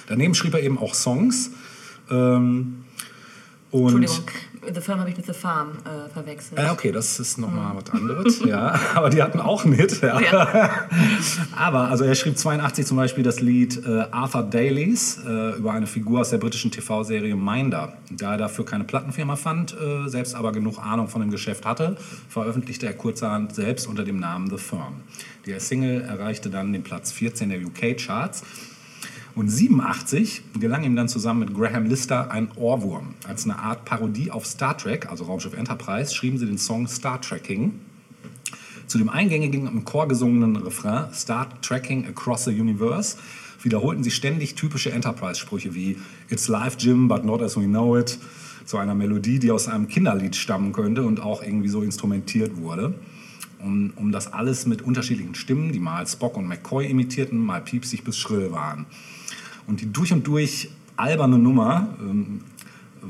Daneben 0.08 0.34
schrieb 0.34 0.54
er 0.54 0.62
eben 0.62 0.78
auch 0.78 0.94
Songs. 0.94 1.52
Ähm, 2.10 2.86
und 3.72 3.82
Entschuldigung, 3.82 4.26
The 4.74 4.82
Firm 4.82 5.00
habe 5.00 5.10
ich 5.10 5.18
mit 5.18 5.26
The 5.26 5.34
Farm 5.34 5.78
äh, 5.86 6.10
verwechselt. 6.12 6.60
äh, 6.60 6.70
okay, 6.70 6.92
das 6.92 7.20
ist 7.20 7.38
nochmal 7.38 7.76
was 7.76 7.92
anderes, 7.92 8.40
ja. 8.46 8.80
Aber 8.94 9.10
die 9.10 9.22
hatten 9.22 9.40
auch 9.40 9.66
einen 9.66 9.74
Hit, 9.74 10.02
ja. 10.02 10.20
Ja. 10.20 10.70
Aber, 11.56 11.90
also 11.90 12.04
er 12.04 12.16
schrieb 12.16 12.38
82 12.38 12.86
zum 12.86 12.98
Beispiel 12.98 13.24
das 13.24 13.40
Lied 13.40 13.86
äh, 13.86 14.06
Arthur 14.12 14.44
Dailies 14.44 15.20
äh, 15.26 15.58
über 15.58 15.74
eine 15.74 15.88
Figur 15.88 16.22
aus 16.22 16.30
der 16.30 16.38
britischen 16.38 16.72
TV-Serie 16.72 17.36
Minder. 17.36 17.94
Da 18.12 18.34
er 18.34 18.38
dafür 18.38 18.66
keine 18.66 18.84
Plattenfirma 18.84 19.36
fand, 19.36 19.74
äh, 19.74 20.08
selbst 20.08 20.36
aber 20.36 20.52
genug 20.52 20.80
Ahnung 20.80 21.08
von 21.08 21.22
dem 21.22 21.32
Geschäft 21.32 21.66
hatte, 21.66 21.98
veröffentlichte 22.30 22.86
er 22.86 22.94
kurzerhand 22.94 23.56
selbst 23.56 23.88
unter 23.88 24.04
dem 24.04 24.20
Namen 24.20 24.50
The 24.50 24.58
Firm. 24.58 25.02
Die 25.46 25.60
Single 25.60 26.02
erreichte 26.02 26.50
dann 26.50 26.74
den 26.74 26.84
Platz 26.84 27.12
14 27.12 27.50
der 27.50 27.60
UK-Charts. 27.60 28.44
Und 29.36 29.50
87 29.50 30.44
gelang 30.62 30.86
ihm 30.86 30.96
dann 30.96 31.10
zusammen 31.10 31.42
mit 31.42 31.54
Graham 31.54 31.88
Lister 31.88 32.32
ein 32.32 32.50
Ohrwurm. 32.56 33.16
Als 33.28 33.44
eine 33.44 33.60
Art 33.60 33.84
Parodie 33.84 34.32
auf 34.32 34.46
Star 34.46 34.78
Trek, 34.78 35.12
also 35.12 35.26
Raumschiff 35.26 35.54
Enterprise, 35.54 36.16
schrieben 36.16 36.38
sie 36.40 36.46
den 36.46 36.58
Song 36.58 36.88
Star 36.88 37.20
Trekking. 37.20 37.74
Zu 38.88 38.98
dem 38.98 39.10
eingängigen 39.10 39.68
im 39.68 39.84
Chor 39.84 40.08
gesungenen 40.08 40.56
Refrain 40.56 41.14
Star 41.14 41.50
Trekking 41.62 42.08
Across 42.08 42.46
the 42.46 42.52
Universe 42.52 43.18
wiederholten 43.62 44.04
sie 44.04 44.12
ständig 44.12 44.56
typische 44.56 44.94
Enterprise-Sprüche 44.94 45.76
wie 45.76 45.98
It's 46.30 46.48
life, 46.48 46.78
Jim, 46.80 47.10
but 47.10 47.26
not 47.26 47.42
as 47.42 47.58
we 47.58 47.66
know 47.66 47.98
it. 47.98 48.18
Zu 48.64 48.78
einer 48.78 48.96
Melodie, 48.96 49.40
die 49.40 49.52
aus 49.52 49.68
einem 49.68 49.90
Kinderlied 49.90 50.38
stammen 50.38 50.72
könnte 50.72 51.04
und 51.04 51.20
auch 51.20 51.44
irgendwie 51.44 51.68
so 51.68 51.82
instrumentiert 51.82 52.56
wurde. 52.56 52.94
Um, 53.60 53.92
um 53.96 54.12
das 54.12 54.32
alles 54.32 54.66
mit 54.66 54.82
unterschiedlichen 54.82 55.36
Stimmen, 55.36 55.74
die 55.74 55.80
mal 55.80 56.08
Spock 56.08 56.38
und 56.38 56.48
McCoy 56.48 56.86
imitierten, 56.86 57.38
mal 57.38 57.62
piepsig 57.62 58.04
bis 58.04 58.18
schrill 58.18 58.52
waren. 58.52 58.86
Und 59.68 59.82
die 59.82 59.92
durch 59.92 60.14
und 60.14 60.26
durch 60.28 60.70
alberne 60.96 61.38
Nummer 61.38 61.96
ähm, 62.00 62.42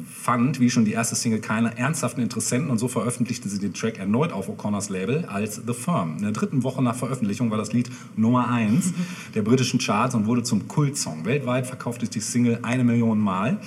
fand, 0.09 0.59
wie 0.59 0.69
schon 0.69 0.85
die 0.85 0.91
erste 0.91 1.15
Single, 1.15 1.39
keine 1.39 1.77
ernsthaften 1.77 2.21
Interessenten 2.21 2.69
und 2.69 2.77
so 2.77 2.87
veröffentlichte 2.87 3.47
sie 3.49 3.59
den 3.59 3.73
Track 3.73 3.99
erneut 3.99 4.31
auf 4.31 4.49
O'Connors 4.49 4.91
Label 4.91 5.25
als 5.25 5.61
The 5.65 5.73
Firm. 5.73 6.17
In 6.17 6.23
der 6.23 6.31
dritten 6.31 6.63
Woche 6.63 6.83
nach 6.83 6.95
Veröffentlichung 6.95 7.51
war 7.51 7.57
das 7.57 7.73
Lied 7.73 7.89
Nummer 8.15 8.49
1 8.49 8.93
der 9.35 9.41
britischen 9.41 9.79
Charts 9.79 10.15
und 10.15 10.25
wurde 10.25 10.43
zum 10.43 10.67
Kultsong. 10.67 11.25
Weltweit 11.25 11.67
verkaufte 11.67 12.07
die 12.07 12.19
Single 12.19 12.59
eine 12.63 12.83
Million 12.83 13.19
Mal. 13.19 13.59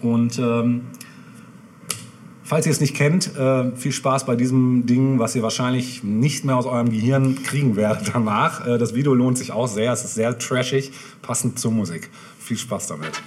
Und 0.00 0.38
ähm, 0.38 0.82
falls 2.50 2.66
ihr 2.66 2.72
es 2.72 2.80
nicht 2.80 2.96
kennt, 2.96 3.36
äh, 3.36 3.70
viel 3.76 3.92
Spaß 3.92 4.26
bei 4.26 4.34
diesem 4.34 4.84
Ding, 4.84 5.20
was 5.20 5.36
ihr 5.36 5.42
wahrscheinlich 5.44 6.02
nicht 6.02 6.44
mehr 6.44 6.56
aus 6.56 6.66
eurem 6.66 6.90
Gehirn 6.90 7.40
kriegen 7.44 7.76
werdet 7.76 8.10
danach. 8.12 8.66
Äh, 8.66 8.76
das 8.76 8.92
Video 8.92 9.14
lohnt 9.14 9.38
sich 9.38 9.52
auch 9.52 9.68
sehr, 9.68 9.92
es 9.92 10.02
ist 10.04 10.14
sehr 10.14 10.36
trashig, 10.36 10.90
passend 11.22 11.60
zur 11.60 11.70
Musik. 11.70 12.10
Viel 12.40 12.58
Spaß 12.58 12.88
damit. 12.88 13.22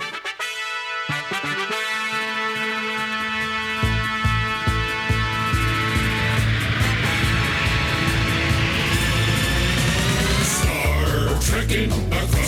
Star 11.63 12.42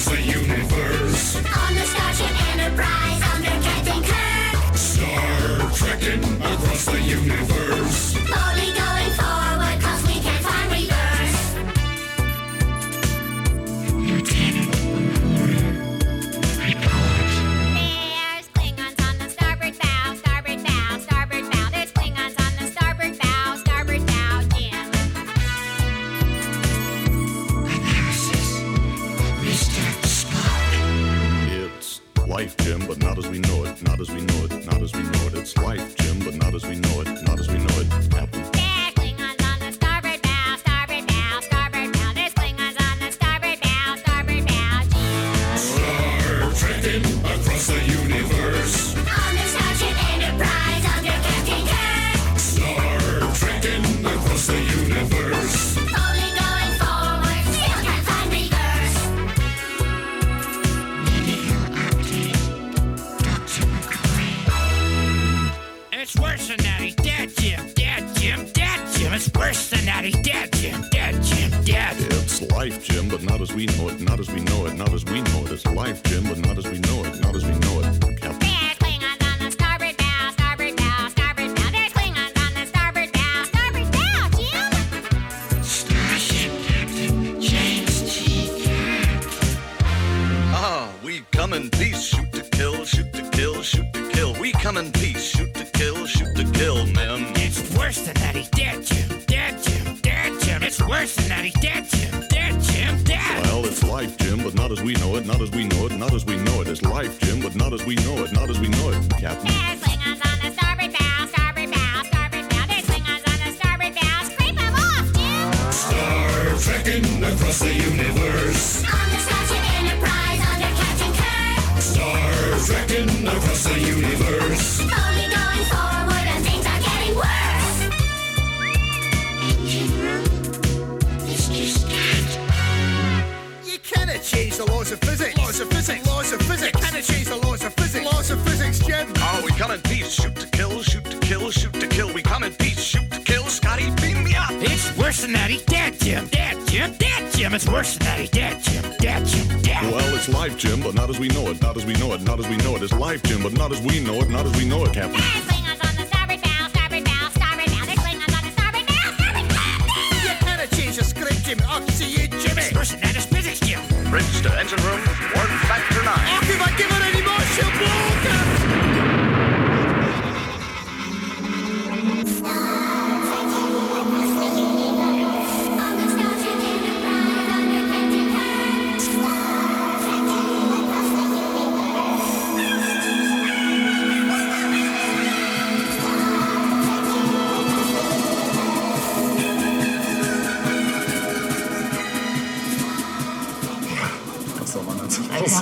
people. 7.26 7.55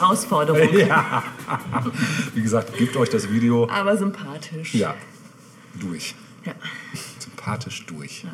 Herausforderung. 0.01 0.69
Ja. 0.73 1.23
Wie 2.33 2.41
gesagt, 2.41 2.75
gebt 2.77 2.95
euch 2.97 3.09
das 3.09 3.29
Video. 3.29 3.69
Aber 3.69 3.95
sympathisch. 3.97 4.73
Ja. 4.75 4.95
Durch. 5.79 6.15
Ja. 6.45 6.53
Sympathisch 7.19 7.85
durch. 7.85 8.25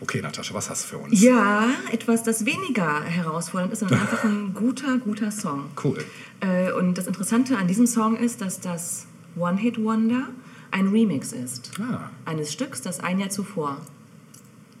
Okay, 0.00 0.20
Natascha, 0.20 0.52
was 0.54 0.68
hast 0.68 0.84
du 0.84 0.88
für 0.88 0.98
uns? 0.98 1.20
Ja, 1.22 1.68
etwas, 1.90 2.22
das 2.22 2.44
weniger 2.44 3.02
herausfordernd 3.02 3.72
ist, 3.72 3.80
sondern 3.80 4.00
einfach 4.00 4.24
ein 4.24 4.52
guter, 4.52 4.98
guter 4.98 5.30
Song. 5.30 5.70
Cool. 5.82 6.04
Äh, 6.40 6.72
und 6.72 6.98
das 6.98 7.06
Interessante 7.06 7.56
an 7.56 7.66
diesem 7.66 7.86
Song 7.86 8.16
ist, 8.16 8.42
dass 8.42 8.60
das 8.60 9.06
One 9.36 9.56
Hit 9.58 9.82
Wonder 9.82 10.28
ein 10.70 10.88
Remix 10.88 11.32
ist. 11.32 11.70
Ah. 11.80 12.10
Eines 12.26 12.52
Stücks, 12.52 12.82
das 12.82 13.00
ein 13.00 13.18
Jahr 13.18 13.30
zuvor 13.30 13.78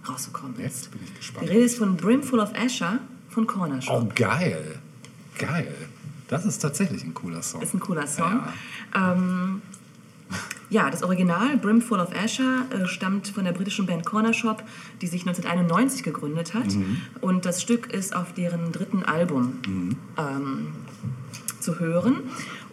rausgekommen 0.06 0.56
ist. 0.56 0.62
Jetzt 0.62 0.90
bin 0.90 1.00
ich 1.04 1.10
Die 1.10 1.16
gespannt. 1.16 1.48
Rede 1.48 1.60
ist 1.60 1.78
von 1.78 1.96
Brimful 1.96 2.38
of 2.40 2.50
Asher 2.54 2.98
von 3.30 3.46
Corner 3.46 3.80
Shop. 3.80 4.02
Oh, 4.02 4.08
geil. 4.14 4.78
Geil. 5.38 5.74
Das 6.28 6.44
ist 6.44 6.58
tatsächlich 6.58 7.04
ein 7.04 7.14
cooler 7.14 7.42
Song. 7.42 7.62
Ist 7.62 7.74
ein 7.74 7.80
cooler 7.80 8.06
Song. 8.06 8.42
Ja, 8.94 9.12
ähm, 9.12 9.62
ja 10.70 10.90
das 10.90 11.02
Original 11.02 11.56
Brimful 11.56 12.00
of 12.00 12.10
Asher 12.14 12.66
äh, 12.70 12.86
stammt 12.86 13.28
von 13.28 13.44
der 13.44 13.52
britischen 13.52 13.86
Band 13.86 14.04
Corner 14.04 14.32
Shop, 14.32 14.64
die 15.00 15.06
sich 15.06 15.22
1991 15.22 16.02
gegründet 16.02 16.54
hat. 16.54 16.74
Mhm. 16.74 17.00
Und 17.20 17.46
das 17.46 17.62
Stück 17.62 17.92
ist 17.92 18.14
auf 18.14 18.32
deren 18.32 18.72
dritten 18.72 19.04
Album 19.04 19.60
ähm, 20.18 20.72
zu 21.60 21.78
hören. 21.78 22.22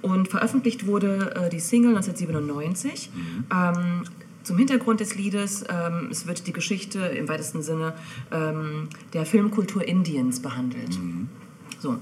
Und 0.02 0.28
veröffentlicht 0.28 0.88
wurde 0.88 1.34
äh, 1.36 1.50
die 1.50 1.60
Single 1.60 1.96
1997. 1.96 3.10
Ähm, 3.52 4.04
zum 4.44 4.58
Hintergrund 4.58 5.00
des 5.00 5.16
Liedes, 5.16 5.64
ähm, 5.70 6.10
es 6.12 6.28
wird 6.28 6.48
die 6.48 6.54
Geschichte 6.54 7.00
im 7.00 7.30
weitesten 7.30 7.62
Sinne 7.62 7.94
ähm, 8.32 8.90
der 9.14 9.26
Filmkultur 9.26 9.88
Indiens 9.88 10.42
behandelt. 10.42 11.00
So. 11.80 11.98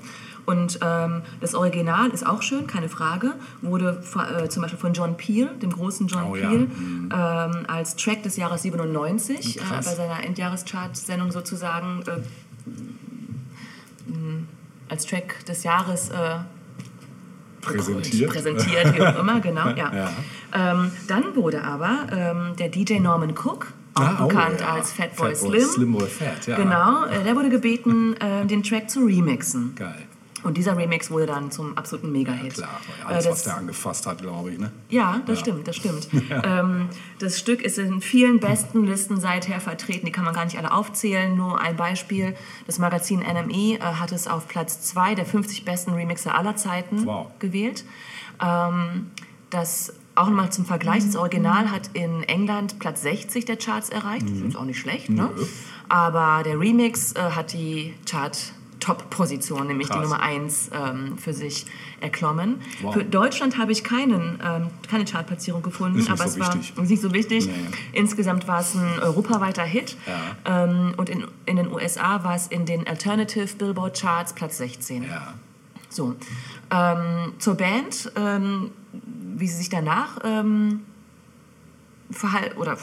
Und 0.46 0.80
ähm, 0.82 1.22
das 1.40 1.54
Original 1.56 2.10
ist 2.10 2.26
auch 2.26 2.42
schön, 2.42 2.68
keine 2.68 2.90
Frage. 2.90 3.34
Wurde 3.62 4.02
äh, 4.44 4.50
zum 4.50 4.62
Beispiel 4.64 4.80
von 4.80 4.94
John 4.94 5.16
Peel, 5.18 5.50
dem 5.62 5.72
großen 5.72 6.08
John 6.08 6.24
Oh 6.32 6.36
ja. 6.36 6.50
Peel, 6.50 6.60
Mhm. 6.68 7.10
ähm, 7.14 7.66
als 7.68 7.96
Track 7.96 8.24
des 8.24 8.38
Jahres 8.38 8.64
97 8.64 9.58
äh, 9.58 9.60
Krass. 9.60 9.86
bei 9.86 9.96
seiner 9.96 10.24
Endjahreschart-Sendung 10.24 11.32
sozusagen 11.32 12.02
äh, 12.08 12.20
mh, 14.12 14.44
als 14.90 15.06
Track 15.06 15.46
des 15.46 15.64
Jahres 15.64 16.10
äh, 16.10 16.38
Präsentiert. 17.62 18.32
präsentiert, 18.32 18.96
wie 18.98 19.02
auch 19.02 19.20
immer, 19.20 19.40
genau. 19.40 19.70
Ja. 19.76 19.94
Ja. 19.94 20.10
Ähm, 20.54 20.92
dann 21.08 21.36
wurde 21.36 21.64
aber 21.64 22.08
ähm, 22.12 22.56
der 22.58 22.70
DJ 22.70 23.00
Norman 23.00 23.32
Cook, 23.32 23.68
auch 23.94 24.02
Ah, 24.02 24.18
oh, 24.24 24.28
bekannt 24.28 24.62
ja. 24.62 24.74
als 24.74 24.92
Fatboy 24.94 25.36
Fatboy 25.36 25.62
Slim, 25.62 25.96
Slim 25.96 26.00
Fat, 26.08 26.48
ja. 26.48 26.56
genau, 26.58 27.06
äh, 27.06 27.24
der 27.24 27.36
wurde 27.36 27.50
gebeten, 27.50 28.16
äh, 28.20 28.46
den 28.46 28.64
Track 28.64 28.90
zu 28.90 29.06
remixen. 29.06 29.76
Geil. 29.76 29.96
Und 30.44 30.58
dieser 30.58 30.76
Remix 30.76 31.12
wurde 31.12 31.28
dann 31.28 31.52
zum 31.52 31.78
absoluten 31.78 32.12
Mega-Hit. 32.12 32.56
Klar, 32.56 32.70
alles, 33.06 33.26
Äh, 33.26 33.30
was 33.30 33.38
das- 33.38 33.44
der 33.46 33.58
angefasst 33.58 34.08
hat, 34.08 34.22
glaube 34.22 34.52
ich. 34.52 34.60
Ne? 34.60 34.72
Ja, 34.90 35.22
das 35.26 35.40
Ja. 35.40 35.46
stimmt, 35.46 35.68
das 35.68 35.76
stimmt. 35.76 36.08
Ja. 36.30 36.62
ähm, 36.62 36.90
das 37.20 37.38
Stück 37.40 37.62
ist 37.62 37.78
in 37.78 38.02
vielen 38.02 38.40
besten 38.40 38.86
Listen 38.86 39.20
seither 39.20 39.60
vertreten. 39.60 40.06
Die 40.06 40.12
kann 40.12 40.26
man 40.26 40.34
gar 40.34 40.46
nicht 40.46 40.58
alle 40.58 40.72
aufzählen. 40.72 41.36
Nur 41.36 41.60
ein 41.62 41.76
Beispiel. 41.76 42.36
Das 42.66 42.80
Magazin 42.80 43.20
NME 43.20 43.76
äh, 43.76 43.80
hat 43.82 44.12
es 44.12 44.28
auf 44.28 44.48
Platz 44.48 44.82
2 44.82 45.14
der 45.16 45.26
50 45.26 45.64
besten 45.66 45.92
Remixer 45.94 46.36
aller 46.36 46.56
Zeiten 46.56 47.06
Wow. 47.06 47.28
gewählt. 47.40 47.86
Ähm, 48.44 49.12
das 49.50 49.94
auch 50.16 50.28
nochmal 50.28 50.52
zum 50.52 50.66
Vergleich. 50.66 51.06
Das 51.06 51.16
Original 51.16 51.72
hat 51.72 51.90
in 51.94 52.24
England 52.24 52.80
Platz 52.80 53.02
60 53.02 53.46
der 53.46 53.58
Charts 53.58 53.90
erreicht. 53.90 54.24
Das 54.30 54.38
ist 54.40 54.56
auch 54.56 54.66
nicht 54.66 54.80
schlecht. 54.80 55.10
Ne? 55.10 55.30
Nö. 55.36 55.46
Aber 55.90 56.44
der 56.44 56.60
Remix 56.60 57.14
äh, 57.14 57.20
hat 57.20 57.54
die 57.54 57.94
Chart 58.10 58.38
Top-Position, 58.82 59.68
nämlich 59.68 59.88
die 59.88 59.94
Krass. 59.94 60.04
Nummer 60.04 60.22
1 60.22 60.72
ähm, 60.74 61.18
für 61.18 61.34
sich 61.34 61.66
erklommen. 62.02 62.62
Wow. 62.82 62.94
Für 62.94 63.06
Deutschland 63.06 63.58
habe 63.58 63.72
ich 63.72 63.86
keinen, 63.86 64.40
ähm, 64.44 64.68
keine 64.90 65.06
Chartplatzierung 65.06 65.62
gefunden, 65.62 66.06
aber 66.10 66.18
so 66.18 66.24
es 66.26 66.40
war 66.40 66.54
wichtig. 66.56 66.74
ist 66.78 66.90
nicht 66.90 67.02
so 67.02 67.14
wichtig. 67.14 67.48
Nee. 67.48 67.54
Insgesamt 67.94 68.48
war 68.48 68.60
es 68.60 68.76
ein 68.76 69.00
europaweiter 69.00 69.64
Hit. 69.64 69.96
Ja. 70.46 70.66
Ähm, 70.66 70.94
und 70.98 71.10
in, 71.10 71.26
in 71.46 71.56
den 71.56 71.72
USA 71.72 72.24
war 72.26 72.36
es 72.36 72.48
in 72.48 72.66
den 72.66 72.86
Alternative 72.88 73.48
Billboard 73.56 73.98
Charts 74.02 74.34
Platz 74.34 74.58
16. 74.58 75.04
Ja. 75.04 75.36
So. 75.90 76.16
Ähm, 76.72 77.34
zur 77.38 77.56
Band, 77.56 78.12
ähm, 78.16 78.72
wie 78.92 79.48
sie 79.48 79.58
sich 79.58 79.70
danach 79.70 80.20
ähm, 80.24 80.82
oder 82.58 82.78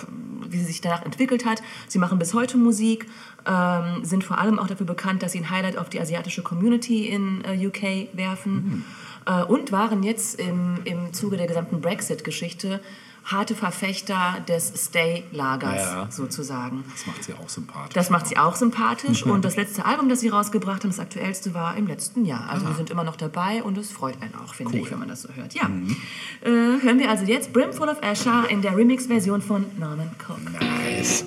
wie 0.48 0.58
sie 0.58 0.64
sich 0.64 0.80
danach 0.80 1.04
entwickelt 1.04 1.44
hat. 1.44 1.62
Sie 1.86 1.98
machen 1.98 2.18
bis 2.18 2.34
heute 2.34 2.56
Musik, 2.56 3.06
ähm, 3.48 4.04
sind 4.04 4.22
vor 4.24 4.38
allem 4.38 4.58
auch 4.58 4.66
dafür 4.66 4.86
bekannt, 4.86 5.22
dass 5.22 5.32
sie 5.32 5.38
ein 5.38 5.50
Highlight 5.50 5.78
auf 5.78 5.88
die 5.88 6.00
asiatische 6.00 6.42
Community 6.42 7.06
in 7.06 7.42
äh, 7.44 7.66
UK 7.66 8.08
werfen 8.12 8.84
äh, 9.26 9.42
und 9.42 9.72
waren 9.72 10.02
jetzt 10.02 10.38
im, 10.38 10.78
im 10.84 11.12
Zuge 11.14 11.36
der 11.38 11.46
gesamten 11.46 11.80
Brexit-Geschichte 11.80 12.80
harte 13.24 13.54
Verfechter 13.54 14.36
des 14.48 14.72
Stay-Lagers 14.86 15.76
Ja, 15.82 16.06
sozusagen. 16.10 16.82
Das 16.90 17.06
macht 17.06 17.24
sie 17.24 17.34
auch 17.34 17.48
sympathisch. 17.50 17.92
Das 17.92 18.08
macht 18.08 18.26
sie 18.26 18.38
auch 18.38 18.54
sympathisch. 18.56 19.22
Und 19.26 19.44
das 19.44 19.56
letzte 19.56 19.84
Album, 19.84 20.08
das 20.08 20.20
sie 20.20 20.28
rausgebracht 20.28 20.82
haben, 20.82 20.88
das 20.90 20.98
aktuellste 20.98 21.52
war 21.52 21.76
im 21.76 21.86
letzten 21.86 22.24
Jahr. 22.24 22.48
Also 22.48 22.64
Ah. 22.64 22.68
wir 22.70 22.76
sind 22.76 22.88
immer 22.88 23.04
noch 23.04 23.16
dabei 23.16 23.62
und 23.62 23.76
es 23.76 23.92
freut 23.92 24.14
einen 24.22 24.34
auch, 24.36 24.54
finde 24.54 24.72
Cool. 24.72 24.80
ich, 24.80 24.90
wenn 24.90 24.98
man 25.00 25.08
das 25.08 25.22
so 25.22 25.28
hört. 25.34 25.52
Ja. 25.52 25.64
Äh, 26.42 26.48
hören 26.82 26.98
wir 26.98 27.10
also 27.10 27.24
jetzt 27.26 27.52
Brimful 27.52 27.88
of 27.90 28.02
Asher 28.02 28.44
in 28.48 28.62
der 28.62 28.74
Remix-Version 28.74 29.42
von 29.42 29.66
Norman 29.78 30.10
Cook. 30.26 30.38
Nice. 30.60 31.24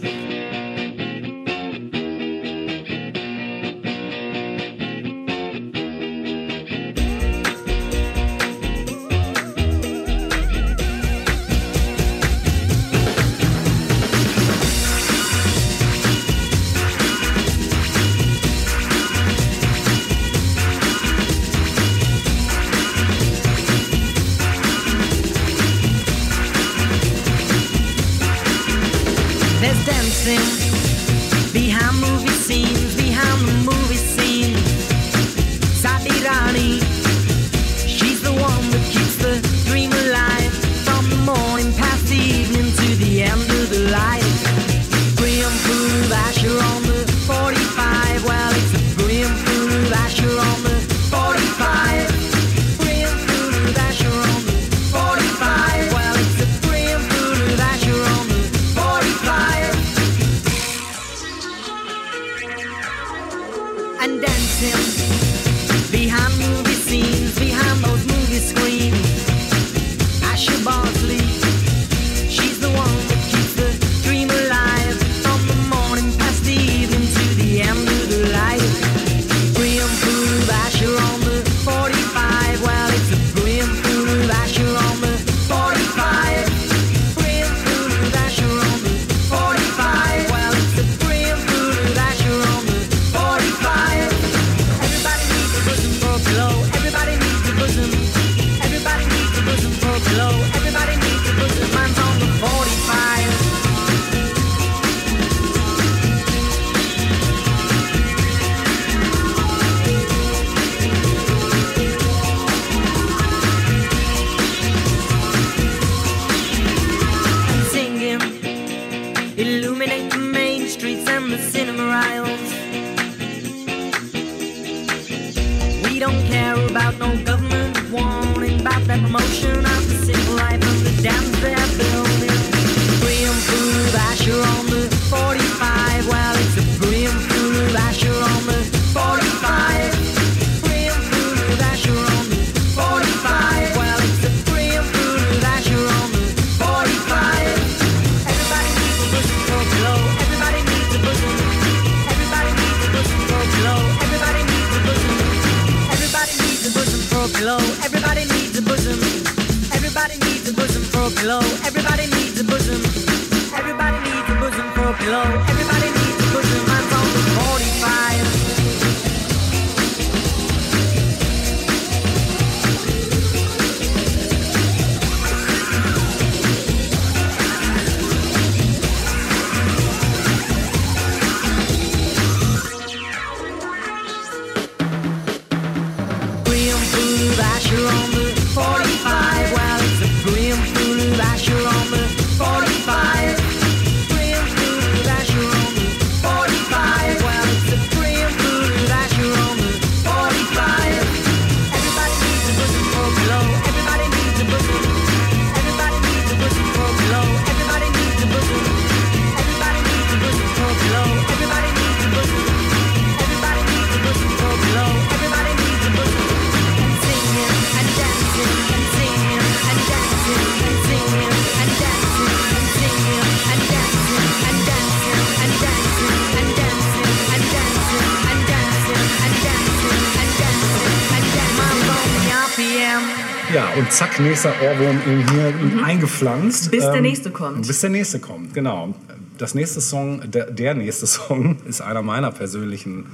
Und 233.81 233.91
zack, 233.91 234.19
nächster 234.19 234.53
Ohrwurm 234.61 234.99
Hirn 235.01 235.83
eingepflanzt. 235.83 236.67
Mhm. 236.67 236.71
Bis 236.71 236.83
der 236.85 236.93
Ähm, 236.95 237.01
nächste 237.01 237.31
kommt. 237.31 237.65
Bis 237.67 237.81
der 237.81 237.89
nächste 237.89 238.19
kommt, 238.19 238.53
genau. 238.53 238.93
Das 239.37 239.55
nächste 239.55 239.81
Song, 239.81 240.21
der, 240.29 240.51
der 240.51 240.75
nächste 240.75 241.07
Song 241.17 241.57
ist 241.67 241.81
einer 241.81 242.01
meiner 242.03 242.31
persönlichen 242.31 243.07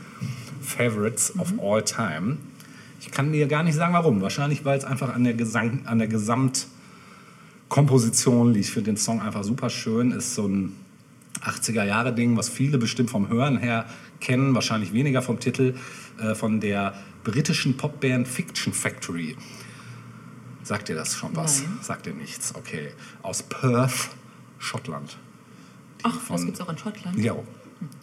Favorites 0.62 1.34
of 1.40 1.54
Mhm. 1.54 1.60
all 1.62 1.82
time. 1.84 2.38
Ich 3.00 3.12
kann 3.12 3.32
dir 3.32 3.48
gar 3.48 3.64
nicht 3.64 3.76
sagen, 3.76 3.94
warum. 3.94 4.20
Wahrscheinlich, 4.22 4.66
weil 4.66 4.78
es 4.78 4.84
einfach 4.84 5.16
an 5.16 5.24
der, 5.24 5.36
Gesang, 5.36 5.84
an 5.86 6.00
der 6.00 6.10
Gesamtkomposition 6.10 8.52
liegt. 8.54 8.66
Ich 8.66 8.72
finde 8.74 8.92
den 8.92 8.98
Song 8.98 9.22
einfach 9.22 9.46
super 9.46 9.70
schön. 9.70 10.12
Ist 10.12 10.36
so 10.36 10.46
ein 10.48 10.74
80er-Jahre-Ding, 11.42 12.36
was 12.36 12.50
viele 12.50 12.78
bestimmt 12.78 13.10
vom 13.10 13.30
Hören 13.30 13.58
her 13.58 13.86
kennen, 14.20 14.54
wahrscheinlich 14.56 14.92
weniger 14.92 15.22
vom 15.22 15.40
Titel, 15.40 15.76
äh, 16.20 16.36
von 16.36 16.60
der 16.60 16.96
britischen 17.24 17.78
Popband 17.78 18.28
Fiction 18.28 18.74
Factory. 18.74 19.38
Sagt 20.68 20.90
dir 20.90 20.96
das 20.96 21.16
schon 21.16 21.34
was? 21.34 21.62
Nein. 21.62 21.80
Sagt 21.82 22.06
dir 22.08 22.14
nichts, 22.14 22.54
okay. 22.54 22.92
Aus 23.22 23.42
Perth, 23.42 24.10
Schottland. 24.60 25.18
Ach, 26.04 26.20
das 26.28 26.44
gibt's 26.44 26.60
auch 26.60 26.68
in 26.68 26.78
Schottland. 26.78 27.18
Ja, 27.18 27.38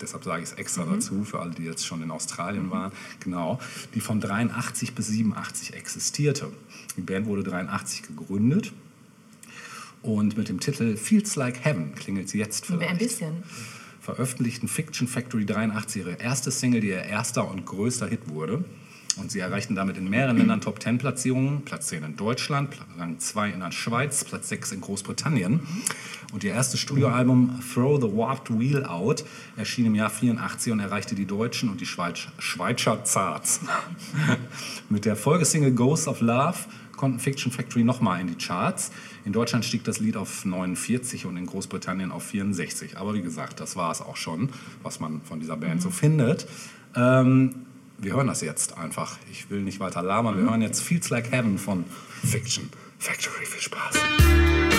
deshalb 0.01 0.25
sage 0.25 0.43
ich 0.43 0.49
es 0.49 0.55
extra 0.57 0.85
dazu, 0.87 1.25
für 1.25 1.41
alle, 1.41 1.51
die 1.51 1.65
jetzt 1.65 1.87
schon 1.87 2.03
in 2.03 2.11
Australien 2.11 2.71
waren. 2.71 2.91
Genau, 3.21 3.61
die 3.95 4.01
von 4.01 4.19
83 4.19 4.95
bis 4.95 5.09
87 5.09 5.75
existierte. 5.75 6.51
Die 6.97 7.03
Band 7.03 7.27
wurde 7.27 7.43
83 7.43 8.05
gegründet 8.05 8.73
und 10.01 10.39
mit 10.39 10.49
dem 10.49 10.59
Titel 10.59 10.97
Feels 10.97 11.37
Like 11.37 11.67
Heaven 11.67 11.95
klingelt 11.95 12.31
sie 12.31 12.39
jetzt 12.39 12.71
Ein 12.71 12.79
vielleicht. 12.79 12.99
bisschen. 12.99 13.43
Veröffentlichten 14.01 14.69
Fiction 14.69 15.07
Factory 15.07 15.45
83 15.45 16.01
ihre 16.01 16.13
erste 16.15 16.51
Single, 16.51 16.81
die 16.81 16.89
ihr 16.89 17.03
erster 17.03 17.47
und 17.47 17.67
größter 17.67 18.07
Hit 18.07 18.29
wurde. 18.31 18.65
Und 19.17 19.31
sie 19.31 19.39
erreichten 19.39 19.75
damit 19.75 19.97
in 19.97 20.11
mehreren 20.11 20.37
Ländern 20.37 20.61
Top 20.61 20.83
10 20.83 20.99
Platzierungen. 20.99 21.63
Platz 21.65 21.89
10 21.89 22.03
in 22.03 22.17
Deutschland, 22.17 22.77
Rang 22.99 23.19
2 23.19 23.51
in 23.51 23.61
der 23.61 23.71
Schweiz, 23.71 24.25
Platz 24.25 24.49
6 24.49 24.73
in 24.73 24.81
Großbritannien. 24.81 25.61
Und 26.33 26.43
ihr 26.43 26.53
erstes 26.53 26.81
Studioalbum 26.81 27.61
Throw 27.73 28.01
the 28.01 28.09
Warped 28.09 28.59
Wheel 28.59 28.85
Out 28.85 29.25
erschien 29.57 29.87
im 29.87 29.95
Jahr 29.95 30.11
84 30.11 30.73
und 30.73 30.81
erreichte 30.81 31.15
die 31.15 31.27
deutschen 31.27 31.69
und 31.69 31.81
die 31.81 31.87
Schweiz 31.87 32.27
Schweizer 32.39 32.97
Charts. 33.05 33.61
Mit 34.89 35.05
der 35.05 35.15
Folgesingle 35.15 35.73
Ghost 35.73 36.09
of 36.09 36.21
Love 36.21 36.59
konnten 36.97 37.21
Fiction 37.21 37.53
Factory 37.53 37.85
nochmal 37.85 38.21
in 38.21 38.27
die 38.27 38.37
Charts. 38.37 38.91
In 39.25 39.33
Deutschland 39.33 39.65
stieg 39.65 39.85
das 39.85 40.01
Lied 40.01 40.17
auf 40.17 40.45
49 40.45 41.27
und 41.27 41.37
in 41.37 41.47
Großbritannien 41.47 42.11
auf 42.11 42.25
64. 42.25 42.99
Aber 42.99 43.15
wie 43.15 43.23
gesagt, 43.23 43.61
das 43.61 43.77
war 43.77 43.93
es 43.93 44.01
auch 44.01 44.17
schon, 44.17 44.49
was 44.83 45.01
man 45.01 45.21
von 45.23 45.39
dieser 45.39 45.57
Band 45.57 45.83
so 45.83 45.91
findet. 45.91 46.47
Ähm, 46.97 47.55
wir 48.05 48.15
hören 48.15 48.27
das 48.27 48.43
jetzt 48.43 48.77
einfach. 48.77 49.17
Ich 49.33 49.51
will 49.51 49.63
nicht 49.63 49.81
weiter 49.81 50.03
labern. 50.03 50.37
Wir 50.37 50.45
hören 50.45 50.63
jetzt 50.63 50.83
Feels 50.83 51.11
Like 51.11 51.33
Heaven 51.33 51.59
von 51.59 51.85
Fiction 52.23 52.71
Factory. 52.99 53.47
Viel 53.47 53.63
Spaß. 53.63 54.74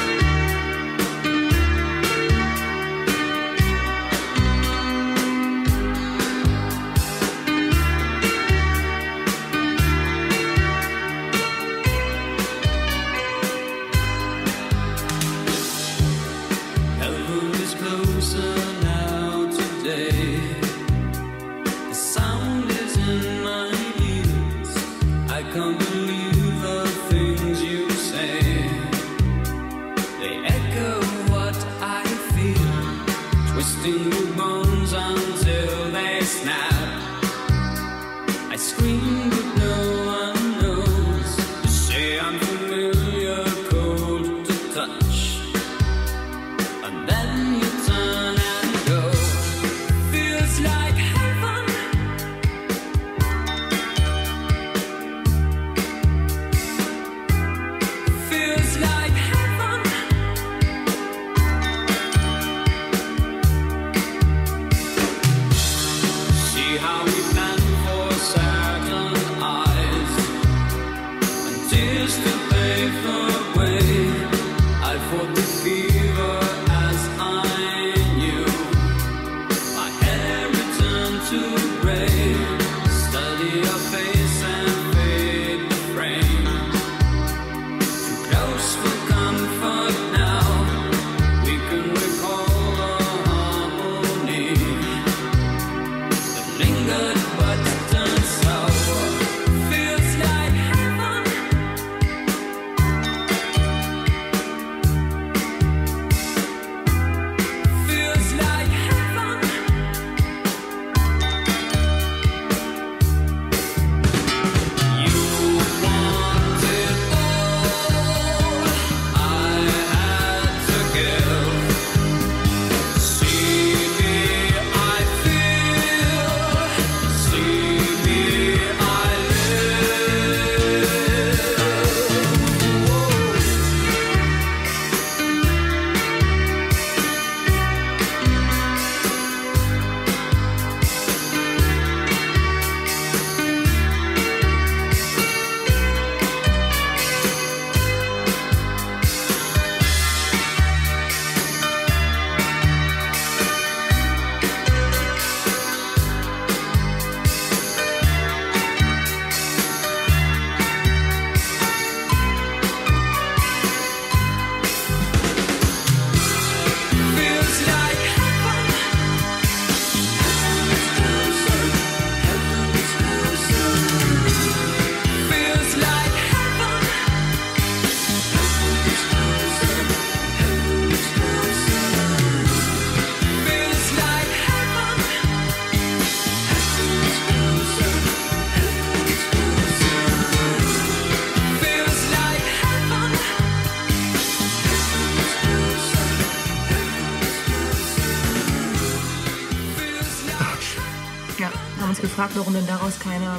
Gefragt, 202.28 202.36
warum 202.38 202.53
denn 202.53 202.67
daraus 202.67 202.99
keine 202.99 203.38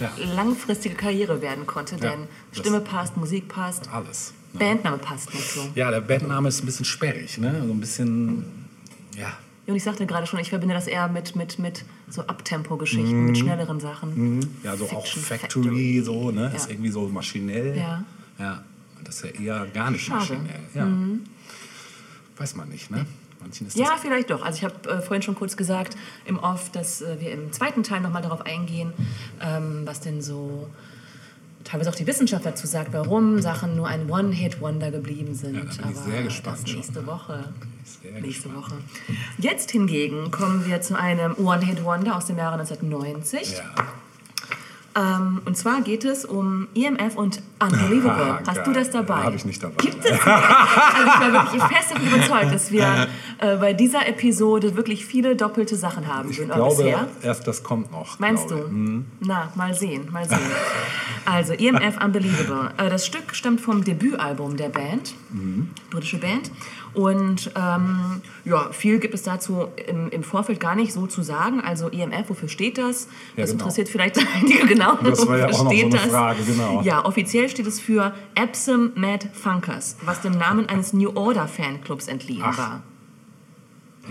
Ja. 0.00 0.10
langfristige 0.34 0.94
Karriere 0.94 1.42
werden 1.42 1.66
konnte. 1.66 1.96
Ja, 1.96 2.10
Denn 2.10 2.20
Stimme 2.52 2.80
passt, 2.80 3.16
Musik 3.16 3.48
passt, 3.48 3.88
Alles. 3.92 4.32
ne? 4.52 4.58
Bandname 4.60 4.98
passt 4.98 5.34
nicht 5.34 5.50
so. 5.50 5.60
Ja, 5.74 5.90
der 5.90 6.00
Bandname 6.00 6.48
ist 6.48 6.62
ein 6.62 6.66
bisschen 6.66 6.84
sperrig, 6.84 7.38
ne? 7.38 7.62
So 7.66 7.72
ein 7.72 7.80
bisschen, 7.80 8.44
ja. 9.16 9.32
Und 9.66 9.74
ich 9.76 9.82
sagte 9.82 10.06
gerade 10.06 10.26
schon, 10.26 10.38
ich 10.38 10.48
verbinde 10.50 10.74
das 10.74 10.86
eher 10.86 11.08
mit, 11.08 11.36
mit, 11.36 11.58
mit 11.58 11.84
so 12.08 12.22
Abtempo-Geschichten, 12.22 13.20
Mhm. 13.20 13.26
mit 13.26 13.38
schnelleren 13.38 13.80
Sachen. 13.80 14.36
Mhm. 14.36 14.40
Ja, 14.62 14.76
so 14.76 14.84
auch 14.86 15.04
Fiction 15.04 15.22
Factory, 15.22 16.00
so, 16.02 16.30
ne? 16.30 16.42
Ja. 16.42 16.48
Ist 16.48 16.70
irgendwie 16.70 16.90
so 16.90 17.06
maschinell. 17.08 17.76
Ja. 17.76 18.04
Ja. 18.38 18.62
Das 19.04 19.16
ist 19.22 19.24
ja 19.36 19.40
eher 19.58 19.66
gar 19.66 19.90
nicht 19.90 20.04
Schade. 20.06 20.20
maschinell. 20.20 20.60
Ja. 20.74 20.84
Mhm. 20.86 21.24
Weiß 22.36 22.54
man 22.54 22.68
nicht, 22.68 22.90
ne? 22.90 23.04
Manchen 23.40 23.66
ist 23.66 23.76
Ja, 23.76 23.90
das. 23.92 24.00
vielleicht 24.00 24.30
doch. 24.30 24.42
Also 24.42 24.58
ich 24.58 24.64
habe 24.64 24.88
äh, 24.90 25.00
vorhin 25.00 25.22
schon 25.22 25.34
kurz 25.34 25.56
gesagt 25.56 25.96
im 26.26 26.38
Off, 26.38 26.70
dass 26.70 27.02
äh, 27.02 27.16
wir 27.20 27.32
im 27.32 27.52
zweiten 27.52 27.82
Teil 27.82 28.00
nochmal 28.00 28.22
darauf 28.22 28.44
eingehen, 28.44 28.92
ähm, 29.40 29.82
was 29.84 30.00
denn 30.00 30.20
so 30.22 30.68
teilweise 31.64 31.90
auch 31.90 31.94
die 31.94 32.06
Wissenschaft 32.06 32.46
dazu 32.46 32.66
sagt, 32.66 32.92
warum 32.92 33.40
Sachen 33.42 33.76
nur 33.76 33.88
ein 33.88 34.08
One-Hit-Wonder 34.10 34.90
geblieben 34.90 35.34
sind. 35.34 35.54
Ja, 35.54 35.60
da 35.60 35.66
bin 35.66 35.90
ich 35.92 35.98
Aber 35.98 36.10
sehr 36.10 36.22
gespannt 36.22 36.58
das 36.62 36.68
schon, 36.70 36.78
nächste 36.80 37.06
Woche. 37.06 37.52
Sehr 38.02 38.20
Nächste 38.20 38.54
Woche. 38.54 38.74
Jetzt 39.38 39.70
hingegen 39.70 40.30
kommen 40.30 40.64
wir 40.66 40.80
zu 40.80 40.98
einem 40.98 41.34
One-Hit-Wonder 41.36 42.16
aus 42.16 42.26
dem 42.26 42.38
Jahre 42.38 42.58
1990. 42.58 43.60
Ähm, 44.98 45.42
und 45.44 45.56
zwar 45.56 45.82
geht 45.82 46.04
es 46.04 46.24
um 46.24 46.66
EMF 46.74 47.14
und 47.16 47.40
Unbelievable. 47.60 48.38
Hast 48.46 48.66
du 48.66 48.72
das 48.72 48.90
dabei? 48.90 49.22
Habe 49.22 49.36
ich 49.36 49.44
nicht 49.44 49.62
dabei. 49.62 49.74
Gibt 49.78 50.04
es? 50.04 50.12
Also 50.12 51.10
ich 51.10 51.18
bin 51.20 51.32
wirklich 51.32 51.62
fest 51.62 51.90
davon 51.90 52.06
überzeugt, 52.06 52.52
dass 52.54 52.72
wir 52.72 53.08
äh, 53.38 53.56
bei 53.56 53.72
dieser 53.74 54.06
Episode 54.08 54.76
wirklich 54.76 55.04
viele 55.04 55.36
doppelte 55.36 55.76
Sachen 55.76 56.06
haben 56.06 56.30
Ich 56.30 56.38
glaube, 56.38 56.68
bisher? 56.76 57.06
erst 57.22 57.46
das 57.46 57.62
kommt 57.62 57.92
noch. 57.92 58.18
Meinst 58.18 58.50
du? 58.50 58.56
Mhm. 58.56 59.06
Na, 59.20 59.52
mal 59.54 59.74
sehen, 59.74 60.08
mal 60.10 60.28
sehen. 60.28 60.38
Also, 61.24 61.52
EMF 61.52 62.02
Unbelievable. 62.02 62.70
Äh, 62.78 62.88
Das 62.88 63.06
Stück 63.06 63.34
stammt 63.34 63.60
vom 63.60 63.84
Debütalbum 63.84 64.56
der 64.56 64.68
Band, 64.70 65.14
Mhm. 65.30 65.70
britische 65.90 66.18
Band. 66.18 66.50
Und 66.98 67.52
ähm, 67.54 68.22
ja, 68.44 68.72
viel 68.72 68.98
gibt 68.98 69.14
es 69.14 69.22
dazu 69.22 69.68
im, 69.86 70.10
im 70.10 70.24
Vorfeld 70.24 70.58
gar 70.58 70.74
nicht 70.74 70.92
so 70.92 71.06
zu 71.06 71.22
sagen. 71.22 71.60
Also 71.60 71.88
EMF, 71.90 72.28
wofür 72.28 72.48
steht 72.48 72.76
das? 72.76 73.06
Ja, 73.36 73.42
das 73.42 73.50
genau. 73.52 73.62
interessiert 73.62 73.88
vielleicht 73.88 74.18
einige 74.34 74.66
genau. 74.66 74.96
Das 74.96 75.24
war 75.24 75.38
ja 75.38 75.44
wofür 75.44 75.60
auch 75.60 75.64
noch 75.64 75.70
so 75.70 75.76
steht 75.76 75.84
eine 75.84 75.94
das? 75.94 76.06
Frage, 76.10 76.42
genau. 76.42 76.82
Ja, 76.82 77.04
offiziell 77.04 77.48
steht 77.48 77.68
es 77.68 77.78
für 77.78 78.12
Epsom 78.34 78.90
Mad 78.96 79.28
Funkers, 79.32 79.96
was 80.04 80.22
dem 80.22 80.32
Namen 80.32 80.68
eines 80.68 80.92
New 80.92 81.12
Order 81.14 81.46
Fanclubs 81.46 82.08
entliehen 82.08 82.42
Ach. 82.44 82.58
war. 82.58 82.82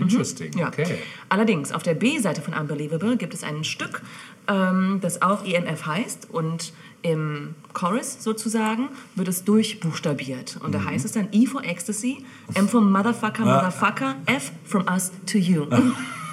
Interesting, 0.00 0.56
Ja. 0.58 0.68
okay. 0.68 0.98
Allerdings, 1.28 1.72
auf 1.72 1.82
der 1.82 1.94
B-Seite 1.94 2.40
von 2.42 2.54
Unbelievable 2.54 3.16
gibt 3.16 3.34
es 3.34 3.42
ein 3.44 3.64
Stück, 3.64 4.02
ähm, 4.48 4.98
das 5.00 5.22
auch 5.22 5.44
EMF 5.44 5.86
heißt 5.86 6.28
und 6.30 6.72
im 7.02 7.54
Chorus 7.74 8.22
sozusagen 8.24 8.88
wird 9.14 9.28
es 9.28 9.44
durchbuchstabiert. 9.44 10.58
Und 10.62 10.74
da 10.74 10.84
heißt 10.84 11.04
es 11.04 11.12
dann 11.12 11.28
E 11.32 11.46
for 11.46 11.62
Ecstasy, 11.64 12.24
M 12.54 12.68
for 12.68 12.80
Motherfucker, 12.80 13.44
Ah. 13.44 13.56
Motherfucker, 13.56 14.16
F 14.26 14.50
from 14.64 14.84
us 14.88 15.12
to 15.30 15.38
you. 15.38 15.66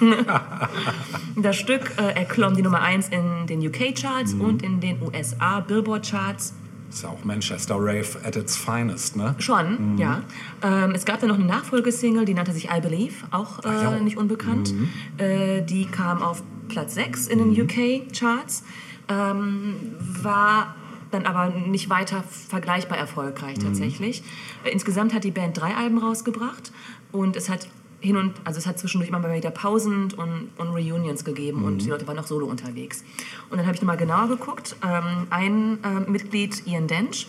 das 1.36 1.56
Stück 1.56 1.92
äh, 1.98 2.12
erklomm 2.18 2.54
die 2.56 2.62
Nummer 2.62 2.80
1 2.82 3.08
in 3.10 3.46
den 3.46 3.66
UK-Charts 3.66 4.34
und 4.34 4.62
in 4.62 4.80
den 4.80 5.00
USA 5.02 5.60
Billboard-Charts. 5.60 6.54
Ist 6.88 7.02
ja 7.02 7.08
auch 7.10 7.24
Manchester 7.24 7.76
Rave 7.78 8.06
at 8.24 8.36
its 8.36 8.56
finest, 8.56 9.16
ne? 9.16 9.34
Schon, 9.38 9.94
Mhm. 9.94 9.98
ja. 9.98 10.22
Ähm, 10.62 10.92
es 10.94 11.04
gab 11.04 11.20
dann 11.20 11.28
noch 11.28 11.36
eine 11.38 11.44
Nachfolgesingle, 11.46 12.24
die 12.24 12.34
nannte 12.34 12.52
sich 12.52 12.68
I 12.70 12.80
Believe, 12.80 13.14
auch 13.30 13.58
äh, 13.60 13.68
Ach 13.68 13.82
ja. 13.82 13.98
nicht 13.98 14.16
unbekannt. 14.16 14.72
Mhm. 14.72 14.88
Äh, 15.18 15.62
die 15.62 15.86
kam 15.86 16.22
auf 16.22 16.42
Platz 16.68 16.94
6 16.94 17.26
in 17.26 17.38
den 17.38 17.50
UK-Charts, 17.60 18.62
ähm, 19.08 19.74
war 20.22 20.74
dann 21.10 21.24
aber 21.26 21.50
nicht 21.54 21.88
weiter 21.90 22.24
vergleichbar 22.48 22.98
erfolgreich 22.98 23.58
Mhm. 23.58 23.62
tatsächlich. 23.62 24.22
Äh, 24.64 24.70
insgesamt 24.70 25.14
hat 25.14 25.24
die 25.24 25.30
Band 25.30 25.58
drei 25.60 25.74
Alben 25.74 25.98
rausgebracht 25.98 26.72
und 27.12 27.36
es 27.36 27.48
hat 27.48 27.68
hin 28.06 28.16
und 28.16 28.34
also 28.44 28.58
es 28.58 28.66
hat 28.66 28.78
zwischendurch 28.78 29.08
immer 29.08 29.18
mal 29.18 29.34
wieder 29.34 29.50
Pausen 29.50 30.12
und, 30.12 30.50
und 30.56 30.68
Reunions 30.68 31.24
gegeben 31.24 31.64
und 31.64 31.74
Mhm. 31.74 31.78
die 31.78 31.90
Leute 31.90 32.06
waren 32.06 32.18
auch 32.18 32.26
solo 32.26 32.46
unterwegs. 32.46 33.04
Und 33.50 33.58
dann 33.58 33.66
habe 33.66 33.74
ich 33.74 33.82
nochmal 33.82 33.96
genauer 33.96 34.28
geguckt. 34.28 34.76
Ähm, 34.82 35.26
ein 35.30 35.78
ähm, 35.84 36.04
Mitglied, 36.08 36.66
Ian 36.66 36.86
Dench, 36.86 37.26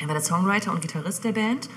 er 0.00 0.06
war 0.08 0.14
der 0.14 0.22
Songwriter 0.22 0.72
und 0.72 0.80
Gitarrist 0.80 1.24
der 1.24 1.32
Band. 1.32 1.68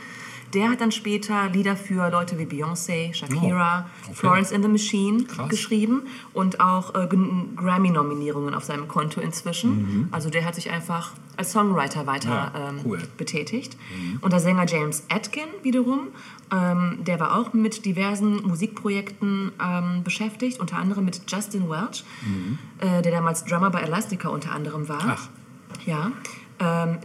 Der 0.57 0.71
hat 0.71 0.81
dann 0.81 0.91
später 0.91 1.49
Lieder 1.49 1.75
für 1.77 2.09
Leute 2.09 2.39
wie 2.39 2.45
Beyoncé, 2.45 3.13
Shakira, 3.13 3.85
Oh, 3.85 4.05
okay. 4.05 4.13
Florence 4.15 4.51
and 4.51 4.63
the 4.63 4.69
Machine 4.71 5.23
Krass. 5.25 5.49
geschrieben 5.49 6.01
und 6.33 6.59
auch 6.59 6.95
äh, 6.95 7.05
Gen- 7.07 7.55
Grammy-Nominierungen 7.55 8.55
auf 8.55 8.63
seinem 8.63 8.87
Konto 8.87 9.21
inzwischen. 9.21 9.69
Mhm. 9.77 10.07
Also 10.11 10.31
der 10.31 10.45
hat 10.45 10.55
sich 10.55 10.71
einfach 10.71 11.11
als 11.37 11.51
Songwriter 11.51 12.07
weiter 12.07 12.29
Ja, 12.55 12.69
ähm, 12.69 12.79
cool. 12.85 12.99
betätigt. 13.17 13.77
Mhm. 13.95 14.17
Und 14.21 14.33
der 14.33 14.39
Sänger 14.39 14.65
James 14.67 15.03
Atkin 15.09 15.43
wiederum, 15.61 16.07
ähm, 16.51 17.03
der 17.05 17.19
war 17.19 17.37
auch 17.37 17.53
mit 17.53 17.85
diversen 17.85 18.41
Musikprojekten 18.41 19.51
ähm, 19.63 20.03
beschäftigt, 20.03 20.59
unter 20.59 20.77
anderem 20.77 21.05
mit 21.05 21.21
Justin 21.31 21.69
Welch, 21.69 22.03
Mhm. 22.25 22.57
äh, 22.79 23.03
der 23.03 23.11
damals 23.11 23.45
Drummer 23.45 23.69
bei 23.69 23.81
Elastica 23.81 24.29
unter 24.29 24.53
anderem 24.53 24.89
war. 24.89 25.03
Ach. 25.07 25.29
Ja. 25.85 26.11
Ähm, 26.59 26.97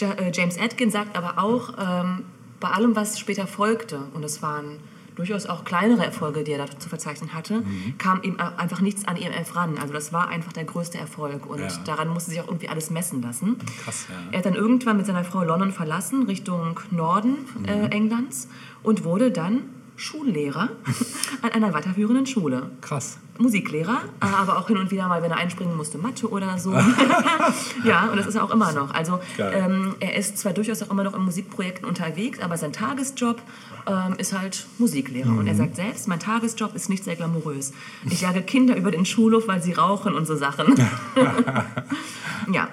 äh, 0.00 0.30
James 0.32 0.56
Atkin 0.56 0.92
sagt 0.92 1.16
aber 1.16 1.42
auch, 1.42 1.74
ähm, 1.80 2.26
bei 2.62 2.68
allem, 2.70 2.96
was 2.96 3.18
später 3.18 3.46
folgte, 3.46 4.00
und 4.14 4.24
es 4.24 4.40
waren 4.42 4.78
durchaus 5.14 5.44
auch 5.44 5.64
kleinere 5.64 6.02
Erfolge, 6.06 6.42
die 6.42 6.52
er 6.52 6.64
da 6.66 6.78
zu 6.78 6.88
verzeichnen 6.88 7.34
hatte, 7.34 7.60
Mhm. 7.60 7.98
kam 7.98 8.22
ihm 8.22 8.38
einfach 8.56 8.80
nichts 8.80 9.06
an 9.06 9.16
EMF 9.18 9.54
ran. 9.54 9.76
Also 9.78 9.92
das 9.92 10.10
war 10.14 10.28
einfach 10.28 10.54
der 10.54 10.64
größte 10.64 10.96
Erfolg 10.96 11.44
und 11.44 11.60
Ja. 11.60 11.68
daran 11.84 12.08
musste 12.08 12.30
sich 12.30 12.40
auch 12.40 12.46
irgendwie 12.46 12.70
alles 12.70 12.88
messen 12.88 13.20
lassen. 13.20 13.58
Krass, 13.84 14.06
ja. 14.08 14.14
Er 14.32 14.38
hat 14.38 14.46
dann 14.46 14.54
irgendwann 14.54 14.96
mit 14.96 15.04
seiner 15.04 15.24
Frau 15.24 15.42
London 15.42 15.70
verlassen, 15.70 16.22
Richtung 16.22 16.80
Norden 16.90 17.34
äh, 17.66 17.88
Englands 17.88 18.48
und 18.82 19.04
wurde 19.04 19.30
dann 19.30 19.64
Schullehrer 19.96 20.70
an 21.42 21.50
einer 21.50 21.74
weiterführenden 21.74 22.24
Schule. 22.26 22.70
Krass. 22.80 23.18
Musiklehrer, 23.42 24.00
äh, 24.20 24.24
aber 24.26 24.58
auch 24.58 24.68
hin 24.68 24.76
und 24.78 24.90
wieder 24.90 25.08
mal, 25.08 25.22
wenn 25.22 25.30
er 25.30 25.36
einspringen 25.36 25.76
musste, 25.76 25.98
Mathe 25.98 26.28
oder 26.30 26.56
so. 26.58 26.72
ja, 27.84 28.08
und 28.10 28.16
das 28.16 28.26
ist 28.26 28.36
er 28.36 28.44
auch 28.44 28.50
immer 28.50 28.72
noch. 28.72 28.94
Also 28.94 29.20
ähm, 29.38 29.94
er 30.00 30.16
ist 30.16 30.38
zwar 30.38 30.52
durchaus 30.52 30.82
auch 30.82 30.90
immer 30.90 31.02
noch 31.04 31.14
in 31.14 31.22
Musikprojekten 31.22 31.86
unterwegs, 31.86 32.38
aber 32.40 32.56
sein 32.56 32.72
Tagesjob 32.72 33.42
ähm, 33.86 34.14
ist 34.18 34.38
halt 34.38 34.66
Musiklehrer. 34.78 35.30
Und 35.30 35.46
er 35.46 35.54
Mhm. 35.54 35.58
sagt 35.58 35.76
selbst, 35.76 36.08
mein 36.08 36.20
Tagesjob 36.20 36.74
ist 36.74 36.88
nicht 36.88 37.04
sehr 37.04 37.16
glamourös. 37.16 37.72
Ich 38.08 38.20
jage 38.22 38.42
Kinder 38.42 38.76
über 38.76 38.90
den 38.90 39.04
Schulhof, 39.04 39.48
weil 39.48 39.62
sie 39.62 39.72
rauchen 39.72 40.14
und 40.14 40.26
so 40.26 40.36
Sachen. 40.36 40.74
ja. 42.52 42.68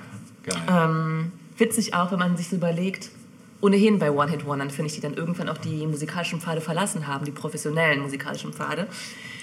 Ähm, 0.67 1.31
witzig 1.57 1.93
auch, 1.93 2.11
wenn 2.11 2.19
man 2.19 2.37
sich 2.37 2.49
so 2.49 2.55
überlegt, 2.55 3.09
ohnehin 3.61 3.99
bei 3.99 4.11
One 4.11 4.31
Hit 4.31 4.45
Wondern 4.45 4.69
finde 4.69 4.87
ich, 4.87 4.95
die 4.95 5.01
dann 5.01 5.13
irgendwann 5.15 5.49
auch 5.49 5.57
die 5.57 5.85
musikalischen 5.85 6.39
Pfade 6.39 6.61
verlassen 6.61 7.07
haben, 7.07 7.25
die 7.25 7.31
professionellen 7.31 8.01
musikalischen 8.01 8.53
Pfade. 8.53 8.87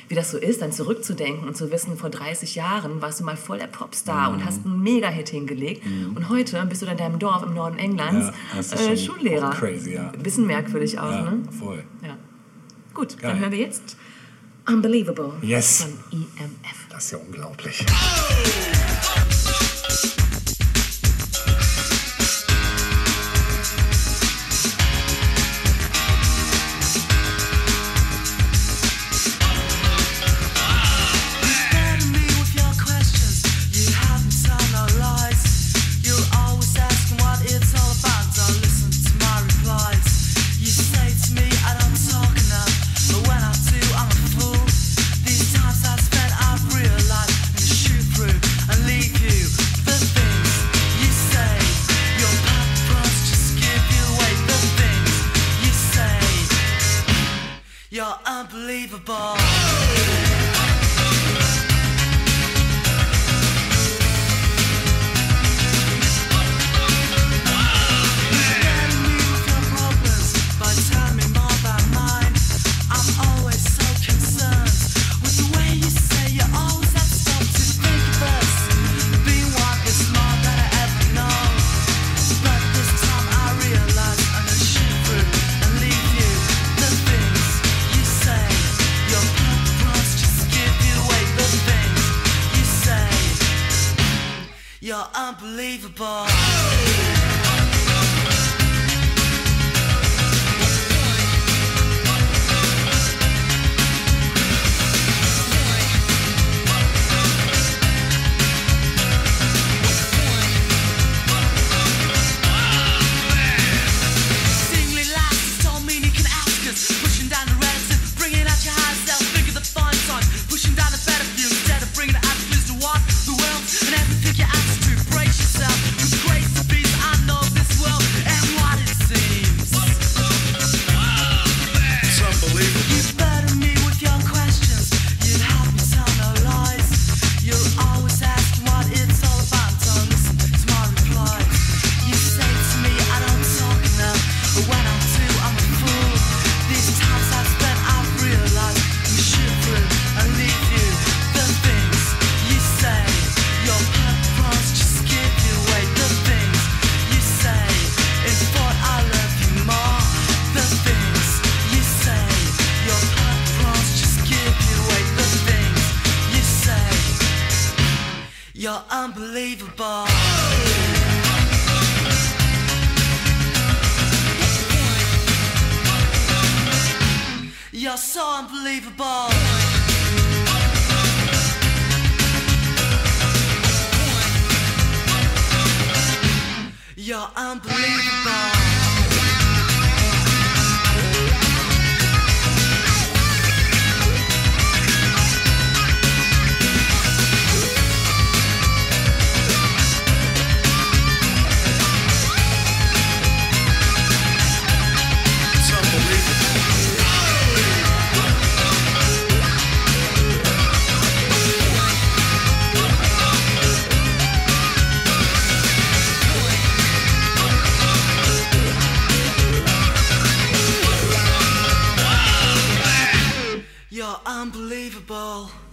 Wie 0.08 0.14
das 0.14 0.30
so 0.30 0.38
ist, 0.38 0.62
dann 0.62 0.70
zurückzudenken 0.70 1.48
und 1.48 1.56
zu 1.56 1.70
wissen, 1.72 1.96
vor 1.96 2.10
30 2.10 2.54
Jahren 2.54 3.02
warst 3.02 3.18
du 3.20 3.24
mal 3.24 3.36
voll 3.36 3.58
der 3.58 3.66
Popstar 3.66 4.28
Mhm. 4.30 4.34
und 4.36 4.44
hast 4.44 4.64
einen 4.64 4.80
Mega-Hit 4.82 5.30
hingelegt. 5.30 5.82
Und 6.14 6.28
heute 6.28 6.64
bist 6.66 6.82
du 6.82 6.86
dann 6.86 6.92
in 6.96 6.98
deinem 6.98 7.18
Dorf 7.18 7.42
im 7.42 7.54
Norden 7.54 7.78
Englands 7.78 8.30
Ja, 8.54 8.60
äh, 8.60 8.96
schon 8.96 9.16
Schullehrer. 9.16 9.50
crazy, 9.50 9.94
ja. 9.94 10.10
Ein 10.10 10.22
bisschen 10.22 10.46
merkwürdig 10.46 10.98
auch, 11.00 11.10
Ja, 11.10 11.22
ne? 11.30 11.38
voll. 11.58 11.82
Ja. 12.02 12.16
Gut, 12.94 13.18
Geil. 13.18 13.32
dann 13.32 13.40
hören 13.40 13.50
wir 13.52 13.58
jetzt 13.58 13.96
Unbelievable 14.68 15.32
Yes. 15.42 15.82
von 15.82 15.92
EMF. 16.12 16.86
Das 16.90 17.04
ist 17.06 17.10
ja 17.12 17.18
unglaublich. 17.18 17.84
me 17.86 17.92
unbelievable. 58.66 60.25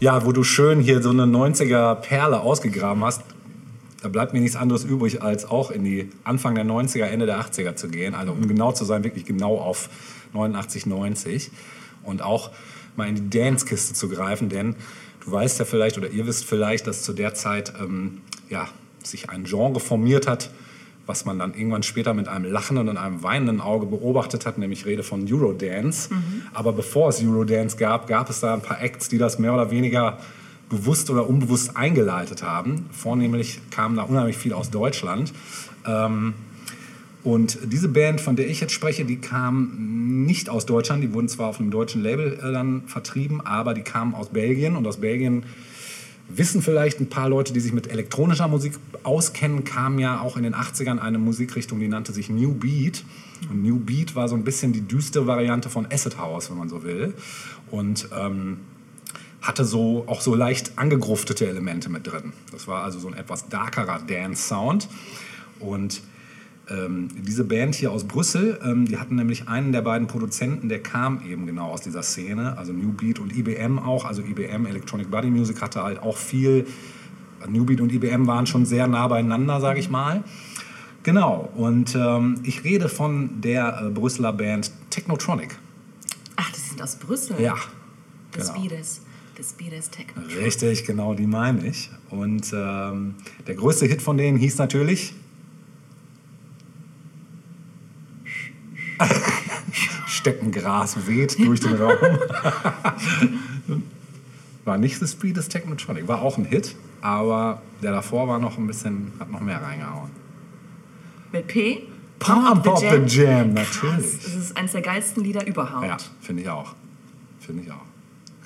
Ja, 0.04 0.26
wo 0.26 0.34
du 0.34 0.44
schön 0.44 0.82
hier 0.82 1.02
so 1.02 1.12
eine 1.12 1.24
90er 1.24 1.96
Perle 1.96 2.42
ausgegraben 2.42 3.06
hast, 3.06 3.22
da 4.02 4.10
bleibt 4.10 4.34
mir 4.34 4.42
nichts 4.42 4.58
anderes 4.58 4.84
übrig, 4.84 5.22
als 5.22 5.46
auch 5.46 5.72
in 5.72 5.86
die 5.86 6.10
Anfang 6.26 6.56
der 6.56 6.66
90er, 6.66 7.06
Ende 7.06 7.26
der 7.26 7.40
80er 7.40 7.76
zu 7.76 7.88
gehen. 7.88 8.14
Also 8.14 8.34
um 8.34 8.46
genau 8.46 8.74
zu 8.74 8.84
sein, 8.84 9.06
wirklich 9.06 9.24
genau 9.24 9.58
auf 9.60 9.88
89, 10.34 10.88
90. 10.88 11.52
Und 12.04 12.22
auch 12.22 12.52
mal 12.98 13.08
in 13.08 13.16
die 13.16 13.30
Dance-Kiste 13.30 13.94
zu 13.94 14.10
greifen, 14.10 14.50
denn 14.50 14.76
du 15.24 15.32
weißt 15.32 15.60
ja 15.60 15.64
vielleicht 15.64 15.98
oder 15.98 16.10
ihr 16.10 16.28
wisst 16.28 16.44
vielleicht, 16.44 16.86
dass 16.86 17.04
zu 17.04 17.14
der 17.14 17.34
Zeit 17.34 17.72
ähm, 17.80 18.20
ja, 18.50 18.68
sich 19.04 19.30
ein 19.30 19.46
Genre 19.46 19.80
formiert 19.80 20.28
hat, 20.28 20.50
was 21.06 21.26
man 21.26 21.38
dann 21.40 21.54
irgendwann 21.54 21.84
später 21.84 22.14
mit 22.14 22.28
einem 22.28 22.52
lachenden 22.52 22.88
und 22.90 22.98
einem 22.98 23.24
weinenden 23.24 23.60
Auge 23.60 23.86
beobachtet 23.86 24.46
hat, 24.46 24.58
nämlich 24.58 24.86
Rede 24.86 25.04
von 25.04 25.26
Eurodance. 25.30 26.10
Aber 26.54 26.72
bevor 26.72 27.10
es 27.10 27.22
Eurodance 27.22 27.78
gab, 27.78 28.08
gab 28.08 28.30
es 28.30 28.40
da 28.40 28.54
ein 28.54 28.62
paar 28.62 28.82
Acts, 28.82 29.10
die 29.10 29.18
das 29.18 29.38
mehr 29.38 29.54
oder 29.54 29.70
weniger 29.70 30.18
bewusst 30.70 31.10
oder 31.10 31.28
unbewusst 31.28 31.76
eingeleitet 31.76 32.42
haben. 32.42 32.88
Vornehmlich 32.92 33.60
kam 33.70 33.96
da 33.96 34.04
unheimlich 34.04 34.38
viel 34.38 34.54
aus 34.54 34.72
Deutschland. 34.72 35.34
Ähm, 35.86 36.34
und 37.24 37.58
diese 37.66 37.88
Band, 37.88 38.20
von 38.20 38.36
der 38.36 38.50
ich 38.50 38.60
jetzt 38.60 38.74
spreche, 38.74 39.06
die 39.06 39.18
kam 39.18 40.26
nicht 40.26 40.50
aus 40.50 40.66
Deutschland. 40.66 41.04
Die 41.04 41.14
wurden 41.14 41.30
zwar 41.30 41.48
auf 41.48 41.60
einem 41.60 41.72
deutschen 41.72 42.02
Label 42.04 42.34
äh, 42.34 42.52
dann 42.52 42.84
vertrieben, 42.88 43.46
aber 43.46 43.74
die 43.74 43.82
kamen 43.82 44.14
aus 44.14 44.30
Belgien. 44.30 44.76
Und 44.76 44.86
aus 44.88 44.98
Belgien 44.98 45.44
wissen 46.38 46.62
vielleicht 46.62 47.00
ein 47.00 47.10
paar 47.10 47.30
Leute, 47.30 47.54
die 47.54 47.60
sich 47.60 47.74
mit 47.74 47.88
elektronischer 47.88 48.48
Musik 48.48 48.74
auskennen, 49.04 49.64
kam 49.64 50.00
ja 50.00 50.22
auch 50.22 50.38
in 50.38 50.44
den 50.44 50.56
80ern 50.56 51.00
eine 51.00 51.18
Musikrichtung, 51.20 51.80
die 51.80 51.88
nannte 51.88 52.14
sich 52.14 52.30
New 52.30 52.54
Beat. 52.54 53.04
Und 53.50 53.64
New 53.64 53.78
Beat 53.78 54.16
war 54.16 54.28
so 54.28 54.36
ein 54.36 54.44
bisschen 54.44 54.74
die 54.74 54.82
düstere 54.82 55.28
Variante 55.28 55.70
von 55.70 55.86
Acid 55.92 56.18
House, 56.18 56.50
wenn 56.50 56.58
man 56.58 56.70
so 56.70 56.84
will. 56.84 57.14
Und 57.72 58.08
ähm, 58.18 58.58
hatte 59.42 59.66
so 59.66 60.06
auch 60.08 60.22
so 60.22 60.36
leicht 60.36 60.78
angegruftete 60.78 61.48
Elemente 61.48 61.90
mit 61.90 62.08
drin. 62.08 62.34
Das 62.52 62.68
war 62.68 62.84
also 62.84 63.00
so 63.00 63.10
ein 63.10 63.14
etwas 63.14 63.50
darkerer 63.50 64.00
Dance-Sound. 64.00 64.88
Und 65.60 66.02
ähm, 66.70 67.10
diese 67.16 67.44
Band 67.44 67.76
hier 67.76 67.92
aus 67.92 68.06
Brüssel, 68.06 68.60
ähm, 68.64 68.86
die 68.86 68.98
hatten 68.98 69.16
nämlich 69.16 69.50
einen 69.50 69.72
der 69.74 69.82
beiden 69.82 70.08
Produzenten, 70.08 70.70
der 70.70 70.82
kam 70.82 71.22
eben 71.28 71.46
genau 71.46 71.70
aus 71.70 71.82
dieser 71.82 72.04
Szene, 72.04 72.58
also 72.58 72.72
New 72.72 72.94
Beat 72.94 73.20
und 73.20 73.36
IBM 73.36 73.80
auch. 73.80 74.06
Also 74.06 74.22
IBM, 74.22 74.66
Electronic 74.66 75.12
Body 75.12 75.30
Music, 75.30 75.62
hatte 75.62 75.84
halt 75.84 76.00
auch 76.00 76.18
viel. 76.18 76.66
New 77.50 77.66
Beat 77.66 77.82
und 77.82 77.92
IBM 77.92 78.26
waren 78.26 78.46
schon 78.46 78.66
sehr 78.66 78.88
nah 78.88 79.06
beieinander, 79.08 79.60
sage 79.60 79.78
ich 79.78 79.90
mal. 79.90 80.24
Genau, 81.04 81.52
und 81.56 81.94
ähm, 81.96 82.40
ich 82.44 82.64
rede 82.64 82.88
von 82.88 83.42
der 83.42 83.88
äh, 83.88 83.90
Brüsseler 83.90 84.32
Band 84.32 84.72
Technotronic. 84.90 85.58
Ach, 86.38 86.50
die 86.52 86.62
sind 86.62 86.82
aus 86.82 86.96
Brüssel. 86.96 87.42
Ja, 87.42 87.56
The 88.34 88.40
genau. 88.40 88.56
Speeders. 88.56 89.02
The 89.36 89.44
Speeders 89.44 89.90
Techno. 89.90 90.22
Richtig, 90.40 90.86
genau, 90.86 91.14
die 91.14 91.28
meine 91.28 91.68
ich. 91.68 91.90
Und 92.10 92.54
ähm, 92.54 93.16
der 93.46 93.56
größte 93.56 93.86
Hit 93.88 94.02
von 94.02 94.16
denen 94.16 94.38
hieß 94.38 94.58
natürlich 94.60 95.14
Steppengras 100.08 101.08
weht 101.08 101.38
durch 101.40 101.60
den 101.60 101.76
Raum. 101.76 101.96
war 104.66 104.78
nicht 104.78 105.00
The 105.00 105.08
Speedest 105.08 105.52
Technotronic, 105.52 106.08
war 106.08 106.22
auch 106.22 106.38
ein 106.38 106.46
Hit, 106.46 106.76
aber 107.02 107.62
der 107.82 107.92
davor 107.92 108.28
war 108.28 108.40
noch 108.40 108.58
ein 108.58 108.68
bisschen, 108.68 109.12
hat 109.20 109.32
noch 109.32 109.42
mehr 109.42 109.62
reingehauen. 109.62 110.10
Mit 111.32 111.48
P? 111.48 111.84
Pump 112.20 112.66
Up 112.68 112.78
the 112.78 112.86
Jam, 113.08 113.56
Krass, 113.56 113.68
natürlich. 113.84 114.24
Das 114.24 114.34
ist 114.36 114.58
eines 114.58 114.72
der 114.72 114.82
geilsten 114.82 115.24
Lieder 115.24 115.46
überhaupt. 115.46 115.86
Ja, 115.86 115.98
finde 116.22 116.44
ich 116.44 116.50
auch. 116.50 116.74
Finde 117.40 117.64
ich 117.64 117.72
auch. 117.72 117.84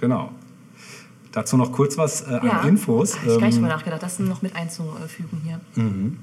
Genau. 0.01 0.31
Dazu 1.31 1.57
noch 1.57 1.71
kurz 1.71 1.97
was 1.97 2.21
äh, 2.21 2.31
Ja. 2.43 2.61
an 2.61 2.67
Infos. 2.69 3.15
Hab 3.15 3.21
ich 3.23 3.27
gar 3.27 3.35
nicht 3.35 3.43
Ähm, 3.57 3.61
drüber 3.63 3.67
nachgedacht, 3.75 4.01
das 4.01 4.17
noch 4.17 4.41
mit 4.41 4.55
einzufügen 4.55 5.41
hier. 5.43 5.59
Mhm. 5.75 6.17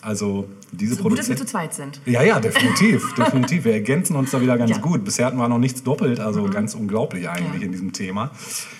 Also 0.00 0.48
diese 0.72 0.94
So 0.96 1.02
gut, 1.02 1.18
dass 1.18 1.28
wir 1.28 1.34
Produzenten. 1.36 1.38
zu 1.46 1.52
zweit 1.52 1.74
sind. 1.74 2.00
Ja, 2.06 2.22
ja, 2.22 2.40
definitiv, 2.40 3.14
definitiv. 3.18 3.64
Wir 3.64 3.72
ergänzen 3.74 4.16
uns 4.16 4.30
da 4.30 4.40
wieder 4.40 4.56
ganz 4.58 4.70
Ja. 4.70 4.78
gut. 4.78 5.04
Bisher 5.04 5.26
hatten 5.26 5.38
wir 5.38 5.48
noch 5.48 5.58
nichts 5.58 5.82
doppelt, 5.82 6.20
also 6.20 6.42
Mhm. 6.46 6.50
ganz 6.50 6.74
unglaublich 6.74 7.28
eigentlich 7.28 7.62
in 7.62 7.72
diesem 7.72 7.92
Thema. 7.92 8.30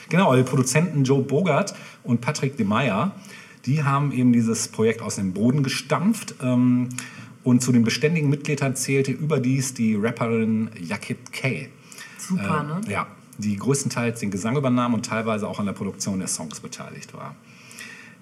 Genau, 0.09 0.35
die 0.37 0.43
Produzenten 0.43 1.05
Joe 1.05 1.23
Bogart 1.23 1.75
und 2.05 2.21
Patrick 2.21 2.57
de 2.57 2.67
Meyer, 2.67 3.13
die 3.67 3.83
haben 3.85 4.13
eben 4.13 4.33
dieses 4.33 4.69
Projekt 4.69 5.03
aus 5.03 5.17
dem 5.17 5.33
Boden 5.33 5.63
gestampft. 5.63 6.35
Ähm, 6.43 6.89
und 7.45 7.63
zu 7.63 7.73
den 7.73 7.83
beständigen 7.85 8.29
Mitgliedern 8.29 8.77
zählte 8.77 9.11
überdies 9.13 9.73
die 9.73 9.95
Rapperin 9.95 10.71
Yakit 10.79 11.33
Kay. 11.33 11.69
Super, 12.19 12.61
Äh, 12.85 12.87
ne? 12.87 12.93
Ja, 12.93 13.07
die 13.39 13.57
größtenteils 13.57 14.21
den 14.21 14.31
Gesang 14.31 14.57
übernahm 14.57 14.93
und 14.95 15.07
teilweise 15.07 15.49
auch 15.49 15.59
an 15.61 15.67
der 15.67 15.73
Produktion 15.73 16.19
der 16.19 16.29
Songs 16.29 16.61
beteiligt 16.61 17.15
war. 17.15 17.35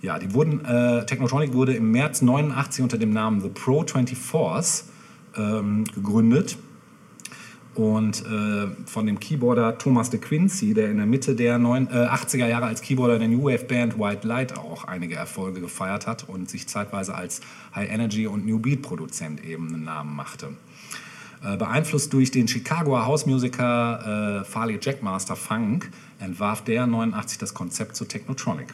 Ja, 0.03 0.19
die 0.19 0.33
wurden, 0.35 0.65
äh, 0.65 1.07
Technotronic 1.07 1.53
wurde 1.55 1.75
im 1.75 1.91
März 1.91 2.23
89 2.23 2.83
unter 2.83 2.99
dem 2.99 3.11
Namen 3.11 3.41
The 3.41 3.49
Pro 3.49 3.83
24s 3.83 4.85
ähm, 5.37 5.85
gegründet. 5.95 6.59
Und 7.75 8.25
äh, 8.25 8.69
von 8.87 9.07
dem 9.07 9.21
Keyboarder 9.21 9.77
Thomas 9.77 10.09
de 10.09 10.19
Quincy, 10.19 10.73
der 10.73 10.91
in 10.91 10.97
der 10.97 11.05
Mitte 11.05 11.35
der 11.35 11.59
neun, 11.59 11.89
äh, 11.89 12.07
80er 12.07 12.47
Jahre 12.47 12.67
als 12.67 12.81
Keyboarder 12.81 13.19
der 13.19 13.29
New 13.29 13.45
Wave 13.45 13.65
Band 13.65 13.99
White 13.99 14.27
Light 14.27 14.57
auch 14.57 14.85
einige 14.85 15.17
Erfolge 15.17 15.61
gefeiert 15.61 16.07
hat 16.07 16.27
und 16.27 16.49
sich 16.49 16.67
zeitweise 16.69 17.15
als 17.15 17.43
High 17.75 17.91
Energy 17.91 18.27
und 18.27 18.47
New 18.47 18.59
Beat 18.59 18.81
Produzent 18.81 19.45
eben 19.45 19.69
einen 19.69 19.85
Namen 19.85 20.17
machte. 20.17 20.49
Äh, 21.45 21.59
beeinflusst 21.59 22.15
durch 22.15 22.31
den 22.31 22.49
Chicagoer 22.49 23.05
Hausmusiker 23.05 24.41
äh, 24.41 24.45
Farley 24.45 24.79
Jackmaster 24.81 25.37
Funk 25.37 25.91
entwarf 26.19 26.65
der 26.65 26.87
89 26.87 27.37
das 27.37 27.53
Konzept 27.53 27.95
zu 27.95 28.07
Technotronic. 28.07 28.69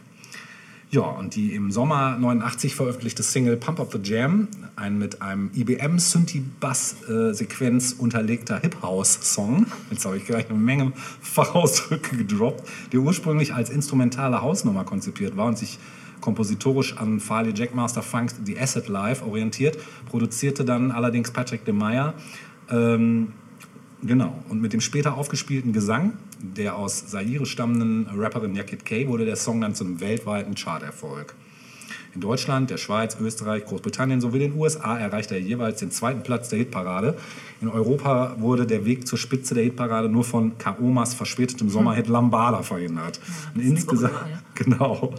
Ja, 0.94 1.04
und 1.04 1.36
die 1.36 1.54
im 1.54 1.70
Sommer 1.70 2.18
89 2.18 2.74
veröffentlichte 2.74 3.22
Single 3.22 3.56
Pump 3.56 3.80
Up 3.80 3.90
the 3.92 3.98
Jam, 4.02 4.48
ein 4.76 4.98
mit 4.98 5.22
einem 5.22 5.50
IBM 5.54 5.98
Synthi-Bass-Sequenz 5.98 7.94
unterlegter 7.94 8.58
Hip-House-Song, 8.60 9.64
jetzt 9.90 10.04
habe 10.04 10.18
ich 10.18 10.26
gleich 10.26 10.50
eine 10.50 10.58
Menge 10.58 10.92
Fachausdrücke 11.22 12.18
gedroppt, 12.18 12.68
der 12.92 13.00
ursprünglich 13.00 13.54
als 13.54 13.70
instrumentale 13.70 14.42
Hausnummer 14.42 14.84
konzipiert 14.84 15.34
war 15.34 15.46
und 15.46 15.56
sich 15.56 15.78
kompositorisch 16.20 16.98
an 16.98 17.20
Farley 17.20 17.54
Jackmaster 17.54 18.02
Funk 18.02 18.34
The 18.44 18.58
Acid 18.58 18.88
Live 18.88 19.22
orientiert, 19.22 19.78
produzierte 20.10 20.62
dann 20.62 20.90
allerdings 20.90 21.30
Patrick 21.30 21.64
de 21.64 21.72
Meyer 21.72 22.12
ähm, 22.70 23.32
Genau. 24.02 24.42
Und 24.48 24.60
mit 24.60 24.72
dem 24.72 24.80
später 24.80 25.16
aufgespielten 25.16 25.72
Gesang 25.72 26.14
der 26.42 26.76
aus 26.76 27.06
Zaire 27.06 27.46
stammenden 27.46 28.08
Rapperin 28.16 28.54
Yakit 28.56 28.84
Kay 28.84 29.06
wurde 29.08 29.24
der 29.24 29.36
Song 29.36 29.60
dann 29.60 29.74
zu 29.74 29.84
einem 29.84 30.00
weltweiten 30.00 30.54
Charterfolg. 30.54 31.34
In 32.14 32.20
Deutschland, 32.20 32.68
der 32.68 32.76
Schweiz, 32.76 33.16
Österreich, 33.18 33.64
Großbritannien 33.64 34.20
sowie 34.20 34.40
den 34.40 34.54
USA 34.54 34.98
erreichte 34.98 35.34
er 35.34 35.40
jeweils 35.40 35.78
den 35.78 35.90
zweiten 35.90 36.22
Platz 36.22 36.50
der 36.50 36.58
Hitparade. 36.58 37.16
In 37.62 37.68
Europa 37.68 38.36
wurde 38.38 38.66
der 38.66 38.84
Weg 38.84 39.06
zur 39.06 39.18
Spitze 39.18 39.54
der 39.54 39.64
Hitparade 39.64 40.10
nur 40.10 40.24
von 40.24 40.58
Kaomas 40.58 41.14
verspätetem 41.14 41.70
Sommerhit 41.70 42.08
Lambada 42.08 42.62
verhindert. 42.62 43.18
Und 43.54 43.62
insgesamt, 43.62 44.12
genau, 44.54 45.14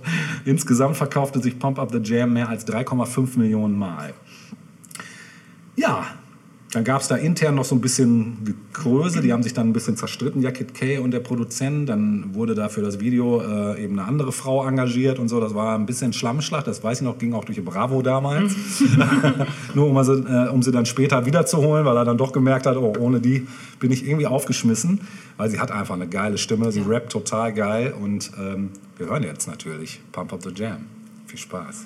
insgesamt 0.46 0.98
verkaufte 0.98 1.42
sich 1.42 1.58
Pump 1.58 1.80
Up 1.80 1.92
the 1.92 2.00
Jam 2.04 2.34
mehr 2.34 2.50
als 2.50 2.68
3,5 2.68 3.40
Millionen 3.40 3.80
Mal. 3.80 4.14
Ja, 5.76 6.06
dann 6.74 6.84
gab 6.84 7.02
es 7.02 7.08
da 7.08 7.16
intern 7.16 7.54
noch 7.54 7.66
so 7.66 7.76
ein 7.76 7.82
bisschen 7.82 8.44
Gekröse, 8.44 9.22
die 9.22 9.32
haben 9.32 9.44
sich 9.44 9.54
dann 9.54 9.70
ein 9.70 9.74
bisschen 9.74 9.96
zerstritten, 9.96 10.42
Jacket 10.42 10.74
Kay 10.74 10.98
und 10.98 11.12
der 11.12 11.20
Produzent. 11.20 11.88
Dann 11.88 12.34
wurde 12.34 12.56
da 12.56 12.68
für 12.68 12.82
das 12.82 13.00
Video 13.00 13.42
äh, 13.42 13.84
eben 13.84 14.00
eine 14.00 14.08
andere 14.08 14.32
Frau 14.32 14.68
engagiert 14.68 15.20
und 15.20 15.28
so. 15.28 15.40
Das 15.40 15.54
war 15.54 15.76
ein 15.76 15.86
bisschen 15.86 16.14
Schlammschlacht, 16.14 16.66
das 16.66 16.84
weiß 16.84 17.02
ich 17.02 17.04
noch, 17.04 17.20
ging 17.20 17.34
auch 17.34 17.46
durch 17.46 17.64
Bravo 17.64 18.02
damals. 18.02 18.56
Nur 19.76 19.88
um 19.88 20.04
sie, 20.04 20.14
äh, 20.14 20.50
um 20.50 20.64
sie 20.64 20.72
dann 20.72 20.88
später 20.88 21.28
wiederzuholen, 21.28 21.86
weil 21.86 21.96
er 21.96 22.06
dann 22.06 22.18
doch 22.18 22.32
gemerkt 22.32 22.66
hat, 22.66 22.76
oh, 22.78 22.94
ohne 23.00 23.22
die 23.22 23.48
bin 23.80 23.92
ich 23.92 24.08
irgendwie 24.08 24.28
aufgeschmissen. 24.28 25.02
Weil 25.38 25.50
sie 25.52 25.60
hat 25.60 25.72
einfach 25.72 25.96
eine 25.96 26.08
geile 26.08 26.40
Stimme, 26.40 26.72
sie 26.72 26.82
rappt 26.82 27.12
total 27.12 27.54
geil 27.54 27.94
und 28.00 28.32
ähm, 28.40 28.70
wir 28.98 29.08
hören 29.08 29.24
jetzt 29.24 29.48
natürlich 29.48 30.02
Pump 30.12 30.34
Up 30.34 30.42
the 30.44 30.52
Jam. 30.56 30.78
Viel 31.28 31.40
Spaß. 31.40 31.86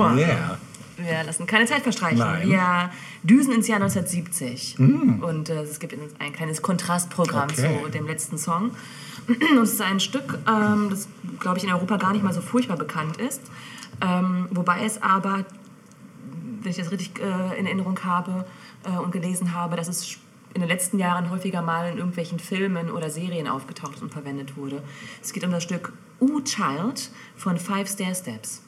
one. 0.00 0.20
Yeah. 0.20 0.58
Wir 0.96 1.24
lassen 1.24 1.46
keine 1.46 1.64
Zeit 1.64 1.82
verstreichen. 1.82 2.18
Nein. 2.18 2.48
Wir 2.48 2.90
düsen 3.22 3.54
ins 3.54 3.68
Jahr 3.68 3.80
1970. 3.80 4.78
Mm. 4.78 5.22
Und 5.22 5.48
äh, 5.48 5.62
es 5.62 5.78
gibt 5.80 5.94
ein 6.18 6.32
kleines 6.32 6.60
Kontrastprogramm 6.62 7.48
Okay. 7.50 7.80
zu 7.84 7.90
dem 7.90 8.06
letzten 8.06 8.36
Song. 8.38 8.72
Und 9.28 9.62
es 9.62 9.74
ist 9.74 9.80
ein 9.82 10.00
Stück, 10.00 10.38
ähm, 10.46 10.88
das, 10.90 11.08
glaube 11.38 11.58
ich, 11.58 11.64
in 11.64 11.72
Europa 11.72 11.96
gar 11.96 12.12
nicht 12.12 12.22
mal 12.22 12.32
so 12.32 12.40
furchtbar 12.40 12.76
bekannt 12.76 13.16
ist. 13.16 13.40
Ähm, 14.02 14.48
wobei 14.50 14.84
es 14.84 15.00
aber, 15.02 15.44
wenn 16.62 16.70
ich 16.70 16.76
das 16.76 16.90
richtig 16.90 17.18
äh, 17.20 17.58
in 17.58 17.66
Erinnerung 17.66 17.98
habe 18.04 18.44
äh, 18.84 18.98
und 18.98 19.12
gelesen 19.12 19.54
habe, 19.54 19.76
dass 19.76 19.88
es 19.88 20.16
in 20.52 20.60
den 20.60 20.68
letzten 20.68 20.98
Jahren 20.98 21.30
häufiger 21.30 21.62
mal 21.62 21.90
in 21.90 21.98
irgendwelchen 21.98 22.38
Filmen 22.38 22.90
oder 22.90 23.08
Serien 23.08 23.46
aufgetaucht 23.46 24.02
und 24.02 24.12
verwendet 24.12 24.56
wurde. 24.56 24.82
Es 25.22 25.32
geht 25.32 25.44
um 25.44 25.52
das 25.52 25.62
Stück 25.62 25.92
Ooh 26.20 26.40
Child 26.40 27.10
von 27.36 27.56
Five 27.56 27.88
Stair 27.88 28.14
Steps. 28.14 28.62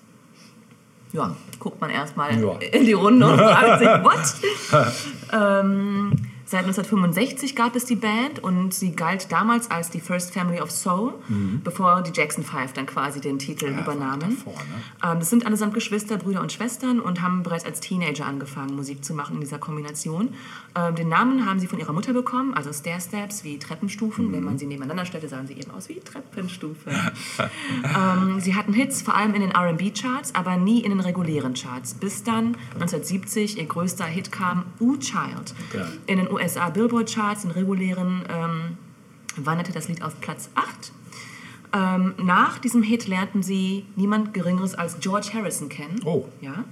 Ja, 1.12 1.36
guckt 1.58 1.80
man 1.80 1.90
erstmal 1.90 2.38
Ja. 2.40 2.52
in 2.72 2.86
die 2.86 2.92
Runde 2.94 3.26
und 3.26 3.38
fragt 3.38 3.78
sich, 3.80 3.88
what? 4.02 4.90
ähm, 5.32 6.12
seit 6.52 6.60
1965 6.66 7.56
gab 7.56 7.74
es 7.76 7.86
die 7.86 7.96
Band 7.96 8.38
und 8.42 8.72
sie 8.74 8.92
galt 8.94 9.32
damals 9.32 9.70
als 9.70 9.90
die 9.90 10.00
First 10.00 10.32
Family 10.34 10.60
of 10.60 10.70
Soul, 10.70 11.14
Mhm. 11.28 11.62
bevor 11.64 12.02
die 12.02 12.12
Jackson 12.14 12.44
Five 12.44 12.72
dann 12.74 12.86
quasi 12.86 13.20
den 13.20 13.38
Titel 13.38 13.66
übernahmen. 13.66 14.20
Davor, 14.36 14.52
ne? 14.54 15.10
Ähm, 15.12 15.18
das 15.18 15.30
sind 15.30 15.46
allesamt 15.46 15.74
Geschwister, 15.74 16.18
Brüder 16.18 16.40
und 16.42 16.52
Schwestern 16.52 17.00
und 17.00 17.22
haben 17.22 17.42
bereits 17.42 17.64
als 17.64 17.80
Teenager 17.80 18.26
angefangen, 18.26 18.76
Musik 18.76 19.04
zu 19.04 19.14
machen 19.14 19.36
in 19.36 19.40
dieser 19.40 19.58
Kombination. 19.58 20.34
Ähm, 20.74 20.94
den 20.94 21.08
Namen 21.08 21.46
haben 21.46 21.58
sie 21.58 21.66
von 21.66 21.78
ihrer 21.78 21.92
Mutter 21.92 22.12
bekommen, 22.12 22.54
also 22.54 22.72
Stair 22.72 23.00
Steps 23.00 23.44
wie 23.44 23.58
Treppenstufen. 23.58 24.30
Wenn 24.32 24.44
man 24.44 24.58
sie 24.58 24.66
nebeneinander 24.66 25.06
stellte, 25.06 25.28
sahen 25.28 25.46
sie 25.46 25.54
eben 25.54 25.70
aus 25.70 25.88
wie 25.88 26.00
Treppenstufen. 26.00 26.92
ähm, 27.96 28.40
sie 28.40 28.54
hatten 28.54 28.72
Hits 28.72 29.02
vor 29.02 29.16
allem 29.16 29.34
in 29.34 29.40
den 29.40 29.50
R&B-Charts, 29.52 30.34
aber 30.34 30.56
nie 30.56 30.80
in 30.80 30.90
den 30.90 31.00
regulären 31.00 31.54
Charts, 31.54 31.94
bis 31.94 32.22
dann 32.22 32.56
1970 32.74 33.58
ihr 33.58 33.64
größter 33.66 34.04
Hit 34.04 34.30
kam, 34.32 34.64
Ooh 34.80 34.96
Child. 34.98 35.54
Ja. 35.74 35.86
In 36.06 36.18
den 36.18 36.28
USA 36.42 36.70
Billboard-Charts, 36.70 37.44
in 37.44 37.50
regulären, 37.50 38.24
ähm, 38.28 38.78
wanderte 39.36 39.72
das 39.72 39.88
Lied 39.88 40.02
auf 40.02 40.20
Platz 40.20 40.50
8. 40.54 40.92
Ähm, 41.74 42.14
nach 42.18 42.58
diesem 42.58 42.82
Hit 42.82 43.08
lernten 43.08 43.42
sie 43.42 43.86
niemand 43.96 44.34
Geringeres 44.34 44.74
als 44.74 45.00
George 45.00 45.30
Harrison 45.32 45.70
kennen. 45.70 46.00
Oh. 46.04 46.28
Ja. 46.42 46.64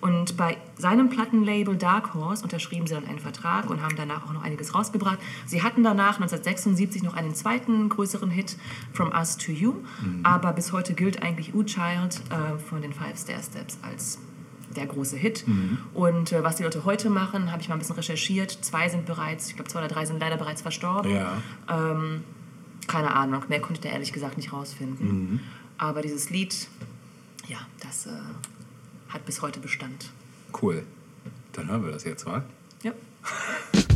Und 0.00 0.38
bei 0.38 0.56
seinem 0.78 1.10
Plattenlabel 1.10 1.76
Dark 1.76 2.14
Horse 2.14 2.42
unterschrieben 2.42 2.86
sie 2.86 2.94
dann 2.94 3.04
einen 3.04 3.18
Vertrag 3.18 3.68
und 3.68 3.82
haben 3.82 3.96
danach 3.96 4.26
auch 4.26 4.32
noch 4.32 4.42
einiges 4.42 4.74
rausgebracht. 4.74 5.18
Sie 5.44 5.62
hatten 5.62 5.82
danach 5.82 6.14
1976 6.14 7.02
noch 7.02 7.14
einen 7.14 7.34
zweiten 7.34 7.90
größeren 7.90 8.30
Hit, 8.30 8.56
From 8.94 9.12
Us 9.12 9.36
to 9.36 9.52
You. 9.52 9.74
Aber 10.22 10.54
bis 10.54 10.72
heute 10.72 10.94
gilt 10.94 11.22
eigentlich 11.22 11.54
Ooh 11.54 11.64
Child 11.64 12.22
äh, 12.30 12.58
von 12.58 12.80
den 12.80 12.94
Five 12.94 13.18
Stair 13.18 13.42
Steps 13.42 13.78
als 13.82 14.20
der 14.76 14.86
große 14.86 15.16
Hit. 15.16 15.46
Mhm. 15.46 15.78
Und 15.94 16.32
äh, 16.32 16.42
was 16.42 16.56
die 16.56 16.62
Leute 16.62 16.84
heute 16.84 17.10
machen, 17.10 17.52
habe 17.52 17.62
ich 17.62 17.68
mal 17.68 17.74
ein 17.74 17.78
bisschen 17.78 17.96
recherchiert. 17.96 18.50
Zwei 18.62 18.88
sind 18.88 19.06
bereits, 19.06 19.48
ich 19.48 19.56
glaube 19.56 19.70
zwei 19.70 19.80
oder 19.80 19.88
drei 19.88 20.04
sind 20.06 20.20
leider 20.20 20.36
bereits 20.36 20.62
verstorben. 20.62 21.14
Ja. 21.14 21.42
Ähm, 21.68 22.22
keine 22.86 23.14
Ahnung, 23.14 23.44
mehr 23.48 23.60
konnte 23.60 23.74
ich 23.74 23.80
da 23.80 23.88
ehrlich 23.88 24.12
gesagt 24.12 24.36
nicht 24.36 24.52
rausfinden. 24.52 25.08
Mhm. 25.08 25.40
Aber 25.78 26.02
dieses 26.02 26.30
Lied, 26.30 26.68
ja, 27.48 27.58
das 27.80 28.06
äh, 28.06 28.10
hat 29.08 29.24
bis 29.26 29.42
heute 29.42 29.60
Bestand. 29.60 30.10
Cool. 30.60 30.84
Dann 31.52 31.68
hören 31.68 31.84
wir 31.84 31.92
das 31.92 32.04
jetzt 32.04 32.26
mal. 32.26 32.44
Ja. 32.82 32.92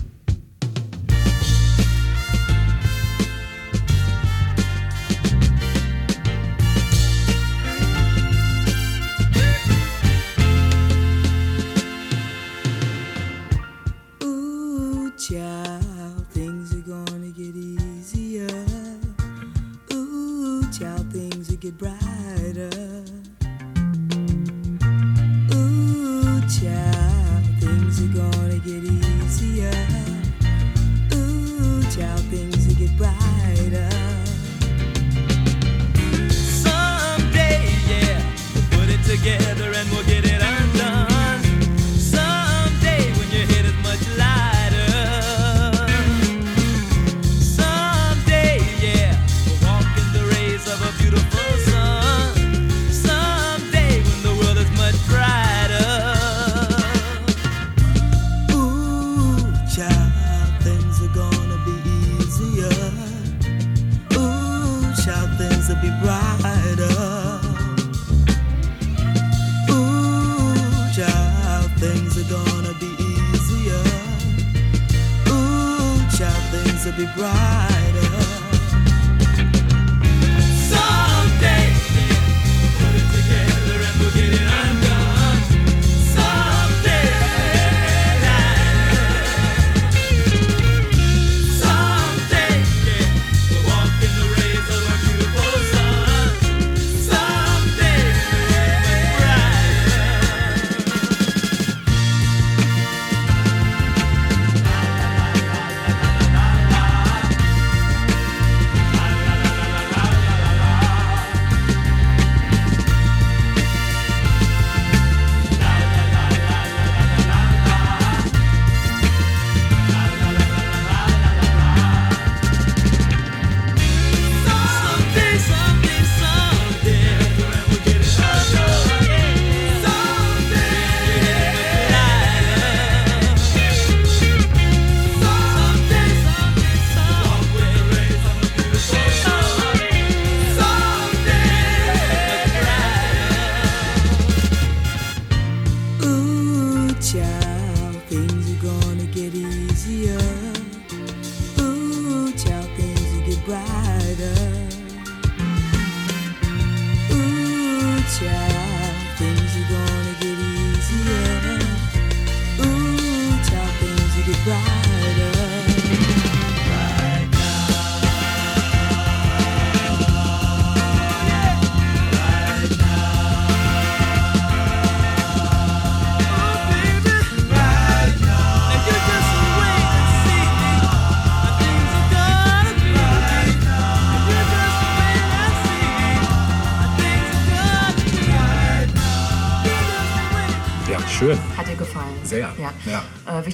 together 39.23 39.73
and 39.75 40.00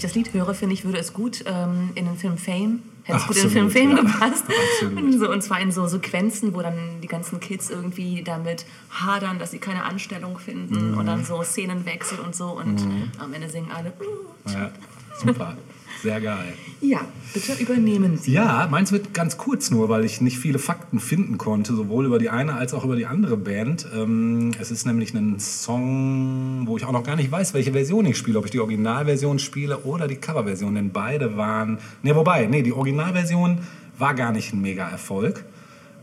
das 0.06 0.14
Lied 0.14 0.32
höre, 0.32 0.54
finde 0.54 0.74
ich, 0.74 0.84
würde 0.84 0.98
es 0.98 1.12
gut 1.12 1.44
ähm, 1.46 1.90
in 1.94 2.04
den 2.06 2.16
Film 2.16 2.38
Fame, 2.38 2.82
hätte 3.02 3.18
es 3.18 3.26
gut 3.26 3.36
in 3.36 3.42
den 3.42 3.50
Film 3.50 3.70
Fame 3.70 3.90
ja. 3.96 4.02
gepasst. 4.02 4.44
Und, 4.82 5.12
so, 5.18 5.30
und 5.30 5.42
zwar 5.42 5.60
in 5.60 5.72
so 5.72 5.86
Sequenzen, 5.86 6.54
wo 6.54 6.62
dann 6.62 7.00
die 7.02 7.08
ganzen 7.08 7.40
Kids 7.40 7.70
irgendwie 7.70 8.22
damit 8.22 8.66
hadern, 8.90 9.38
dass 9.38 9.50
sie 9.50 9.58
keine 9.58 9.84
Anstellung 9.84 10.38
finden 10.38 10.92
Mhm. 10.92 10.98
und 10.98 11.06
dann 11.06 11.24
so 11.24 11.42
Szenenwechsel 11.42 12.20
und 12.20 12.34
so 12.36 12.50
und 12.50 12.84
Mhm. 12.84 13.10
am 13.18 13.32
Ende 13.34 13.48
singen 13.48 13.70
alle. 13.72 13.92
Ja, 14.52 14.70
super. 15.22 15.56
Sehr 16.02 16.20
geil. 16.20 16.52
Ja, 16.80 17.00
bitte 17.36 17.62
übernehmen 17.62 18.16
Sie. 18.16 18.32
Ja, 18.32 18.66
meins 18.70 18.92
wird 18.92 19.12
ganz 19.12 19.36
kurz 19.36 19.70
nur, 19.70 19.90
weil 19.90 20.04
ich 20.04 20.20
nicht 20.22 20.38
viele 20.38 20.58
Fakten 20.58 20.98
finden 21.00 21.36
konnte, 21.36 21.74
sowohl 21.74 22.06
über 22.06 22.18
die 22.18 22.30
eine 22.30 22.54
als 22.54 22.72
auch 22.72 22.84
über 22.84 22.96
die 22.96 23.04
andere 23.04 23.36
Band. 23.36 23.86
Ähm, 23.94 24.52
es 24.58 24.70
ist 24.70 24.86
nämlich 24.86 25.12
ein 25.12 25.38
Song, 25.38 26.62
wo 26.66 26.78
ich 26.78 26.84
auch 26.84 26.92
noch 26.92 27.02
gar 27.02 27.16
nicht 27.16 27.30
weiß, 27.30 27.52
welche 27.52 27.72
Version 27.72 28.06
ich 28.06 28.16
spiele, 28.16 28.38
ob 28.38 28.46
ich 28.46 28.50
die 28.52 28.60
Originalversion 28.60 29.38
spiele 29.38 29.78
oder 29.80 30.08
die 30.08 30.16
Coverversion, 30.16 30.74
denn 30.74 30.90
beide 30.92 31.36
waren. 31.36 31.78
Ne, 32.02 32.14
wobei, 32.16 32.46
nee, 32.46 32.62
die 32.62 32.72
Originalversion 32.72 33.58
war 33.98 34.14
gar 34.14 34.32
nicht 34.32 34.54
ein 34.54 34.62
Mega-Erfolg. 34.62 35.44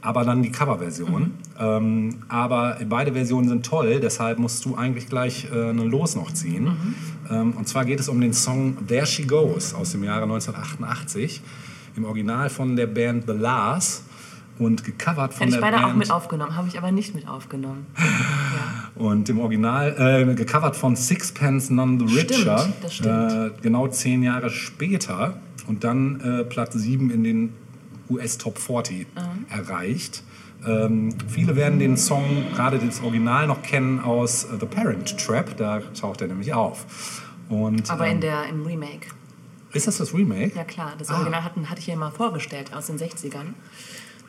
Aber 0.04 0.26
dann 0.26 0.44
die 0.44 0.52
Coverversion. 0.52 1.32
Ähm, 1.58 2.18
aber 2.28 2.78
beide 2.90 3.14
Versionen 3.14 3.48
sind 3.48 3.66
toll, 3.66 4.02
deshalb 4.02 4.38
musst 4.38 4.66
du 4.66 4.76
eigentlich 4.76 5.08
gleich 5.08 5.48
äh, 5.50 5.70
einen 5.70 5.90
Los 5.90 6.16
noch 6.18 6.32
ziehen. 6.34 6.76
Ähm, 7.30 7.54
und 7.54 7.68
zwar 7.70 7.86
geht 7.86 8.02
es 8.02 8.10
um 8.10 8.20
den 8.20 8.34
Song 8.34 8.86
There 8.86 9.06
She 9.06 9.24
Goes 9.24 9.74
aus 9.74 9.94
dem 9.94 10.04
Jahre 10.04 10.24
1988. 10.24 11.42
Im 11.96 12.04
Original 12.04 12.50
von 12.50 12.76
der 12.76 12.88
Band 12.88 13.26
The 13.28 13.34
Lars 13.34 14.04
und 14.60 14.84
gecovert 14.84 15.34
von 15.34 15.48
Hätte 15.48 15.56
ich 15.56 15.62
beide 15.62 15.86
auch 15.86 15.94
mit 15.94 16.12
aufgenommen, 16.12 16.56
habe 16.56 16.68
ich 16.68 16.78
aber 16.78 16.92
nicht 16.92 17.16
mit 17.16 17.28
aufgenommen. 17.28 17.86
Und 18.96 19.28
im 19.30 19.40
Original 19.40 19.96
äh, 19.98 20.36
gecovert 20.36 20.76
von 20.76 20.96
Sixpence 20.96 21.72
None 21.72 21.98
the 22.00 22.08
Stimmt, 22.08 22.32
Richer. 22.32 22.70
das 22.82 22.94
stimmt. 22.94 23.32
Äh, 23.32 23.50
genau 23.62 23.88
zehn 23.88 24.22
Jahre 24.22 24.52
später. 24.52 25.40
Und 25.66 25.84
dann 25.84 26.20
äh, 26.22 26.44
Platz 26.44 26.74
7 26.74 27.10
in 27.10 27.24
den 27.24 27.54
US 28.10 28.38
Top 28.38 28.58
40 28.58 29.08
Mhm. 29.16 29.46
erreicht. 29.50 30.24
Ähm, 30.66 31.14
viele 31.28 31.56
werden 31.56 31.80
den 31.80 31.98
Song, 31.98 32.24
gerade 32.56 32.80
das 32.80 33.02
Original, 33.02 33.48
noch 33.48 33.62
kennen 33.62 34.00
aus 34.00 34.46
äh, 34.46 34.58
The 34.60 34.66
Parent 34.66 35.18
Trap. 35.20 35.58
Da 35.58 35.82
taucht 36.00 36.22
er 36.22 36.28
nämlich 36.28 36.54
auf. 36.54 37.22
Und, 37.50 37.90
Aber 37.90 38.06
ähm, 38.08 38.14
in 38.16 38.22
der, 38.22 38.46
im 38.48 38.66
Remake. 38.66 39.08
ist 39.74 39.88
das 39.88 39.98
das 39.98 40.14
Remake? 40.14 40.56
Ja 40.56 40.64
klar, 40.64 40.94
das 40.98 41.10
Ah. 41.10 41.16
Original 41.18 41.44
hatten, 41.44 41.70
hatte 41.70 41.80
ich 41.82 41.88
ja 41.88 41.96
mal 41.98 42.12
vorgestellt 42.12 42.74
aus 42.74 42.88
den 42.88 42.98
60ern. 42.98 43.54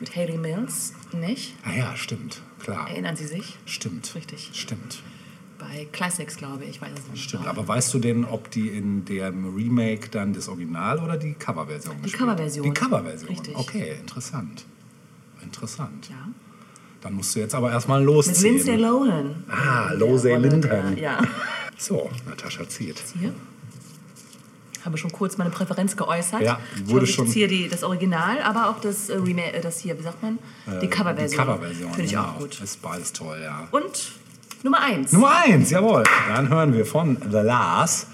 Mit 0.01 0.13
Haley 0.13 0.37
Mills, 0.37 0.91
nicht? 1.13 1.53
Ah 1.63 1.71
ja, 1.71 1.95
stimmt. 1.95 2.41
Klar. 2.59 2.89
Erinnern 2.89 3.15
Sie 3.15 3.27
sich? 3.27 3.57
Stimmt. 3.65 4.13
Richtig. 4.13 4.49
Stimmt. 4.53 5.01
Bei 5.57 5.87
Classics, 5.91 6.35
glaube 6.35 6.63
ich, 6.65 6.71
ich 6.71 6.81
weiß 6.81 6.89
es 6.93 7.07
nicht. 7.11 7.23
Stimmt, 7.23 7.47
aber 7.47 7.65
weißt 7.67 7.93
du 7.93 7.99
denn, 7.99 8.25
ob 8.25 8.51
die 8.51 8.69
in 8.69 9.05
dem 9.05 9.55
Remake 9.55 10.09
dann 10.09 10.33
das 10.33 10.49
Original 10.49 10.99
oder 10.99 11.15
die 11.17 11.33
Coverversion 11.33 11.95
Die 12.03 12.11
Coverversion. 12.11 12.63
Die 12.65 12.73
Coverversion, 12.73 13.29
Richtig. 13.29 13.55
okay, 13.55 13.95
interessant. 14.01 14.65
Interessant. 15.41 16.09
Ja. 16.09 16.27
Dann 17.01 17.13
musst 17.13 17.35
du 17.35 17.39
jetzt 17.39 17.55
aber 17.55 17.71
erstmal 17.71 18.03
losziehen. 18.03 18.55
Mit 18.55 18.65
Lindsay 18.65 18.75
Lohan. 18.75 19.43
Ah, 19.49 19.89
der 19.95 19.99
Rolle 20.07 20.37
Linton. 20.39 20.61
der- 20.61 20.93
Ja. 20.97 21.19
So, 21.77 22.09
Natascha 22.27 22.67
zieht. 22.69 23.01
Hier. 23.19 23.33
Habe 24.85 24.97
schon 24.97 25.11
kurz 25.11 25.37
meine 25.37 25.49
Präferenz 25.49 25.97
geäußert. 25.97 26.41
Ja, 26.41 26.59
Ich 26.75 26.87
wurde 26.89 27.05
ich 27.05 27.13
schon- 27.13 27.27
ziehe 27.27 27.47
die, 27.47 27.67
das 27.67 27.83
Original, 27.83 28.41
aber 28.41 28.69
auch 28.69 28.79
das 28.79 29.09
äh, 29.09 29.15
Remake, 29.17 29.53
äh, 29.53 29.61
das 29.61 29.79
hier, 29.79 29.97
wie 29.99 30.03
sagt 30.03 30.21
man? 30.23 30.37
Die 30.81 30.85
Äh, 30.85 30.87
Coverversion. 30.89 31.29
Die 31.31 31.35
Coverversion, 31.51 31.89
Finde 31.91 32.03
ich 32.05 32.11
genau. 32.11 32.23
auch 32.23 32.39
gut. 32.39 32.61
Ist 32.61 32.81
beides 32.81 33.11
toll, 33.11 33.39
ja. 33.43 33.67
Und 33.71 34.11
Nummer 34.65 34.81
eins. 34.81 35.11
Nummer 35.11 35.29
eins, 35.43 35.69
jawohl. 35.69 36.03
Dann 36.27 36.49
hören 36.49 36.73
wir 36.73 36.87
von 36.87 37.17
The 37.21 37.37
Lars. 37.37 38.07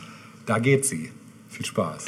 Da 0.45 0.59
geht 0.59 0.85
sie. 0.85 1.09
Viel 1.47 1.65
Spaß. 1.65 2.07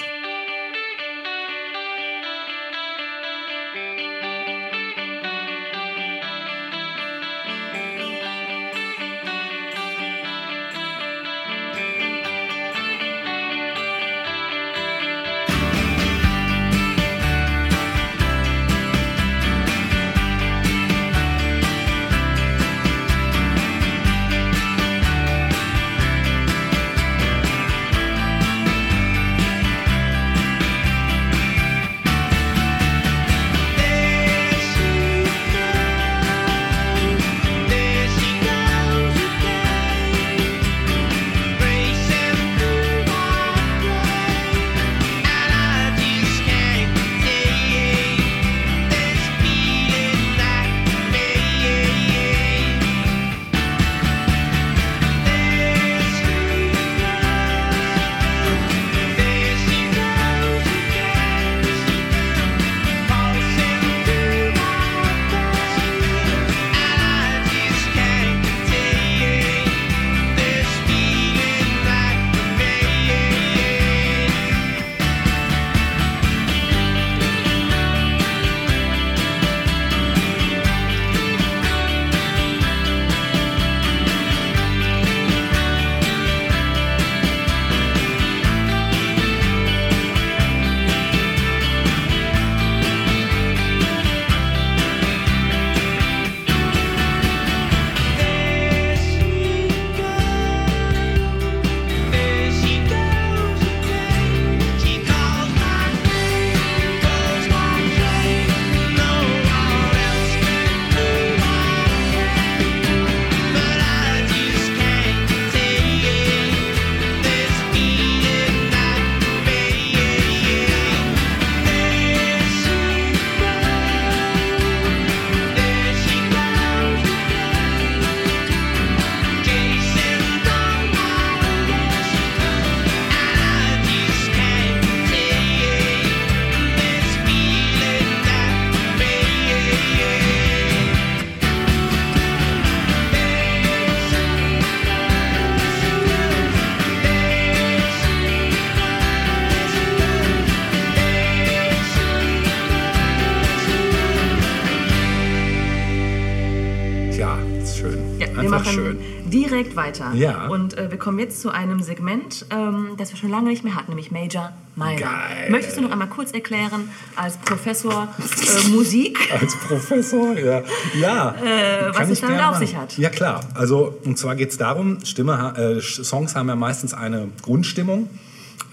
Weiter. 159.84 160.12
Ja. 160.14 160.48
Und 160.48 160.78
äh, 160.78 160.90
wir 160.92 160.98
kommen 160.98 161.20
jetzt 161.20 161.42
zu 161.42 161.50
einem 161.50 161.82
Segment, 161.82 162.46
ähm, 162.50 162.94
das 162.98 163.12
wir 163.12 163.18
schon 163.18 163.30
lange 163.30 163.50
nicht 163.50 163.64
mehr 163.64 163.76
hatten, 163.76 163.92
nämlich 163.92 164.12
Major 164.12 164.52
Minor. 164.76 164.96
Geil. 164.96 165.50
Möchtest 165.50 165.78
du 165.78 165.82
noch 165.82 165.92
einmal 165.92 166.08
kurz 166.08 166.32
erklären, 166.32 166.90
als 167.16 167.38
Professor 167.38 168.08
äh, 168.18 168.70
Musik, 168.70 169.20
Als 169.40 169.56
Professor, 169.56 170.38
ja. 170.38 170.64
ja 171.00 171.36
Äh, 171.36 171.94
was 171.94 172.10
es 172.10 172.22
damit 172.22 172.42
auf 172.42 172.58
sich 172.58 172.76
hat? 172.76 172.98
Ja, 172.98 173.10
klar. 173.10 173.42
Also, 173.54 174.00
und 174.04 174.18
zwar 174.18 174.36
geht 174.36 174.50
es 174.50 174.58
darum, 174.58 175.04
Stimme, 175.06 175.54
äh, 175.58 175.82
Songs 175.82 176.36
haben 176.36 176.48
ja 176.48 176.56
meistens 176.56 176.94
eine 176.94 177.30
Grundstimmung, 177.44 178.10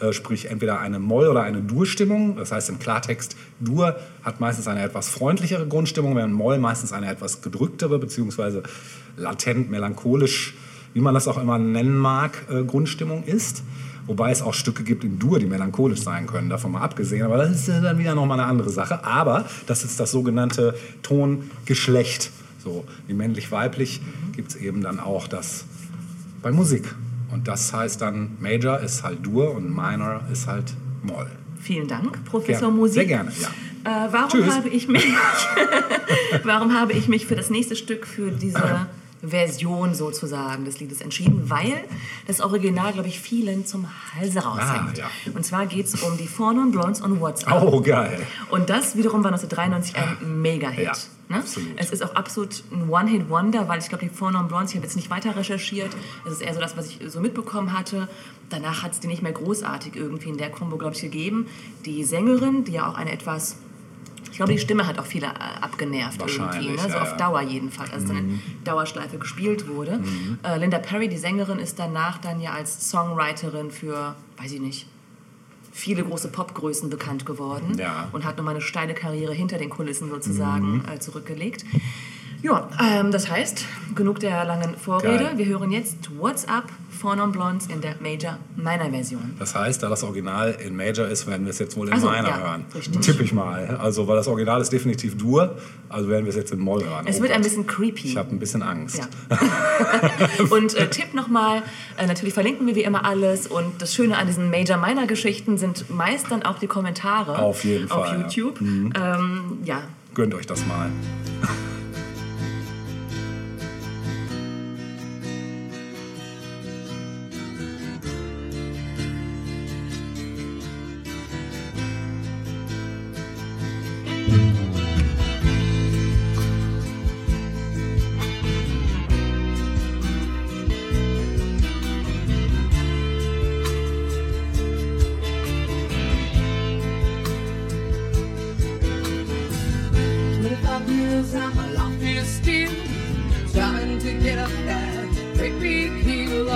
äh, 0.01 0.12
sprich 0.12 0.51
entweder 0.51 0.81
eine 0.81 0.99
Moll- 0.99 1.28
oder 1.28 1.43
eine 1.43 1.61
Dur-Stimmung. 1.61 2.37
Das 2.37 2.51
heißt 2.53 2.70
im 2.70 2.78
Klartext, 2.78 3.37
Dur 3.61 3.97
hat 4.23 4.41
meistens 4.41 4.69
eine 4.69 4.82
etwas 4.82 5.11
freundlichere 5.11 5.66
Grundstimmung, 5.66 6.16
während 6.16 6.32
Moll 6.32 6.59
meistens 6.59 6.93
eine 6.93 7.11
etwas 7.11 7.43
gedrücktere, 7.43 7.99
beziehungsweise 7.99 8.62
latent, 9.16 9.70
melancholisch, 9.70 10.55
wie 10.95 11.01
man 11.01 11.15
das 11.15 11.29
auch 11.29 11.39
immer 11.39 11.59
nennen 11.59 11.97
mag, 11.97 12.47
äh, 12.51 12.65
Grundstimmung 12.65 13.25
ist. 13.25 13.62
Wobei 14.07 14.33
es 14.33 14.43
auch 14.43 14.55
Stücke 14.55 14.83
gibt 14.83 15.05
in 15.05 15.19
Dur, 15.19 15.39
die 15.39 15.47
melancholisch 15.47 16.01
sein 16.01 16.27
können, 16.27 16.49
davon 16.49 16.73
mal 16.73 16.81
abgesehen. 16.81 17.23
Aber 17.23 17.37
das 17.37 17.53
ist 17.53 17.69
ja 17.69 17.81
dann 17.81 17.99
wieder 17.99 18.15
nochmal 18.15 18.41
eine 18.41 18.49
andere 18.49 18.71
Sache. 18.71 19.05
Aber 19.05 19.45
das 19.67 19.85
ist 19.85 20.01
das 20.01 20.11
sogenannte 20.11 20.75
Tongeschlecht. 21.03 22.31
So 22.59 22.85
wie 23.07 23.15
männlich-weiblich 23.15 24.01
gibt 24.35 24.51
es 24.51 24.57
eben 24.57 24.83
dann 24.83 24.99
auch 24.99 25.29
das 25.29 25.65
bei 26.43 26.51
Musik. 26.51 26.95
Und 27.31 27.47
das 27.47 27.73
heißt 27.73 28.01
dann, 28.01 28.37
Major 28.41 28.81
ist 28.81 29.05
halt 29.05 29.25
Dur 29.25 29.55
und 29.55 29.71
Minor 29.71 30.23
ist 30.33 30.47
halt 30.47 30.75
Moll. 31.03 31.31
vielen 31.61 31.87
Dank, 31.89 32.25
Professor 32.25 32.69
Gerne. 32.69 32.77
Musik. 32.77 32.95
Sehr 32.95 33.07
gerne, 33.07 33.31
ja. 33.41 33.49
Äh, 33.85 34.12
warum, 34.12 34.29
Tschüss. 34.29 34.55
habe 34.55 34.69
ich 34.69 34.89
mich, 34.89 35.07
warum 36.45 36.75
habe 36.75 36.93
ich 36.93 37.09
mich 37.09 37.27
für 37.27 37.37
das 37.37 37.49
nächste 37.49 37.77
Stück, 37.77 38.07
für 38.07 38.31
diese 38.31 38.59
Version 39.23 39.95
sozusagen 39.95 40.65
des 40.65 40.81
Liedes 40.81 41.01
entschieden? 41.01 41.51
Weil 41.51 41.85
das 42.27 42.41
Original, 42.41 42.93
glaube 42.93 43.09
ich, 43.09 43.21
vielen 43.21 43.67
zum 43.67 43.87
Halse 44.15 44.41
raushängt. 44.41 44.99
Ah, 44.99 45.09
ja. 45.27 45.33
Und 45.35 45.45
zwar 45.45 45.67
geht 45.67 45.87
es 45.87 46.03
um 46.03 46.17
die 46.17 46.27
Four 46.27 46.55
Non 46.55 46.71
Blondes 46.71 47.03
on 47.03 47.21
WhatsApp. 47.21 47.63
Oh, 47.63 47.81
geil. 47.81 48.27
Und 48.51 48.71
das 48.71 48.97
wiederum 48.97 49.23
war 49.23 49.33
1993 49.33 49.97
ein 49.97 50.43
Mega-Hit. 50.43 50.85
Ja, 50.85 50.93
ne? 51.29 51.45
Es 51.77 51.91
ist 51.91 52.03
auch 52.03 52.15
absolut 52.15 52.63
ein 52.73 52.89
One-Hit-Wonder, 52.89 53.69
weil 53.69 53.79
ich 53.79 53.89
glaube, 53.89 54.05
die 54.05 54.15
Four 54.15 54.33
Non 54.33 54.49
Blondes, 54.49 54.71
ich 54.71 54.77
habe 54.77 54.87
jetzt 54.87 54.97
nicht 54.97 55.11
weiter 55.11 55.37
recherchiert, 55.37 55.91
es 56.27 56.33
ist 56.33 56.43
eher 56.43 56.55
so 56.55 56.61
das, 56.61 56.77
was 56.77 56.89
ich 56.89 56.99
so 57.09 57.21
mitbekommen 57.21 57.73
hatte. 57.77 58.09
Danach 58.49 58.83
hat 58.83 58.93
es 58.93 59.01
die 59.01 59.07
nicht 59.07 59.23
mehr 59.23 59.33
großartig 59.33 59.95
irgendwie 59.95 60.29
in 60.29 60.39
der 60.39 60.51
Kombo, 60.51 60.77
glaube 60.77 60.95
ich, 60.95 61.03
gegeben. 61.03 61.47
Die 61.85 62.03
Sängerin, 62.05 62.65
die 62.65 62.73
ja 62.73 62.89
auch 62.89 62.95
eine 62.95 63.13
etwas, 63.13 63.57
ich 64.31 64.36
glaube, 64.36 64.52
die 64.52 64.59
Stimme 64.59 64.86
hat 64.86 64.98
auch 64.98 65.07
viele 65.07 65.27
äh, 65.27 65.61
abgenervt 65.61 66.20
irgendwie, 66.20 66.70
ne? 66.70 66.78
so 66.78 66.89
ja, 66.89 67.02
auf. 67.02 67.16
Dauer 67.16 67.43
jedenfalls, 67.43 67.93
als 67.93 68.05
dann 68.07 68.16
in 68.16 68.27
Mhm. 68.32 68.40
Dauerschleife 68.65 69.19
gespielt 69.19 69.69
wurde. 69.69 69.98
Mhm. 69.98 70.39
Äh, 70.43 70.59
Linda 70.59 70.78
Perry, 70.78 71.09
die 71.09 71.16
Sängerin, 71.19 71.59
ist 71.59 71.78
danach 71.78 72.19
dann 72.19 72.40
ja 72.40 72.52
als 72.52 72.90
Songwriterin 72.90 73.70
für, 73.70 74.15
weiß 74.39 74.52
ich 74.52 74.61
nicht, 74.61 74.86
viele 75.73 76.02
große 76.05 76.28
Popgrößen 76.28 76.90
bekannt 76.90 77.24
geworden 77.27 77.77
Ja. 77.78 78.09
und 78.12 78.24
hat 78.24 78.36
nochmal 78.36 78.55
eine 78.55 78.61
steile 78.62 78.93
Karriere 78.94 79.32
hinter 79.32 79.57
den 79.59 79.70
Kulissen 79.70 80.11
sozusagen 80.11 80.78
Mhm. 80.78 80.82
äh, 80.93 80.98
zurückgelegt. 80.98 81.65
Ja, 82.43 82.69
ähm, 82.81 83.11
das 83.12 83.31
heißt, 83.31 83.65
genug 83.95 84.21
der 84.21 84.45
langen 84.45 84.75
Vorrede. 84.77 85.25
Geil. 85.25 85.33
Wir 85.39 85.47
hören 85.47 85.71
jetzt 85.71 85.97
What's 86.19 86.49
Up 86.49 86.65
Four 87.01 87.17
Non 87.17 87.33
Blondes 87.33 87.67
in 87.67 87.81
der 87.81 87.95
Major 88.01 88.39
Minor 88.57 88.91
Version. 88.91 89.35
Das 89.39 89.55
heißt, 89.55 89.83
da 89.83 89.89
das 89.89 90.03
Original 90.05 90.51
in 90.65 90.77
Major 90.77 91.07
ist, 91.07 91.27
werden 91.27 91.47
wir 91.47 91.51
es 91.51 91.59
jetzt 91.59 91.77
wohl 91.77 91.89
in 91.89 91.95
Ach 91.95 91.99
so, 91.99 92.09
Minor 92.11 92.29
ja, 92.29 92.39
hören. 92.41 92.65
richtig. 92.75 93.01
Tipp 93.01 93.21
ich 93.21 93.33
mal. 93.33 93.79
Also, 93.81 94.07
weil 94.09 94.17
das 94.17 94.29
Original 94.29 94.61
ist 94.61 94.73
definitiv 94.73 95.17
Dur, 95.17 95.57
also 95.89 96.09
werden 96.09 96.25
wir 96.25 96.31
es 96.31 96.37
jetzt 96.37 96.53
in 96.53 96.59
Moll 96.61 96.85
hören. 96.85 97.07
Es 97.07 97.19
Oh 97.19 97.23
wird 97.23 97.33
ein 97.33 97.39
Gott. 97.39 97.45
bisschen 97.51 97.67
creepy. 97.67 98.09
Ich 98.09 98.17
habe 98.17 98.31
ein 98.31 98.39
bisschen 98.39 98.62
Angst. 98.62 98.99
Ja. 99.31 99.39
und 100.51 100.75
äh, 100.75 100.89
Tipp 100.91 101.15
nochmal, 101.15 101.62
äh, 101.97 102.07
natürlich 102.07 102.35
verlinken 102.35 102.67
wir 102.67 102.75
wie 102.75 102.83
immer 102.85 103.05
alles 103.05 103.47
und 103.47 103.81
das 103.81 103.95
Schöne 103.95 104.17
an 104.19 104.27
diesen 104.27 104.51
Major-Minor-Geschichten 104.51 105.59
sind 105.59 105.89
meist 105.91 106.31
dann 106.31 106.43
auch 106.43 106.59
die 106.59 106.67
Kommentare 106.67 107.39
Auf 107.39 107.65
jeden 107.65 107.91
auf 107.91 108.07
Fall, 108.07 108.19
ja. 108.19 108.23
YouTube. 108.23 108.61
Mhm. 108.61 108.93
Ähm, 108.95 109.59
ja, 109.65 109.83
Gönnt 110.15 110.35
euch 110.35 110.47
das 110.47 110.67
mal. 110.67 110.91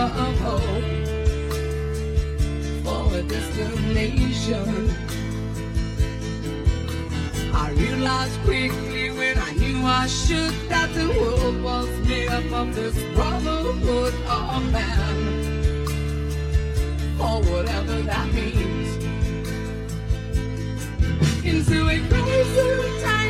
of 0.05 0.39
hope 0.41 0.85
for 2.85 3.17
a 3.17 3.23
destination. 3.23 4.91
I 7.55 7.71
realized 7.71 8.39
quickly 8.43 9.11
when 9.11 9.39
I 9.39 9.53
knew 9.53 9.87
I 9.87 10.07
should 10.07 10.53
that 10.69 10.93
the 10.95 11.09
world 11.19 11.63
was 11.63 11.89
made 12.07 12.29
up 12.29 12.53
of 12.53 12.75
this 12.75 12.95
brotherhood 13.15 14.15
of 14.29 14.73
man, 14.73 15.17
or 17.19 17.41
whatever 17.51 18.03
that 18.03 18.33
means 18.35 18.89
into 21.45 21.89
a 21.89 21.99
closer 22.09 23.01
times 23.03 23.24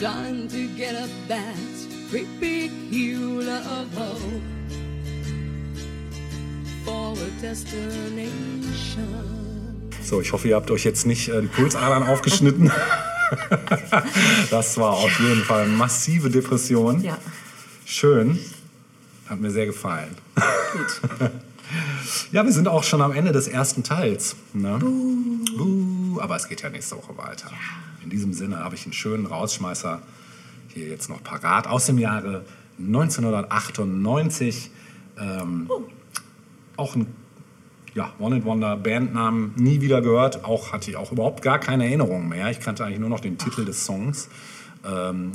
trying 0.00 0.48
to 0.48 0.66
get 0.78 0.94
up 0.94 1.10
that 1.28 1.54
great 2.10 2.26
big 2.40 2.70
hill 2.90 3.46
of 3.46 3.94
hope 3.94 4.40
for 6.86 7.12
a 7.12 7.30
destination. 7.42 8.72
So, 10.02 10.22
ich 10.22 10.32
hoffe, 10.32 10.48
ihr 10.48 10.56
habt 10.56 10.70
euch 10.70 10.84
jetzt 10.84 11.04
nicht 11.06 11.28
äh, 11.28 11.42
die 11.42 11.48
Pulsadern 11.48 12.02
aufgeschnitten. 12.04 12.72
das 14.50 14.78
war 14.78 14.94
auf 14.94 15.20
jeden 15.20 15.42
Fall 15.42 15.68
massive 15.68 16.30
Depression. 16.30 17.02
Ja. 17.02 17.18
Schön. 17.84 18.38
Hat 19.28 19.38
mir 19.38 19.50
sehr 19.50 19.66
gefallen. 19.66 20.16
Gut. 20.72 21.30
Ja, 22.32 22.44
wir 22.44 22.50
sind 22.50 22.66
auch 22.66 22.82
schon 22.82 23.00
am 23.00 23.12
Ende 23.12 23.30
des 23.30 23.46
ersten 23.46 23.84
Teils. 23.84 24.34
Ne? 24.52 24.80
Buh. 24.80 26.18
Aber 26.20 26.34
es 26.34 26.48
geht 26.48 26.62
ja 26.62 26.68
nächste 26.68 26.96
Woche 26.96 27.16
weiter. 27.16 27.48
In 28.02 28.10
diesem 28.10 28.32
Sinne 28.32 28.58
habe 28.58 28.74
ich 28.74 28.84
einen 28.84 28.92
schönen 28.92 29.26
Rausschmeißer 29.26 30.00
hier 30.74 30.88
jetzt 30.88 31.08
noch 31.08 31.22
parat 31.22 31.66
aus 31.66 31.86
dem 31.86 31.98
Jahre 31.98 32.44
1998. 32.78 34.70
Ähm, 35.18 35.70
Auch 36.76 36.96
ein 36.96 37.06
ja, 37.94 38.12
One 38.18 38.36
and 38.36 38.44
Wonder 38.44 38.76
Bandnamen 38.76 39.52
nie 39.56 39.80
wieder 39.80 40.00
gehört. 40.00 40.44
Auch 40.44 40.72
hatte 40.72 40.90
ich 40.90 40.96
auch 40.96 41.12
überhaupt 41.12 41.42
gar 41.42 41.58
keine 41.58 41.84
Erinnerungen 41.86 42.28
mehr. 42.28 42.50
Ich 42.50 42.60
kannte 42.60 42.84
eigentlich 42.84 43.00
nur 43.00 43.10
noch 43.10 43.20
den 43.20 43.36
Titel 43.36 43.64
des 43.64 43.84
Songs. 43.84 44.28
Ähm, 44.84 45.32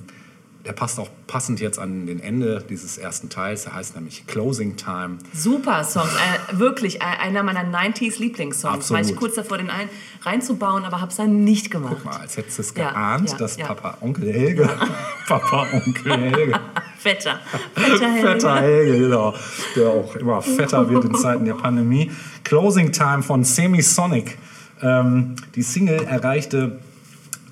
der 0.66 0.74
passt 0.74 1.00
auch 1.00 1.10
passend 1.28 1.60
jetzt 1.60 1.78
an 1.78 2.08
den 2.08 2.20
Ende 2.20 2.64
dieses 2.68 2.98
ersten 2.98 3.30
Teils. 3.30 3.64
Der 3.64 3.76
heißt 3.76 3.96
nämlich 3.96 4.26
Closing 4.26 4.76
Time. 4.76 5.20
Super 5.34 5.84
Songs, 5.84 6.10
äh, 6.14 6.58
wirklich 6.60 7.02
äh, 7.02 7.06
einer 7.22 7.44
meiner 7.44 7.64
90s 7.64 8.20
Lieblingssongs. 8.20 8.90
War 8.90 8.98
ich 9.00 9.04
Absolut. 9.04 9.20
kurz 9.20 9.36
davor, 9.36 9.58
den 9.60 9.70
ein, 9.70 9.90
reinzubauen, 10.24 10.84
aber 10.84 11.02
hab's 11.02 11.18
dann 11.18 11.44
nicht 11.44 11.70
gemacht. 11.70 11.98
Guck 11.98 12.06
mal, 12.06 12.18
als 12.18 12.38
hättest 12.38 12.58
du 12.58 12.62
es 12.64 12.74
Ja, 12.76 12.90
geahnt, 12.90 13.30
ja, 13.32 13.38
dass 13.38 13.58
ja. 13.58 13.68
Papa 13.68 13.98
Onkel 14.02 14.34
Helge, 14.34 14.70
Papa 15.28 15.68
Onkel 15.72 16.18
Helge, 16.18 16.60
Fetter. 16.98 17.40
Fetter 17.76 18.12
Helge. 18.12 18.28
fetter 18.28 18.56
Helge, 18.56 19.00
genau, 19.00 19.36
der 19.76 19.88
auch 19.90 20.16
immer 20.16 20.42
fetter 20.42 20.90
wird 20.90 21.06
in 21.06 21.16
Zeiten 21.16 21.46
der 21.46 21.54
Pandemie. 21.54 22.12
Closing 22.44 22.92
Time 22.92 23.22
von 23.22 23.44
Semisonic. 23.44 24.38
Ähm, 24.82 25.36
die 25.54 25.62
Single 25.62 26.04
erreichte 26.04 26.80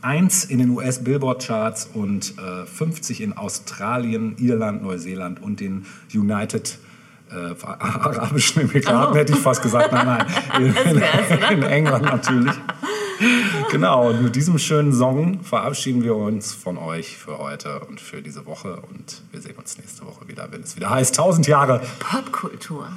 1 0.04 0.46
in 0.46 0.60
den 0.60 0.70
US-Billboard-Charts 0.72 1.90
und 1.94 2.34
äh, 2.38 2.66
50 2.66 3.22
in 3.22 3.34
Australien, 3.34 4.36
Irland, 4.38 4.84
Neuseeland 4.84 5.42
und 5.42 5.60
den 5.60 5.86
United 6.14 6.78
äh, 7.32 7.36
Arabischen 7.66 8.64
Emiraten, 8.64 9.14
Oh. 9.14 9.16
hätte 9.16 9.34
ich 9.34 9.40
fast 9.40 9.62
gesagt. 9.62 9.92
Nein, 9.92 10.06
nein, 10.06 10.28
in, 10.60 10.96
ne? 10.96 11.04
in 11.52 11.64
England 11.64 12.04
natürlich. 12.06 12.54
Genau, 13.72 14.10
und 14.10 14.24
mit 14.24 14.36
diesem 14.36 14.58
schönen 14.60 14.92
Song 14.94 15.44
verabschieden 15.44 16.04
wir 16.04 16.16
uns 16.16 16.54
von 16.54 16.78
euch 16.78 17.18
für 17.18 17.38
heute 17.40 17.80
und 17.82 18.02
für 18.02 18.22
diese 18.22 18.46
Woche. 18.46 18.82
Und 18.90 19.24
wir 19.32 19.42
sehen 19.42 19.56
uns 19.58 19.78
nächste 19.78 20.06
Woche 20.06 20.28
wieder, 20.28 20.48
wenn 20.52 20.62
es 20.62 20.76
wieder 20.76 20.90
heißt 20.90 21.18
1000 21.18 21.48
Jahre 21.48 21.82
Popkultur. 22.00 22.90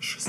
Tschüss. 0.00 0.28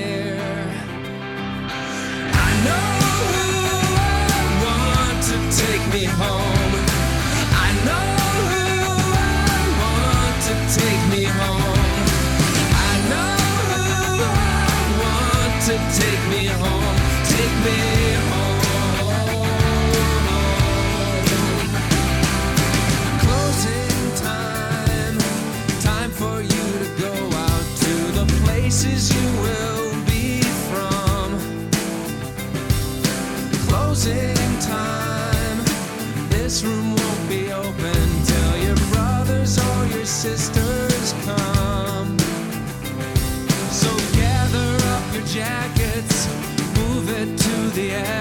Me 5.91 6.05
home. 6.05 6.60
The 47.73 47.91
exits. 47.91 48.20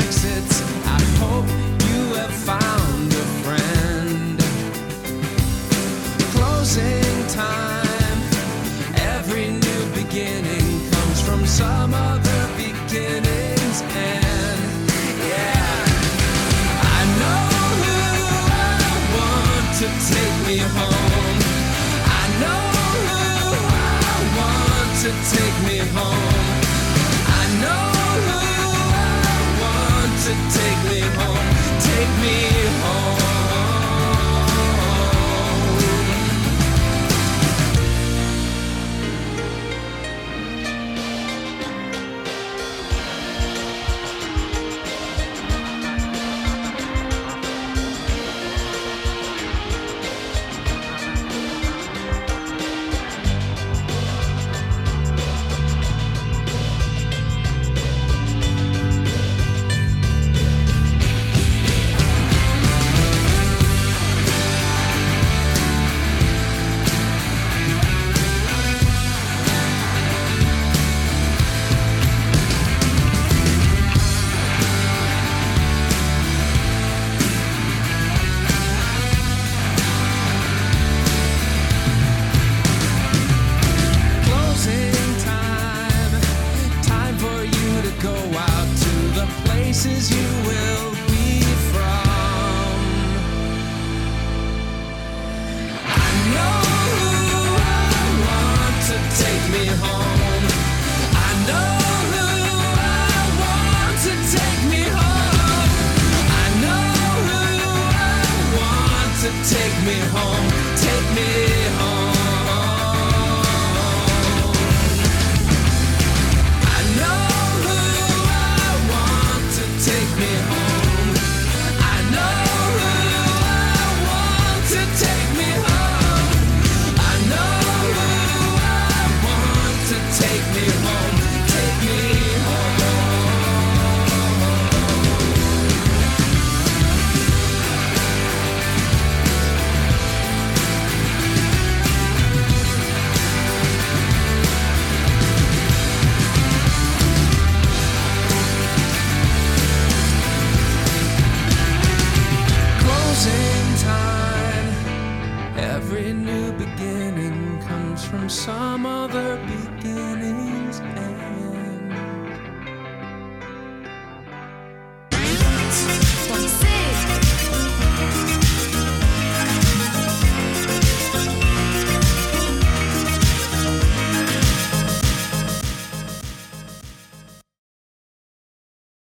Take 32.01 32.09
me 32.23 32.50